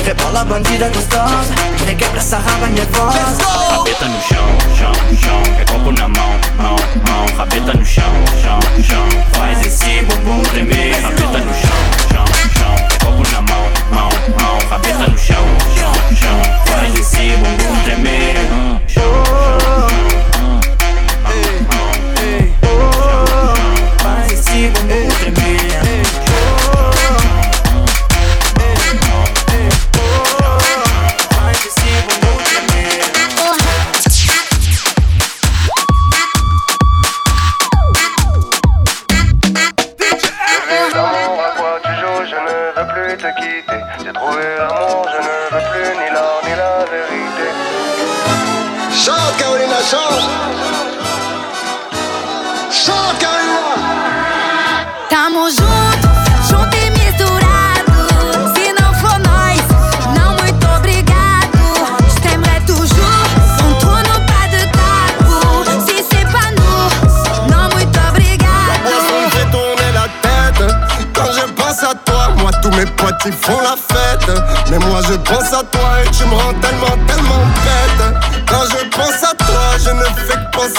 Rebola 0.06 0.46
bandida 0.46 0.90
gostosa 0.90 1.54
Requebra 1.86 2.20
essa 2.20 2.38
raba 2.38 2.68
nervosa 2.68 3.62
Rabeta 3.92 4.06
no 4.06 4.22
chão, 4.22 4.48
chão, 4.78 4.94
chão. 5.18 5.42
É 5.60 5.66
corpo 5.66 5.92
na 5.92 6.08
mão, 6.08 6.32
mão, 6.58 6.76
mão. 7.08 7.38
Rabeta 7.38 7.74
no 7.74 7.86
chão, 7.86 8.12
chão, 8.42 8.60
chão. 8.84 9.08
Faz 9.34 9.66
esse 9.66 10.02
bumbum 10.04 10.42
tremer. 10.44 11.02
Rabeta 11.02 11.40
no 11.40 11.54
chão, 11.54 11.80
chão, 12.12 12.26
chão. 12.58 12.76
É 12.76 13.04
corpo 13.04 13.32
na 13.32 13.42
mão, 13.42 13.68
mão, 13.92 14.10
mão. 14.40 14.70
Rabeta 14.70 15.08
no 15.08 15.18
chão, 15.18 15.46
chão, 15.76 15.94
chão. 16.16 16.42
Faz 16.66 16.96
esse 16.96 17.36
bumbum 17.38 17.84
tremer. 17.84 18.36
Chão, 18.38 18.82
chão, 18.88 19.90
chão. 19.90 19.91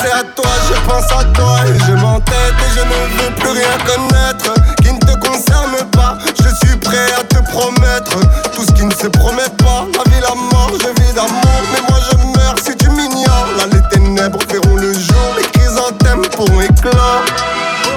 Penser 0.03 0.13
à 0.13 0.23
toi 0.35 0.51
Je 0.69 0.81
pense 0.89 1.13
à 1.13 1.25
toi 1.25 1.59
et 1.67 1.79
je 1.87 1.93
m'entête 1.93 2.55
Et 2.59 2.71
je 2.75 2.81
ne 2.81 3.23
veux 3.23 3.35
plus 3.37 3.51
rien 3.51 3.79
connaître. 3.87 4.55
Qui 4.83 4.93
ne 4.93 4.99
te 4.99 5.15
concerne 5.19 5.89
pas 5.91 6.19
Je 6.39 6.67
suis 6.67 6.77
prêt 6.79 7.13
à 7.19 7.25
te 7.25 7.39
promettre. 7.51 8.19
Tout 8.55 8.65
ce 8.65 8.73
qui 8.73 8.85
ne 8.85 8.93
se 8.93 9.07
promet 9.09 9.49
pas 9.59 9.87
La 9.97 10.11
vie, 10.11 10.21
la 10.21 10.35
mort, 10.35 10.73
je 10.73 11.03
vis 11.03 11.13
d'amour. 11.13 11.63
Mais 11.73 11.81
moi 11.89 11.99
je 12.11 12.17
meurs 12.39 12.57
si 12.65 12.77
tu 12.77 12.89
m'ignores. 12.91 13.49
Là 13.59 13.65
les 13.73 13.83
ténèbres 13.91 14.39
verront 14.51 14.77
le 14.77 14.93
jour 14.93 15.37
Les 15.37 15.49
chrysanthèmes 15.59 16.23
pourront 16.33 16.61
éclore. 16.61 17.25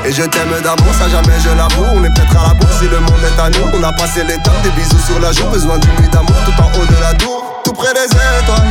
Et 0.05 0.11
je 0.11 0.21
t'aime 0.21 0.53
d'amour, 0.63 0.93
ça 0.99 1.09
jamais 1.09 1.39
je 1.43 1.49
l'avoue. 1.49 1.85
On 1.95 2.03
est 2.03 2.13
peut-être 2.13 2.37
à 2.37 2.49
la 2.49 2.53
bourse 2.53 2.77
si 2.79 2.87
le 2.87 2.99
monde 2.99 3.23
est 3.23 3.41
à 3.41 3.49
nous. 3.49 3.71
On 3.73 3.83
a 3.83 3.91
passé 3.93 4.23
l'étape, 4.23 4.61
des 4.63 4.69
bisous 4.71 4.99
sur 5.07 5.19
la 5.19 5.31
joue. 5.31 5.47
Besoin 5.47 5.79
d'une 5.79 5.95
nuit 5.95 6.09
d'amour 6.09 6.35
tout 6.45 6.61
en 6.61 6.67
haut 6.79 6.85
de 6.85 7.01
la 7.01 7.13
tour. 7.15 7.61
Tout 7.63 7.73
près 7.73 7.93
des 7.93 8.05
étoiles 8.05 8.61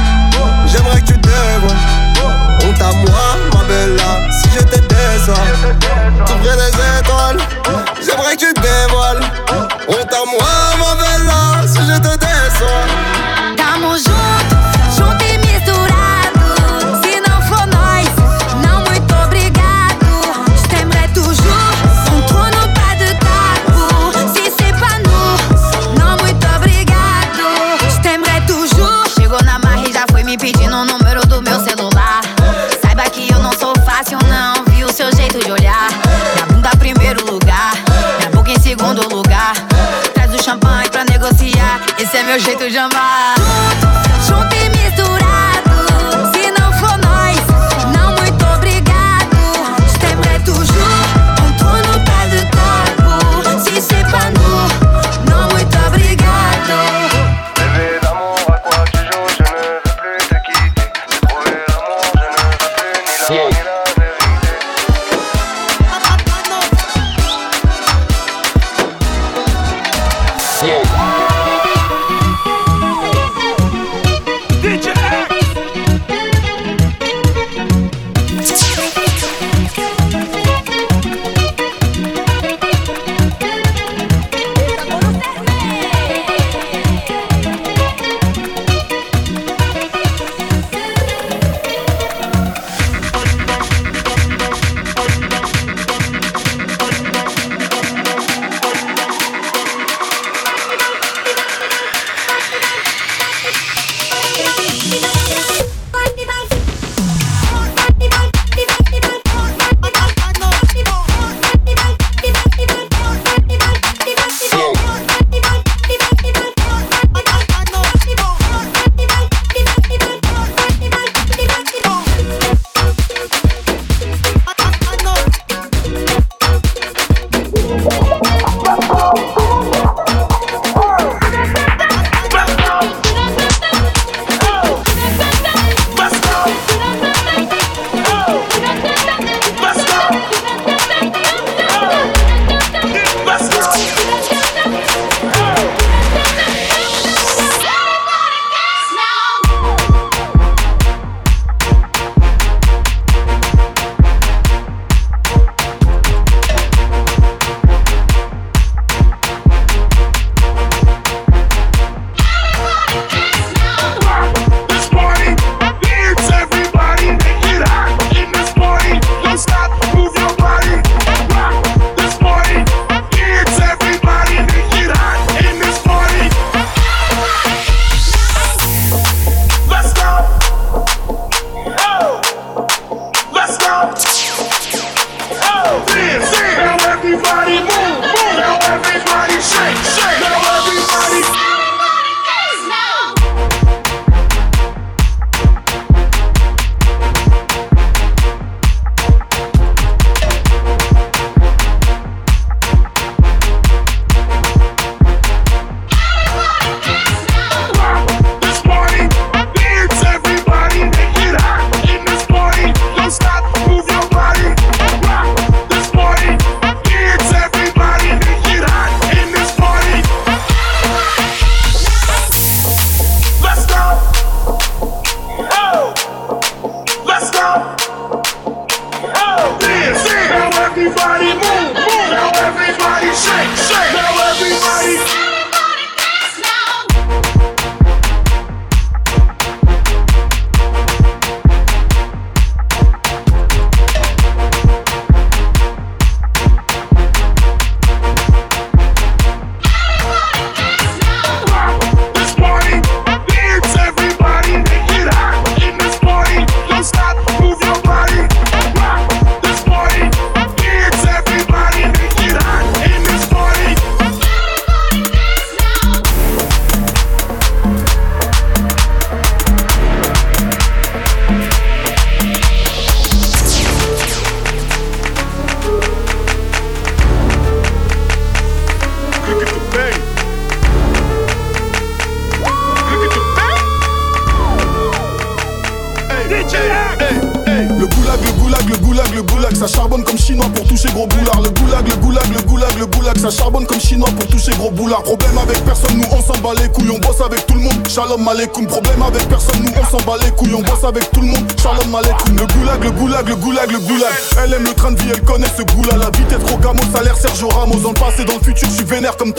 J'aimerais 0.66 1.01
que 1.01 1.06
tu 1.06 1.15
te 1.15 1.28
dévoiles 1.28 1.77
Honte 2.65 2.78
moi, 2.78 3.23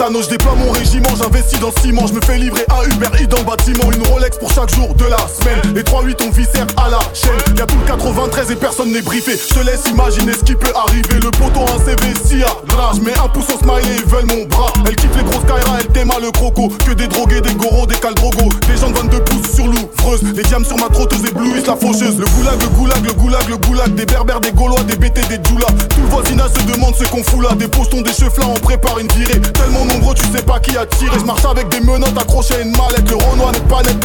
Thanos. 0.06 0.26
Je 0.26 0.30
déploie 0.30 0.54
mon 0.54 0.70
régiment, 0.70 1.08
j'investis 1.16 1.58
dans 1.58 1.72
ciment. 1.82 2.06
Je 2.06 2.14
me 2.14 2.20
fais 2.20 2.38
livrer 2.38 2.64
à 2.70 2.84
Uber 2.84 3.08
Eats 3.20 3.26
dans 3.26 3.42
bâtiment. 3.42 3.90
Une 3.92 4.06
Rolex 4.06 4.38
pour 4.38 4.52
chaque 4.52 4.72
jour 4.74 4.94
de 4.94 5.04
la 5.04 5.18
semaine. 5.28 5.74
Les 5.74 5.82
3-8 5.82 6.16
on 6.26 6.30
viscère 6.30 6.66
à 6.76 6.88
la 6.88 6.98
chaîne. 7.12 7.56
Y'a 7.56 7.66
tout 7.66 7.76
le 7.78 7.86
93 7.86 8.50
et 8.50 8.56
personne 8.56 8.92
n'est 8.92 9.02
briefé. 9.02 9.32
Je 9.36 9.54
te 9.54 9.64
laisse 9.64 9.82
imaginer 9.90 10.32
ce 10.32 10.44
qui 10.44 10.54
peut 10.54 10.72
arriver. 10.74 11.20
Le 11.22 11.30
poteau, 11.30 11.62
un 11.62 11.78
CV, 11.84 12.14
si 12.24 12.42
à 12.42 12.48
Je 12.94 13.00
mets 13.00 13.18
un 13.18 13.28
pouce 13.28 13.46
au 13.54 13.58
smiley, 13.58 13.96
ils 13.98 14.10
veulent 14.10 14.26
mon 14.26 14.44
bras. 14.46 14.72
Elle 14.86 14.96
kiffe 14.96 15.16
les 15.16 15.24
grosses 15.24 15.44
Kaira, 15.44 15.78
elle 15.80 15.88
t'aime 15.88 16.12
le 16.20 16.30
croco. 16.30 16.68
Que 16.86 16.92
des 16.92 17.08
drogués, 17.08 17.40
des 17.40 17.54
goros, 17.54 17.86
des 17.86 17.96
caldrogos. 17.96 18.50
Des 18.68 18.76
gens 18.76 18.90
de 18.90 18.96
22 18.96 19.20
pouces 19.24 19.54
sur 19.54 19.66
l'ouvreuse. 19.66 20.22
Les 20.34 20.42
diams 20.44 20.64
sur 20.64 20.76
ma 20.76 20.88
trotteuse 20.88 21.24
éblouissent 21.24 21.66
la 21.66 21.76
faucheuse. 21.76 22.18
Le 22.18 22.26
goulag, 22.26 22.60
le 22.60 22.68
goulag, 22.68 23.04
le 23.04 23.12
goulag, 23.12 23.48
le 23.48 23.56
goulag. 23.56 23.94
Des 23.94 24.06
berbères, 24.06 24.40
des 24.40 24.52
gaulois, 24.52 24.82
des 24.84 24.96
BT, 24.96 25.26
des 25.28 25.40
djoulas. 25.42 25.72
Tout 25.90 26.02
le 26.02 26.08
voisinage 26.08 26.50
se 26.50 26.62
demande 26.72 26.94
ce 26.94 27.04
qu'on 27.04 27.24
fout 27.24 27.42
là. 27.42 27.54
Qui 30.66 30.76
a 30.76 30.86
tiré. 30.86 31.18
Je 31.18 31.24
marche 31.24 31.44
avec 31.44 31.68
des 31.68 31.80
menottes 31.80 32.16
accrochées 32.18 32.54
à 32.56 32.60
une 32.60 32.72
mallette. 32.72 33.08
Le 33.08 33.16
Renoir 33.16 33.52
n'est 33.52 33.60
pas 33.60 33.82
net, 33.82 33.98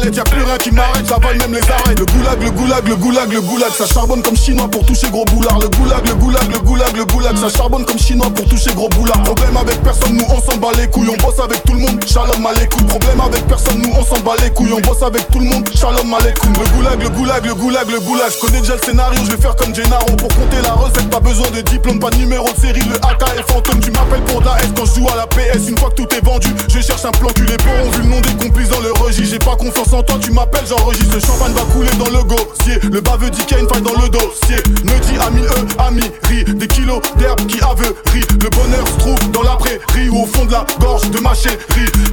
galettes. 0.00 0.16
Y'a 0.16 0.24
plus 0.24 0.42
rien 0.42 0.56
qui 0.58 0.70
m'arrête, 0.70 1.06
j'avale 1.06 1.38
même 1.38 1.52
les 1.52 1.70
arrêts. 1.70 1.94
Le 1.94 2.04
goulag, 2.06 2.42
le 2.42 2.50
goulag, 2.50 2.88
le 2.88 2.96
goulag, 2.96 3.32
le 3.32 3.40
goulag. 3.40 3.70
Ça 3.76 3.86
charbonne 3.86 4.22
comme 4.22 4.36
chinois 4.36 4.68
pour 4.68 4.84
toucher 4.84 5.08
gros 5.10 5.24
boulard. 5.26 5.58
Le 5.58 5.68
goulag, 5.68 6.06
le 6.06 6.14
goulag, 6.14 6.52
le 6.52 6.58
goulag, 6.58 6.96
le 6.96 7.04
goulag. 7.04 7.36
Ça 7.36 7.48
charbonne 7.48 7.84
comme 7.84 7.98
chinois 7.98 8.30
pour 8.30 8.46
toucher 8.48 8.72
gros 8.74 8.88
boulard. 8.90 9.22
Problème 9.22 9.56
avec 9.56 9.82
personne, 9.82 10.16
nous 10.16 10.24
on 10.28 10.40
s'en 10.40 10.56
bat 10.58 10.68
les 10.76 10.88
couilles. 10.88 11.10
On 11.10 11.22
bosse 11.22 11.38
avec 11.40 11.62
tout 11.64 11.74
le 11.74 11.80
monde. 11.80 12.00
Shalom 12.06 12.46
alaikum. 12.46 12.86
Problème 12.86 13.20
avec 13.20 13.46
personne, 13.46 13.80
nous 13.80 13.90
on 13.96 14.04
s'en 14.04 14.20
bat 14.22 14.32
les 14.42 14.50
couilles. 14.50 14.72
On 14.72 14.80
bosse 14.80 15.02
avec 15.02 15.28
tout 15.30 15.38
le 15.38 15.46
monde. 15.46 15.68
Shalom 15.74 16.12
alaikum. 16.14 16.52
Le 16.52 16.68
goulag, 16.76 17.02
le 17.02 17.08
goulag, 17.10 17.44
le 17.46 17.54
goulag, 17.54 17.90
le 17.90 18.00
goulag. 18.00 18.30
Je 18.32 18.38
connais 18.38 18.60
déjà 18.60 18.74
le 18.74 18.82
scénario, 18.82 19.20
je 19.24 19.30
vais 19.30 19.40
faire 19.40 19.56
comme 19.56 19.74
Gennaro. 19.74 20.06
Pour 20.16 20.28
compter 20.28 20.60
la 20.62 20.72
recette, 20.72 21.08
pas 21.10 21.20
besoin 21.20 21.50
de 21.50 21.60
diplôme, 21.62 21.98
pas 21.98 22.10
de 22.10 22.16
numéro 22.16 22.50
de 22.50 22.60
série. 22.60 22.80
Le 22.80 22.96
AK 22.96 23.22
est 23.38 23.52
fantôme, 23.52 23.80
tu 23.80 23.90
m'appelles 23.90 24.24
pour 24.24 24.40
de 24.40 24.46
la 24.46 24.56
S 24.58 24.70
quand 24.76 24.84
je 24.84 25.00
joue 25.00 25.08
à 25.08 25.16
la 25.16 25.26
PS. 25.26 25.68
Une 25.68 25.78
fois 25.78 25.90
que 25.90 26.02
tout 26.02 26.08
est 26.14 26.24
vendu, 26.24 26.48
je 26.68 26.80
cherche 26.80 27.04
un 27.04 27.12
plan 27.12 27.28
cul. 27.34 27.46
Les 27.46 27.56
ont 27.84 27.90
vu 27.90 28.02
le 28.02 28.08
nom 28.08 28.20
des 28.20 28.34
complices 28.44 28.68
dans 28.68 28.80
le 28.80 28.92
registre. 28.92 29.30
J'ai 29.30 29.38
pas 29.38 29.56
confiance 29.56 29.89
en 29.92 30.02
toi, 30.02 30.16
tu 30.20 30.30
m'appelles, 30.32 30.66
j'enregistre. 30.68 31.14
Le 31.14 31.20
champagne 31.20 31.52
va 31.52 31.62
couler 31.72 31.90
dans 31.98 32.10
le 32.10 32.22
gossier. 32.24 32.78
Le 32.90 33.00
baveux 33.00 33.30
dit 33.30 33.44
qu'il 33.44 33.56
y 33.56 33.60
a 33.60 33.62
une 33.62 33.68
faille 33.68 33.82
dans 33.82 34.00
le 34.00 34.08
dossier. 34.08 34.56
Ne 34.84 34.98
dit 35.00 35.18
ami 35.18 35.42
eux, 35.42 35.66
ami 35.78 36.02
ri. 36.28 36.44
Des 36.44 36.66
kilos 36.66 37.00
d'herbe 37.16 37.46
qui 37.46 37.60
aveurit. 37.60 38.26
Le 38.42 38.48
bonheur 38.50 38.86
se 38.86 38.98
trouve 38.98 39.30
dans 39.30 39.42
la 39.42 39.56
prairie 39.56 40.08
au 40.10 40.26
fond 40.26 40.44
de 40.44 40.52
la 40.52 40.64
gorge 40.78 41.10
de 41.10 41.18
ma 41.18 41.34
chérie. 41.34 41.56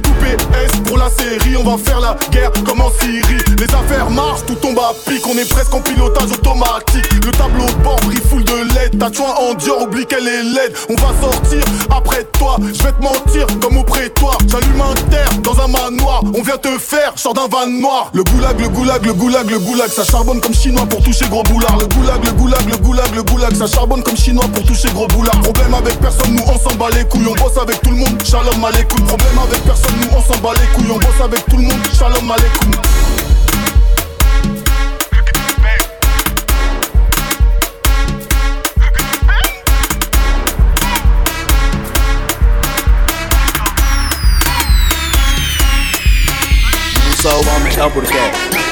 Coupé 0.02 0.36
S 0.64 0.70
pour 0.86 0.98
la 0.98 1.10
série, 1.10 1.56
on 1.56 1.64
va 1.64 1.76
faire 1.78 2.00
la 2.00 2.16
guerre 2.30 2.52
comme 2.64 2.80
en 2.80 2.90
Syrie. 3.00 3.42
Les 3.58 3.74
affaires 3.74 4.10
marchent, 4.10 4.46
tout 4.46 4.54
tombe 4.56 4.78
à 4.78 4.92
pic. 5.08 5.24
On 5.26 5.36
est 5.38 5.48
presque 5.48 5.74
en 5.74 5.80
pilotage 5.80 6.32
automatique. 6.32 7.06
Le 7.24 7.30
tableau 7.32 7.66
de 7.66 7.82
bord 7.84 8.00
brille 8.04 8.20
full 8.28 8.44
de 8.44 8.74
LED. 8.74 8.98
Ta 8.98 9.12
joint 9.12 9.34
en 9.38 9.54
Dior, 9.54 9.82
oublie 9.82 10.06
qu'elle 10.06 10.26
est 10.26 10.42
laide. 10.42 10.74
On 10.88 10.94
va 10.94 11.12
sortir 11.20 11.62
après 11.90 12.24
toi. 12.38 12.56
Je 12.60 12.82
vais 12.82 12.92
te 12.92 13.02
mentir 13.02 13.46
comme 13.60 13.78
au 13.78 13.84
prétoire. 13.84 14.38
J'allume 14.48 14.80
un 14.80 14.94
terre 15.10 15.30
dans 15.42 15.60
un 15.60 15.68
manoir. 15.68 16.22
On 16.34 16.42
vient 16.42 16.58
te 16.58 16.78
faire, 16.78 17.12
sort 17.16 17.34
d'un 17.34 17.46
van 17.48 17.67
Le 17.68 18.24
goulag, 18.24 18.58
le 18.58 18.68
goulag, 18.70 19.04
le 19.04 19.12
goulag, 19.12 19.50
le 19.50 19.58
goulag. 19.58 19.90
Ça 19.90 20.02
charbonne 20.02 20.40
comme 20.40 20.54
chinois 20.54 20.86
pour 20.86 21.02
toucher 21.02 21.26
gros 21.28 21.42
boulard. 21.42 21.76
Le 21.78 21.86
goulag, 21.86 22.24
le 22.24 22.32
goulag, 22.32 22.66
le 22.66 22.76
goulag, 22.78 23.14
le 23.14 23.22
goulag. 23.22 23.54
Ça 23.54 23.66
charbonne 23.66 24.02
comme 24.02 24.16
chinois 24.16 24.46
pour 24.54 24.64
toucher 24.64 24.88
gros 24.94 25.06
boulard. 25.08 25.38
Problème 25.42 25.74
avec 25.74 26.00
personne, 26.00 26.34
nous 26.34 26.42
on 26.46 26.58
s'en 26.58 26.74
bat 26.76 26.88
les 26.94 27.04
couilles. 27.04 27.26
On 27.28 27.34
bosse 27.34 27.58
avec 27.60 27.82
tout 27.82 27.90
le 27.90 27.96
monde. 27.96 28.22
Shalom 28.24 28.64
alaikum. 28.64 29.04
Problème 29.04 29.38
avec 29.46 29.62
personne, 29.64 29.96
nous 30.00 30.16
on 30.16 30.22
s'en 30.22 30.40
bat 30.40 30.54
les 30.54 30.66
couilles. 30.74 30.92
On 30.92 30.98
bosse 30.98 31.20
avec 31.22 31.44
tout 31.44 31.56
le 31.58 31.64
monde. 31.64 31.80
Shalom 31.92 32.30
alaikum. 32.30 33.27
Então 47.78 47.90
por? 47.92 48.02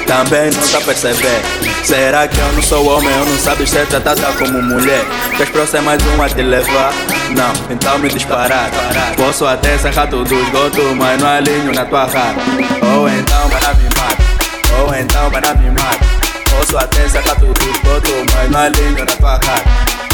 Também 0.05 0.51
não 0.51 0.69
tá 0.69 0.81
perceber. 0.81 1.41
Será 1.85 2.27
que 2.27 2.39
eu 2.39 2.53
não 2.53 2.62
sou 2.62 2.85
homem, 2.87 3.09
eu 3.09 3.24
não 3.24 3.39
sabes 3.39 3.70
ser 3.70 3.87
tratada 3.87 4.20
como 4.37 4.61
mulher. 4.61 5.05
Queres 5.37 5.49
próximo 5.51 5.83
mais 5.85 6.03
um 6.05 6.20
a 6.20 6.28
te 6.28 6.43
levar? 6.43 6.93
Não, 7.31 7.53
então 7.70 7.99
me 8.01 8.09
disparar. 8.09 8.69
Posso 9.16 9.47
até 9.47 9.78
ser 9.78 9.95
rato 9.95 10.24
do 10.24 10.35
esgoto, 10.35 10.83
mas 10.97 11.20
não 11.20 11.28
alinho 11.28 11.73
na 11.73 11.85
tua 11.85 12.05
rara 12.05 12.35
Ou 12.83 13.09
então 13.09 13.49
para 13.49 13.74
me 13.74 13.85
mata 13.85 14.81
Ou 14.81 14.95
então 14.95 15.31
para 15.31 15.55
me 15.55 15.70
mata 15.70 16.07
Posso 16.51 16.78
até 16.78 17.09
ser 17.09 17.20
rato 17.20 17.47
do 17.47 17.70
esgoto, 17.70 18.12
mas 18.35 18.51
não 18.51 18.61
alinho 18.61 18.99
na 18.99 19.07
tua 19.07 19.31
rara 19.31 19.65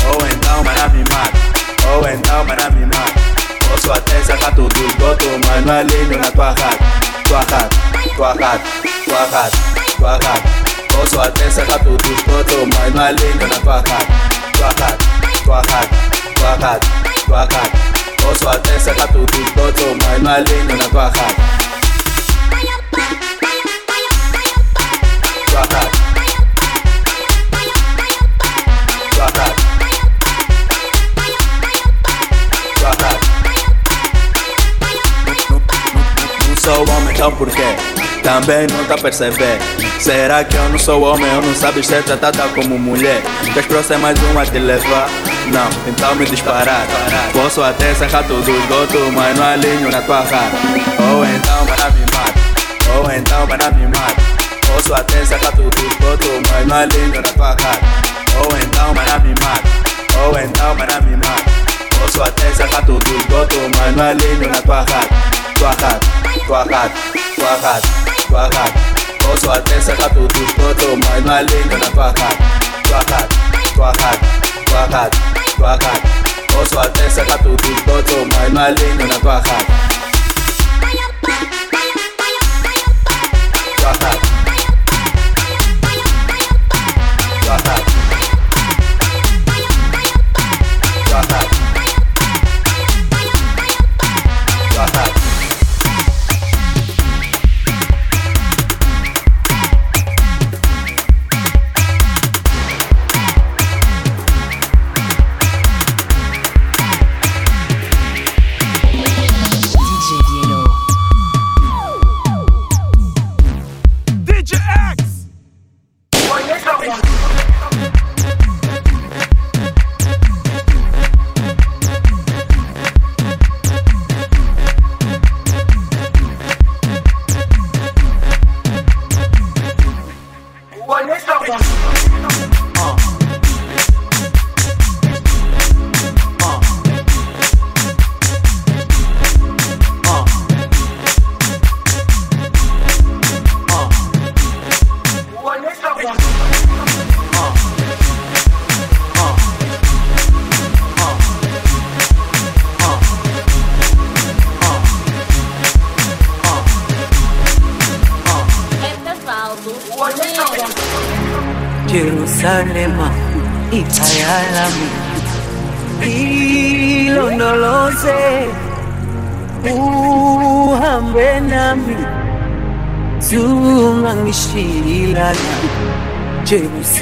Ou 0.06 0.27
então 0.27 0.64
para 0.64 0.89
me 0.89 1.05
mata 1.10 1.39
Ou 1.94 2.09
então 2.09 2.47
para 2.47 2.70
me 2.70 2.86
mata 2.86 3.20
Posso 3.70 3.93
até 3.93 4.23
ser 4.23 4.39
rato 4.39 4.69
do 4.69 4.86
esgoto, 4.86 5.27
mas 5.47 5.64
não 5.64 5.78
alinho 5.78 6.19
na 6.19 6.31
tua 6.31 6.51
rara 6.51 6.78
Tua 7.24 7.39
rara, 7.39 7.91
Guacat, 8.16 8.60
guacat, 9.06 9.52
guacat 9.98 10.42
Con 10.90 11.08
su 11.08 11.20
alteza 11.20 11.64
captutus 11.64 12.22
coto 12.24 12.66
Mai 12.66 12.90
maligno 12.90 13.46
na 13.46 13.58
guacat 13.62 14.06
Guacat, 14.58 15.02
guacat, 15.44 15.88
guacat, 16.38 16.84
guacat 17.26 17.70
Con 18.22 18.36
su 18.36 18.48
alteza 18.48 18.92
captutus 18.94 19.52
coto 19.54 19.94
Mai 19.94 20.20
maligno 20.20 20.74
na 20.76 20.88
guacat 20.88 21.34
Guacat 25.52 25.91
sou 36.62 36.89
homem, 36.89 37.12
então 37.12 37.32
por 37.32 37.51
quê? 37.51 37.76
Também 38.22 38.68
não 38.68 38.84
tá 38.84 38.97
perceber 38.97 39.59
Será 39.98 40.44
que 40.44 40.56
eu 40.56 40.68
não 40.68 40.78
sou 40.78 41.02
homem, 41.02 41.26
eu 41.26 41.43
não 41.43 41.55
sabes 41.56 41.86
ser 41.89 42.05
tratada 42.05 42.44
como 42.55 42.78
mulher. 42.78 43.20
Queres 43.52 43.90
é 43.90 43.97
mais 43.97 44.16
um 44.22 44.39
a 44.39 44.47
te 44.47 44.59
levar? 44.60 45.09
Não, 45.47 45.68
então 45.89 46.14
me 46.14 46.24
disparar. 46.24 46.86
Posso 47.32 47.62
até 47.62 47.93
ser 47.94 48.09
rato 48.09 48.34
do 48.34 48.51
esgoto, 48.51 49.12
mas 49.12 49.36
não 49.36 49.44
alinho 49.44 49.90
na 49.90 50.02
tua 50.02 50.20
rara 50.20 50.52
Ou 51.12 51.24
então 51.24 51.66
para 51.66 51.90
me 51.90 52.01
mata. 52.01 52.97
Ou 52.97 53.12
então 53.12 53.47
para 53.47 53.70
me 53.72 53.86
mata. 53.89 54.22
Posso 54.72 54.94
até 54.94 55.24
ser 55.26 55.44
rato 55.44 55.62
do 55.62 55.86
esgoto, 55.86 56.28
mas 56.52 56.66
não 56.66 56.76
alinho 56.76 57.14
na 57.14 57.22
tua 57.22 57.48
rara 57.48 57.80
Ou 58.36 58.59
então 58.59 58.94
para 58.94 59.18
me 59.18 59.34
Ou 60.24 60.39
então 60.39 60.76
para 60.76 61.01
me 61.01 61.16
Posso 61.98 62.22
até 62.22 62.52
ser 62.52 62.68
rato 62.68 62.93
do 62.93 63.16
esgoto, 63.16 63.56
mas 63.76 63.97
não 63.97 64.05
alinho 64.05 64.48
na 64.48 64.62
tua 64.62 64.76
rara 64.76 65.09
Tua 65.59 65.70
rara, 65.70 66.22
Cuacat, 66.46 66.90
cuacat, 67.36 67.82
cuacat 68.28 68.72
Con 69.24 69.38
su 69.38 69.50
alteza 69.50 69.94
que 69.94 70.09
tu 70.14 70.26
tu 70.28 70.44
toto 70.56 70.96
Mai 70.96 71.20
mai 71.20 71.44
linda 71.44 71.76
na 71.78 71.90
cuacat 71.90 72.36
Cuacat, 72.88 73.28
cuacat, 73.76 74.18
cuacat, 74.70 75.14
cuacat 75.59 76.00
Con 76.54 76.66
su 76.68 76.78
alteza 76.78 77.24
que 77.24 77.36
tu 77.44 77.56
tu 77.56 77.74
toto 77.84 78.24
Mai 78.26 78.50
mai 78.50 78.74
linda 78.74 79.06
na 79.06 79.18
cuacat 79.20 79.91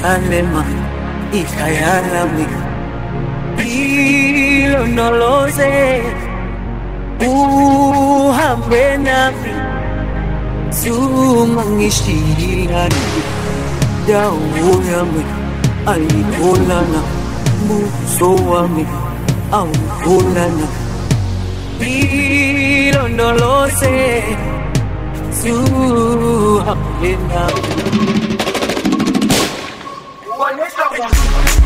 Jerusalema 0.01 0.65
ikayalami 1.31 2.45
ilondoloze 4.61 6.01
uhambe 7.27 8.97
nami. 8.97 9.51
Zungangishilana 10.71 12.95
dawo 14.07 14.81
yami 14.91 15.23
ayikholana 15.85 17.01
buso 17.67 18.29
wami 18.49 18.85
awukholana 19.51 20.67
ilondoloze 21.79 23.95
zuhambe 25.41 27.11
nami 27.29 27.73
one 30.41 30.59
is 30.59 30.73
the. 30.73 31.60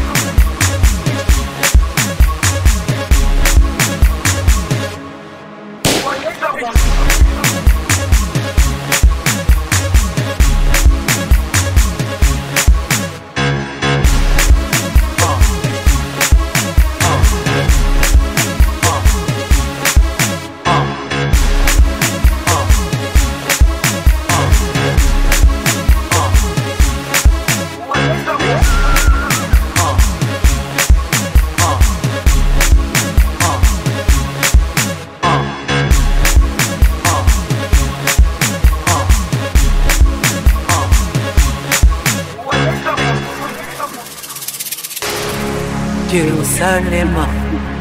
Jerusalema 46.65 47.25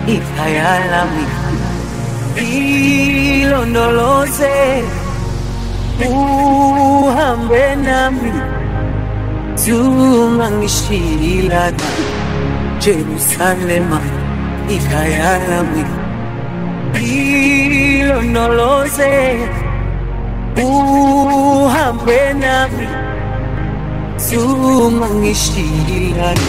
ikayalami 0.06 1.24
ilondoloze 3.40 4.56
uhambe 6.08 7.64
nami 7.86 8.32
zungangishilana 9.56 11.86
Jerusalema 12.84 14.00
ikayalami 14.76 15.84
ilondoloze 18.02 19.12
uhambe 20.60 22.20
nami 22.42 22.88
zungangishilana 24.26 26.48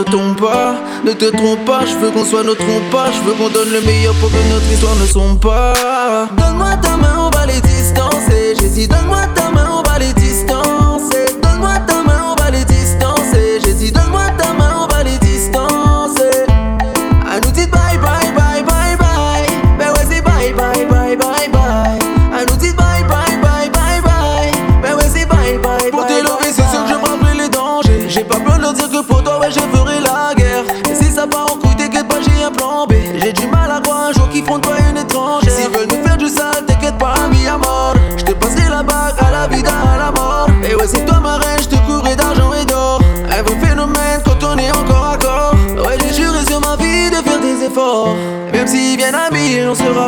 ne 0.00 0.04
tombe 0.04 0.36
pas. 0.36 0.74
Ne 1.04 1.12
te 1.12 1.26
trompe 1.26 1.64
pas, 1.64 1.84
je 1.84 1.94
veux 1.96 2.10
qu'on 2.10 2.24
soit 2.24 2.42
nos 2.42 2.54
pas 2.54 3.10
Je 3.12 3.20
veux 3.28 3.34
qu'on 3.34 3.48
donne 3.48 3.70
le 3.72 3.80
meilleur 3.82 4.14
pour 4.14 4.30
que 4.30 4.36
notre 4.50 4.72
histoire 4.72 4.96
ne 4.96 5.06
sombre 5.06 5.40
pas. 5.40 6.28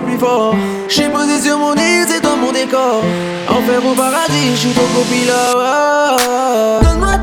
Plus 0.03 0.19
fort. 0.19 0.55
J'suis 0.89 1.09
posé 1.09 1.41
sur 1.41 1.59
mon 1.59 1.75
île, 1.75 2.05
c'est 2.09 2.21
toi 2.21 2.37
mon 2.37 2.53
décor. 2.53 3.03
Enfer 3.49 3.81
au 3.85 3.95
paradis, 3.95 4.57
j'suis 4.57 4.73
ton 4.73 4.87
copilote. 4.95 6.83
Donne-moi 6.83 7.19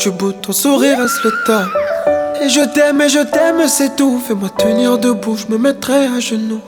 tu 0.00 0.10
boudes, 0.10 0.40
ton 0.40 0.52
sourire 0.52 0.98
reste 0.98 1.22
le 1.24 1.30
tas. 1.46 1.66
Et 2.42 2.48
je 2.48 2.62
t'aime, 2.72 3.02
et 3.02 3.08
je 3.10 3.18
t'aime, 3.18 3.68
c'est 3.68 3.96
tout. 3.96 4.18
Fais-moi 4.26 4.48
tenir 4.56 4.96
debout, 4.96 5.36
je 5.36 5.52
me 5.52 5.58
mettrai 5.58 6.06
à 6.06 6.18
genoux. 6.20 6.62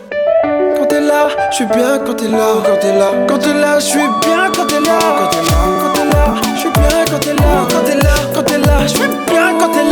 Quand 0.76 0.84
t'es 0.84 1.00
là, 1.00 1.28
je 1.50 1.56
suis 1.56 1.64
bien 1.64 1.98
quand 2.04 2.12
t'es 2.12 2.28
là. 2.28 2.62
Quand 2.66 2.76
t'es 2.78 2.98
là, 2.98 3.10
quand 3.26 3.38
t'es 3.38 3.54
là, 3.54 3.78
je 3.78 3.84
suis 3.86 3.98
bien 4.00 4.50
quand 4.54 4.66
t'es 4.66 4.80
là. 4.80 4.98
Quand 5.18 5.30
t'es 5.30 5.42
là, 5.48 5.64
quand 5.80 5.92
t'es 5.94 6.04
là, 6.04 6.34
je 6.54 6.60
suis 6.60 6.70
bien 6.72 7.04
quand 7.10 7.18
t'es 7.20 7.34
là. 7.34 7.66
Quand 7.70 7.84
t'es 7.84 7.94
là, 7.94 8.14
quand 8.34 8.42
t'es 8.42 8.58
là, 8.58 8.82
je 8.82 8.88
suis 8.88 9.08
bien 9.30 9.41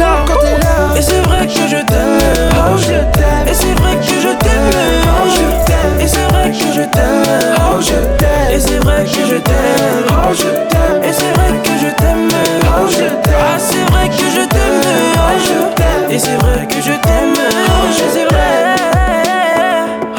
là. 0.00 0.24
Quand 0.26 0.40
t'es 0.40 0.58
là. 0.64 0.76
Et 0.98 1.02
c'est 1.02 1.20
vrai 1.28 1.46
que 1.46 1.62
je 1.72 1.80
t'aime, 1.90 2.18
oh 2.56 2.76
je 2.78 2.98
t'aime. 3.14 3.46
Et 3.50 3.54
c'est 3.54 3.74
vrai 3.80 3.94
que 4.00 4.14
je 4.24 4.32
t'aime, 4.42 4.70
oh 5.06 5.28
je 5.36 5.46
t'aime. 5.66 6.00
Et 6.00 6.08
c'est 6.08 6.28
vrai 6.32 6.50
que 6.50 6.68
je 6.76 6.82
t'aime, 6.82 7.24
oh 7.58 7.80
je 7.80 7.98
t'aime. 8.18 8.50
Et 8.52 8.60
c'est 8.60 8.80
vrai 8.84 9.04
que 9.12 9.22
je 9.30 9.36
t'aime, 9.36 10.06
oh 10.10 10.32
je 10.32 10.50
t'aime. 10.70 11.02
Et 11.04 11.12
c'est 11.12 11.32
vrai 11.36 11.52
que 11.64 11.72
je 11.82 11.90
t'aime, 12.00 12.28
oh 12.64 12.86
je 12.90 12.96
t'aime. 12.96 13.40
Ah 13.42 13.58
c'est 13.58 13.84
vrai 13.90 14.08
que 14.08 14.26
je 14.36 14.42
t'aime, 14.54 14.82
oh 15.16 15.38
je 15.46 15.58
t'aime. 15.76 16.10
Et 16.10 16.18
c'est 16.18 16.36
vrai 16.36 16.66
que 16.68 16.76
je 16.76 16.92
t'aime, 17.06 17.34
oh 17.36 17.86
c'est 18.12 18.24
vrai. 18.24 18.80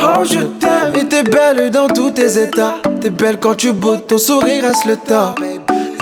Oh 0.03 0.23
je 0.23 0.39
t'aime 0.39 0.95
Et 0.95 1.05
t'es 1.07 1.23
belle 1.23 1.69
dans 1.71 1.87
tous 1.87 2.11
tes 2.11 2.37
états 2.41 2.75
T'es 3.01 3.09
belle 3.09 3.37
quand 3.39 3.55
tu 3.55 3.71
boudes, 3.71 4.07
ton 4.07 4.17
sourire 4.17 4.63
reste 4.63 4.85
le 4.85 4.95
tas 4.95 5.35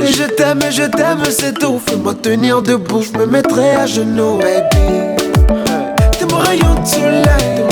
Et 0.02 0.14
je 0.14 0.24
t'aime, 0.24 0.60
et 0.62 0.72
je 0.72 0.84
t'aime, 0.84 1.24
c'est 1.30 1.60
tout. 1.60 1.80
Fais-moi 1.86 2.14
tenir 2.16 2.62
debout, 2.62 3.02
je 3.02 3.18
me 3.18 3.26
mettrai 3.26 3.72
à 3.72 3.86
genoux 3.86 4.38
Baby. 4.38 5.18
T'es 6.18 6.26
mon 6.32 6.38
rayon 6.38 6.76
de 6.82 6.88
soleil. 6.88 7.66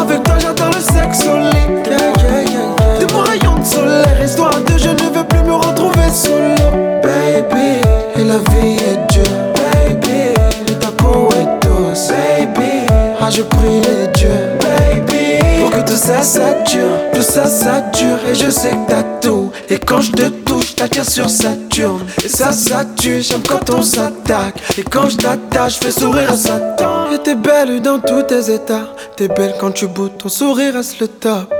Avec 0.00 0.22
toi 0.22 0.34
j'adore 0.40 0.70
le 0.70 0.80
sexe 0.80 1.24
au 1.26 1.36
lit. 1.36 1.82
T'es 1.82 3.12
mon 3.12 3.20
rayon 3.20 3.58
de 3.58 3.64
soleil. 3.64 4.24
Histoire 4.24 4.54
de 4.60 4.78
je 4.78 4.90
ne 4.90 5.16
veux 5.16 5.24
plus 5.24 5.42
me 5.42 5.54
retrouver 5.54 6.06
l'eau 6.26 6.70
Baby. 7.02 7.80
Et 8.16 8.24
la 8.24 8.38
vie 8.38 8.76
est 8.76 9.12
dure 9.12 9.24
Baby. 9.54 10.34
Et 10.68 10.78
ta 10.78 10.92
peau 10.92 11.28
est 11.32 11.66
douce 11.66 12.08
Baby. 12.08 12.86
Ah 13.20 13.30
je 13.30 13.42
prie 13.42 13.80
les 13.80 14.06
dieux 14.14 14.28
Baby. 14.60 15.60
Pour 15.60 15.70
que 15.70 15.88
tout 15.88 15.96
ça 15.96 16.22
ça 16.22 16.52
dure 16.66 16.98
Tout 17.12 17.22
ça 17.22 17.46
ça 17.46 17.80
dure 17.94 18.18
Et 18.30 18.34
je 18.34 18.50
sais 18.50 18.70
que 18.70 18.86
t'as 18.90 19.02
tout 19.20 19.43
Et 19.70 19.78
quand 19.78 20.00
je 20.00 20.12
te 20.12 20.28
touche 20.28 20.74
t'attires 20.74 21.08
sur 21.08 21.30
Saturne 21.30 22.04
Et 22.24 22.28
ça 22.28 22.52
ça 22.52 22.84
tue 22.84 23.22
J'aime 23.22 23.42
quand 23.42 23.70
on 23.70 23.82
s'attaque 23.82 24.56
Et 24.76 24.82
quand 24.82 25.08
je 25.08 25.16
t'attache 25.16 25.76
je 25.76 25.86
fais 25.86 25.90
sourire 25.90 26.30
à 26.30 26.36
Satan 26.36 27.10
Et 27.12 27.18
t'es 27.18 27.34
belle 27.34 27.80
dans 27.80 27.98
tous 27.98 28.22
tes 28.24 28.52
états 28.52 28.94
T'es 29.16 29.28
belle 29.28 29.54
quand 29.58 29.72
tu 29.72 29.86
boudes 29.86 30.18
Ton 30.18 30.28
sourire 30.28 30.74
reste 30.74 31.00
le 31.00 31.08
top 31.08 31.52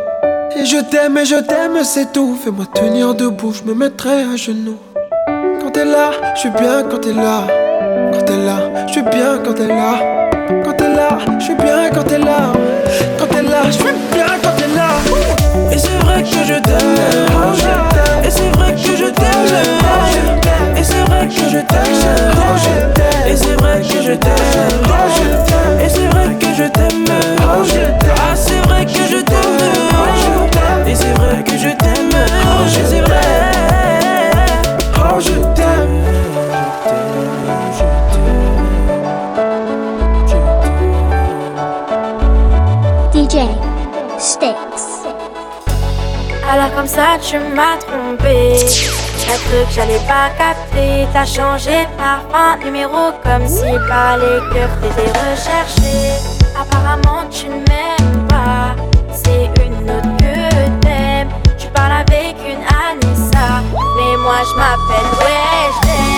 et 0.56 0.66
je 0.66 0.76
t'aime, 0.76 1.18
et 1.18 1.24
je 1.24 1.35
t'aime, 1.35 1.82
c'est 1.82 2.12
tout. 2.12 2.39
Fais-moi 2.44 2.66
tenir 2.72 3.12
debout, 3.16 3.52
je 3.52 3.64
me 3.64 3.74
mettrai 3.74 4.22
à 4.22 4.36
genoux. 4.36 4.78
Quand 5.60 5.70
t'es 5.72 5.85
là, 5.85 6.12
je 6.36 6.40
suis 6.40 6.51
bien 6.51 6.85
quand 6.89 6.98
t'es 6.98 7.12
là. 7.12 7.44
Quand 8.12 8.22
t'es 8.24 8.36
là, 8.36 8.86
je 8.86 8.93
suis 8.93 9.02
bien 9.02 9.39
quand 9.44 9.55
t'es 9.55 9.66
là. 9.66 9.98
Quand 10.64 10.72
t'es 10.74 10.94
là, 10.94 11.18
je 11.40 11.44
suis 11.44 11.55
bien 11.56 11.90
quand 11.93 12.05
t'es 12.05 12.18
là. 12.18 12.52
Quand 13.18 13.26
t'es 13.26 13.43
là, 13.43 13.62
je 13.66 13.72
suis 13.72 13.82
bien 14.12 14.26
quand 14.40 14.51
t'es 14.56 14.62
là. 14.62 14.64
C'est 15.85 15.98
vrai 16.05 16.23
que 16.23 16.40
je 16.48 16.59
t'aime, 16.61 16.97
Et 18.24 18.31
c'est 18.31 18.51
vrai 18.56 18.70
que 18.74 18.97
je 18.97 19.09
t'aime, 19.19 19.55
Et 20.77 20.82
c'est 20.82 21.05
vrai 21.09 21.27
que 21.28 21.44
je 21.52 21.59
t'aime, 21.59 22.01
Et 23.28 23.36
c'est 23.36 23.56
vrai 23.61 23.78
que 23.81 24.02
je 24.02 24.12
t'aime, 24.15 24.44
Et 25.85 25.89
c'est 25.89 26.06
vrai 26.09 26.28
que 26.40 26.47
je 26.56 26.65
t'aime, 26.69 27.05
Ah 27.39 28.35
c'est 28.35 28.61
vrai 28.69 28.85
que 28.86 29.02
je 29.11 29.20
t'aime, 29.20 29.61
Et 30.86 30.94
c'est 30.94 31.12
vrai 31.19 31.43
que 31.44 31.52
je 31.59 31.69
t'aime. 31.69 32.15
Oh, 34.97 35.20
je 35.20 35.31
t'aime. 35.55 35.73
Alors 46.55 46.72
comme 46.72 46.86
ça 46.86 47.18
tu 47.20 47.36
m'as 47.36 47.76
trompé. 47.78 48.55
Un 49.28 49.39
truc 49.48 49.74
j'allais 49.74 49.98
pas 50.06 50.31
capter. 50.39 51.05
T'as 51.12 51.24
changé 51.24 51.72
de 51.85 51.97
parfum, 51.98 52.64
numéro 52.64 53.10
Comme 53.24 53.48
si 53.48 53.64
par 53.89 54.18
les 54.18 54.39
cœurs 54.52 54.70
t'étais 54.81 55.10
recherché 55.10 56.12
Apparemment 56.56 57.28
tu 57.28 57.48
ne 57.48 57.55
m'aimes 57.55 58.26
pas. 58.28 58.76
C'est 59.12 59.51
une 59.66 59.90
autre 59.90 60.16
que 60.16 60.86
t'aimes. 60.86 61.31
Tu 61.59 61.66
parles 61.70 62.05
avec 62.09 62.36
une 62.47 62.62
Anissa. 62.62 63.60
Mais 63.97 64.16
moi 64.18 64.36
je 64.48 64.55
m'appelle 64.55 65.10
Weshden 65.18 66.14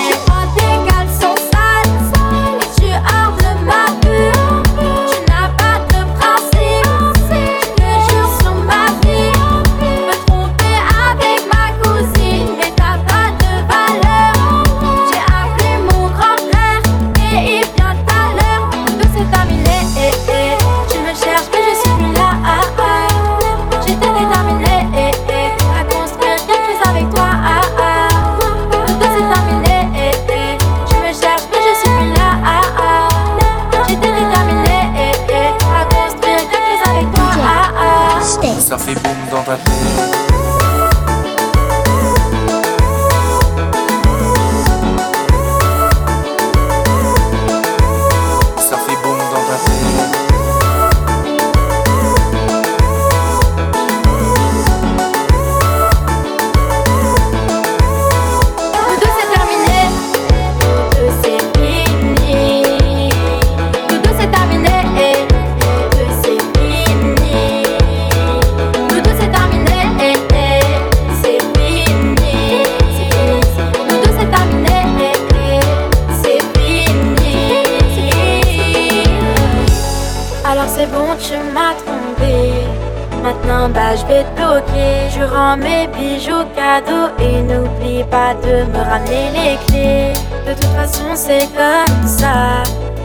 et 87.21 87.43
n'oublie 87.43 88.05
pas 88.11 88.35
de 88.35 88.65
me 88.71 88.79
ramener 88.79 89.31
les 89.33 89.57
clés. 89.67 90.13
De 90.47 90.53
toute 90.53 90.73
façon, 90.75 91.05
c'est 91.15 91.49
comme 91.57 92.07
ça. 92.07 92.63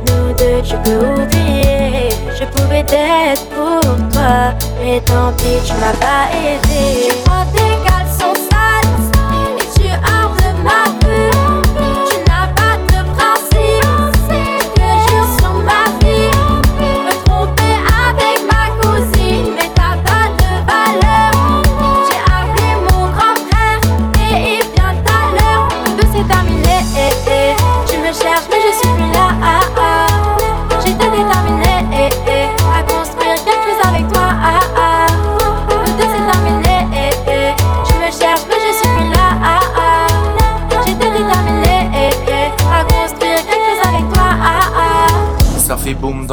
Nous 0.07 0.33
deux, 0.33 0.61
tu 0.61 0.75
peux 0.83 1.21
oublier. 1.21 2.09
Je 2.37 2.45
pouvais 2.45 2.79
être 2.79 3.45
pour 3.49 3.81
toi, 4.11 4.53
mais 4.83 4.99
tant 5.01 5.31
pis, 5.37 5.65
tu 5.65 5.73
m'as 5.73 5.93
pas 5.93 6.27
aidé. 6.35 7.40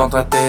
dans 0.08 0.24
ta 0.24 0.47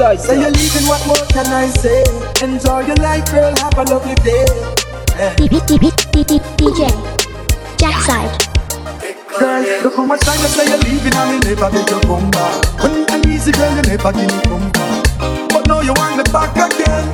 Say 0.00 0.16
sir. 0.16 0.32
you're 0.32 0.48
leaving, 0.48 0.88
what 0.88 1.04
more 1.06 1.26
can 1.28 1.44
I 1.52 1.68
say? 1.68 2.00
Enjoy 2.40 2.80
your 2.88 2.96
life, 3.04 3.20
girl, 3.28 3.52
have 3.60 3.76
a 3.76 3.84
lovely 3.84 4.16
day. 4.24 4.48
Eh. 5.20 5.36
DJ 5.36 6.88
Jackside. 7.76 8.32
Girl, 9.36 9.60
look 9.84 9.94
how 9.94 10.06
much 10.06 10.24
time 10.24 10.40
you 10.40 10.48
say 10.56 10.72
you're 10.72 10.80
leaving 10.88 11.12
and 11.12 11.28
me 11.36 11.36
never 11.44 11.68
get 11.68 11.84
you 11.84 12.00
come 12.08 12.30
back. 12.32 12.64
When 12.80 13.04
I'm 13.12 13.28
easy, 13.28 13.52
girl, 13.52 13.76
you 13.76 13.82
never 13.92 14.12
give 14.16 14.24
me 14.24 14.40
come 14.48 14.72
back. 14.72 15.04
But 15.52 15.68
now 15.68 15.84
you 15.84 15.92
want 15.92 16.16
me 16.16 16.24
back 16.32 16.56
again. 16.56 17.04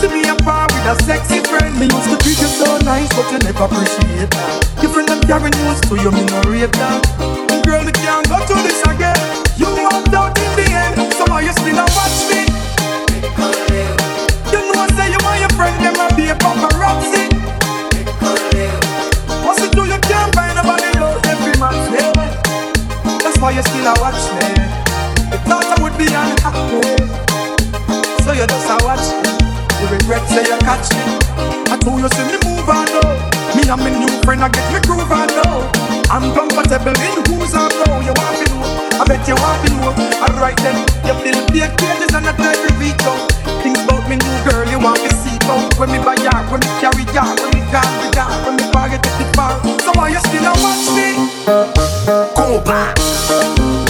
See 0.00 0.08
me 0.08 0.24
apart 0.24 0.72
with 0.72 0.88
a 0.88 0.96
sexy 1.04 1.44
friend? 1.44 1.76
Me 1.76 1.84
used 1.84 2.08
to 2.08 2.16
treat 2.16 2.40
you 2.40 2.48
so 2.48 2.80
nice, 2.80 3.12
but 3.12 3.28
you 3.28 3.44
never 3.44 3.68
appreciate 3.68 4.32
that. 4.32 4.80
Your 4.80 4.88
friend 4.88 5.04
them 5.06 5.20
carry 5.28 5.52
news 5.52 5.84
to 5.84 6.00
you, 6.00 6.08
me 6.08 6.24
no 6.32 6.40
rate 6.48 6.72
that. 6.80 7.52
Girl, 7.68 7.84
you 7.84 7.92
can't 7.92 8.24
go 8.24 8.40
through 8.48 8.64
this 8.64 8.71
why 23.42 23.50
you 23.50 23.62
still 23.62 23.90
a 23.90 23.94
watch 23.98 24.22
me. 24.38 24.46
You 25.34 25.38
thought 25.50 25.66
I 25.66 25.82
would 25.82 25.98
be 25.98 26.06
unhappy, 26.06 26.78
so 28.22 28.30
you 28.30 28.46
just 28.46 28.70
a 28.70 28.76
watch 28.86 29.02
me. 29.18 29.34
You 29.82 29.86
regret 29.90 30.22
say 30.30 30.46
you 30.46 30.58
catch 30.62 30.86
me. 30.94 31.02
I 31.66 31.76
told 31.82 31.98
you 31.98 32.08
see 32.14 32.22
me 32.30 32.38
move 32.46 32.70
on 32.70 32.86
now. 32.86 33.10
Me 33.58 33.66
and 33.66 33.82
my 33.82 33.90
new 33.90 34.14
friend 34.22 34.44
I 34.46 34.48
get 34.48 34.62
me 34.72 34.78
groove 34.86 35.10
on 35.10 35.26
now. 35.26 35.66
I'm 36.06 36.30
comfortable 36.32 36.94
in 36.94 37.18
who's 37.26 37.52
I 37.52 37.66
know. 37.66 37.98
You 38.06 38.14
want 38.14 38.38
me? 38.46 38.51
I 39.02 39.04
bet 39.04 39.26
you 39.26 39.34
want 39.34 39.58
me 39.64 39.70
know. 39.82 39.90
Alright 40.22 40.56
then, 40.62 40.78
you 41.02 41.14
feel 41.26 41.34
the 41.50 41.66
cages 41.74 42.14
and 42.14 42.22
I 42.22 42.30
try 42.38 42.54
to 42.54 42.70
reach 42.78 43.02
out. 43.02 43.26
Think 43.60 43.76
about 43.82 44.08
me 44.08 44.14
new 44.14 44.38
girl, 44.46 44.62
you 44.70 44.78
want 44.78 45.02
to 45.02 45.10
see 45.16 45.34
out. 45.50 45.74
When 45.76 45.90
me 45.90 45.98
buy 45.98 46.14
yard, 46.22 46.46
when 46.52 46.60
me 46.60 46.70
carry 46.78 47.02
yard, 47.10 47.34
when 47.40 47.50
me 47.50 47.66
car 47.74 47.82
me 47.98 48.14
yard, 48.14 48.46
when 48.46 48.54
me 48.54 48.62
forget 48.70 49.02
to 49.02 49.10
the 49.18 49.26
bar. 49.34 49.58
So 49.82 49.90
why 49.98 50.10
you 50.10 50.20
still 50.22 50.46
a 50.46 50.54
watch 50.62 50.86
me? 50.94 51.18
Combat. 52.38 53.81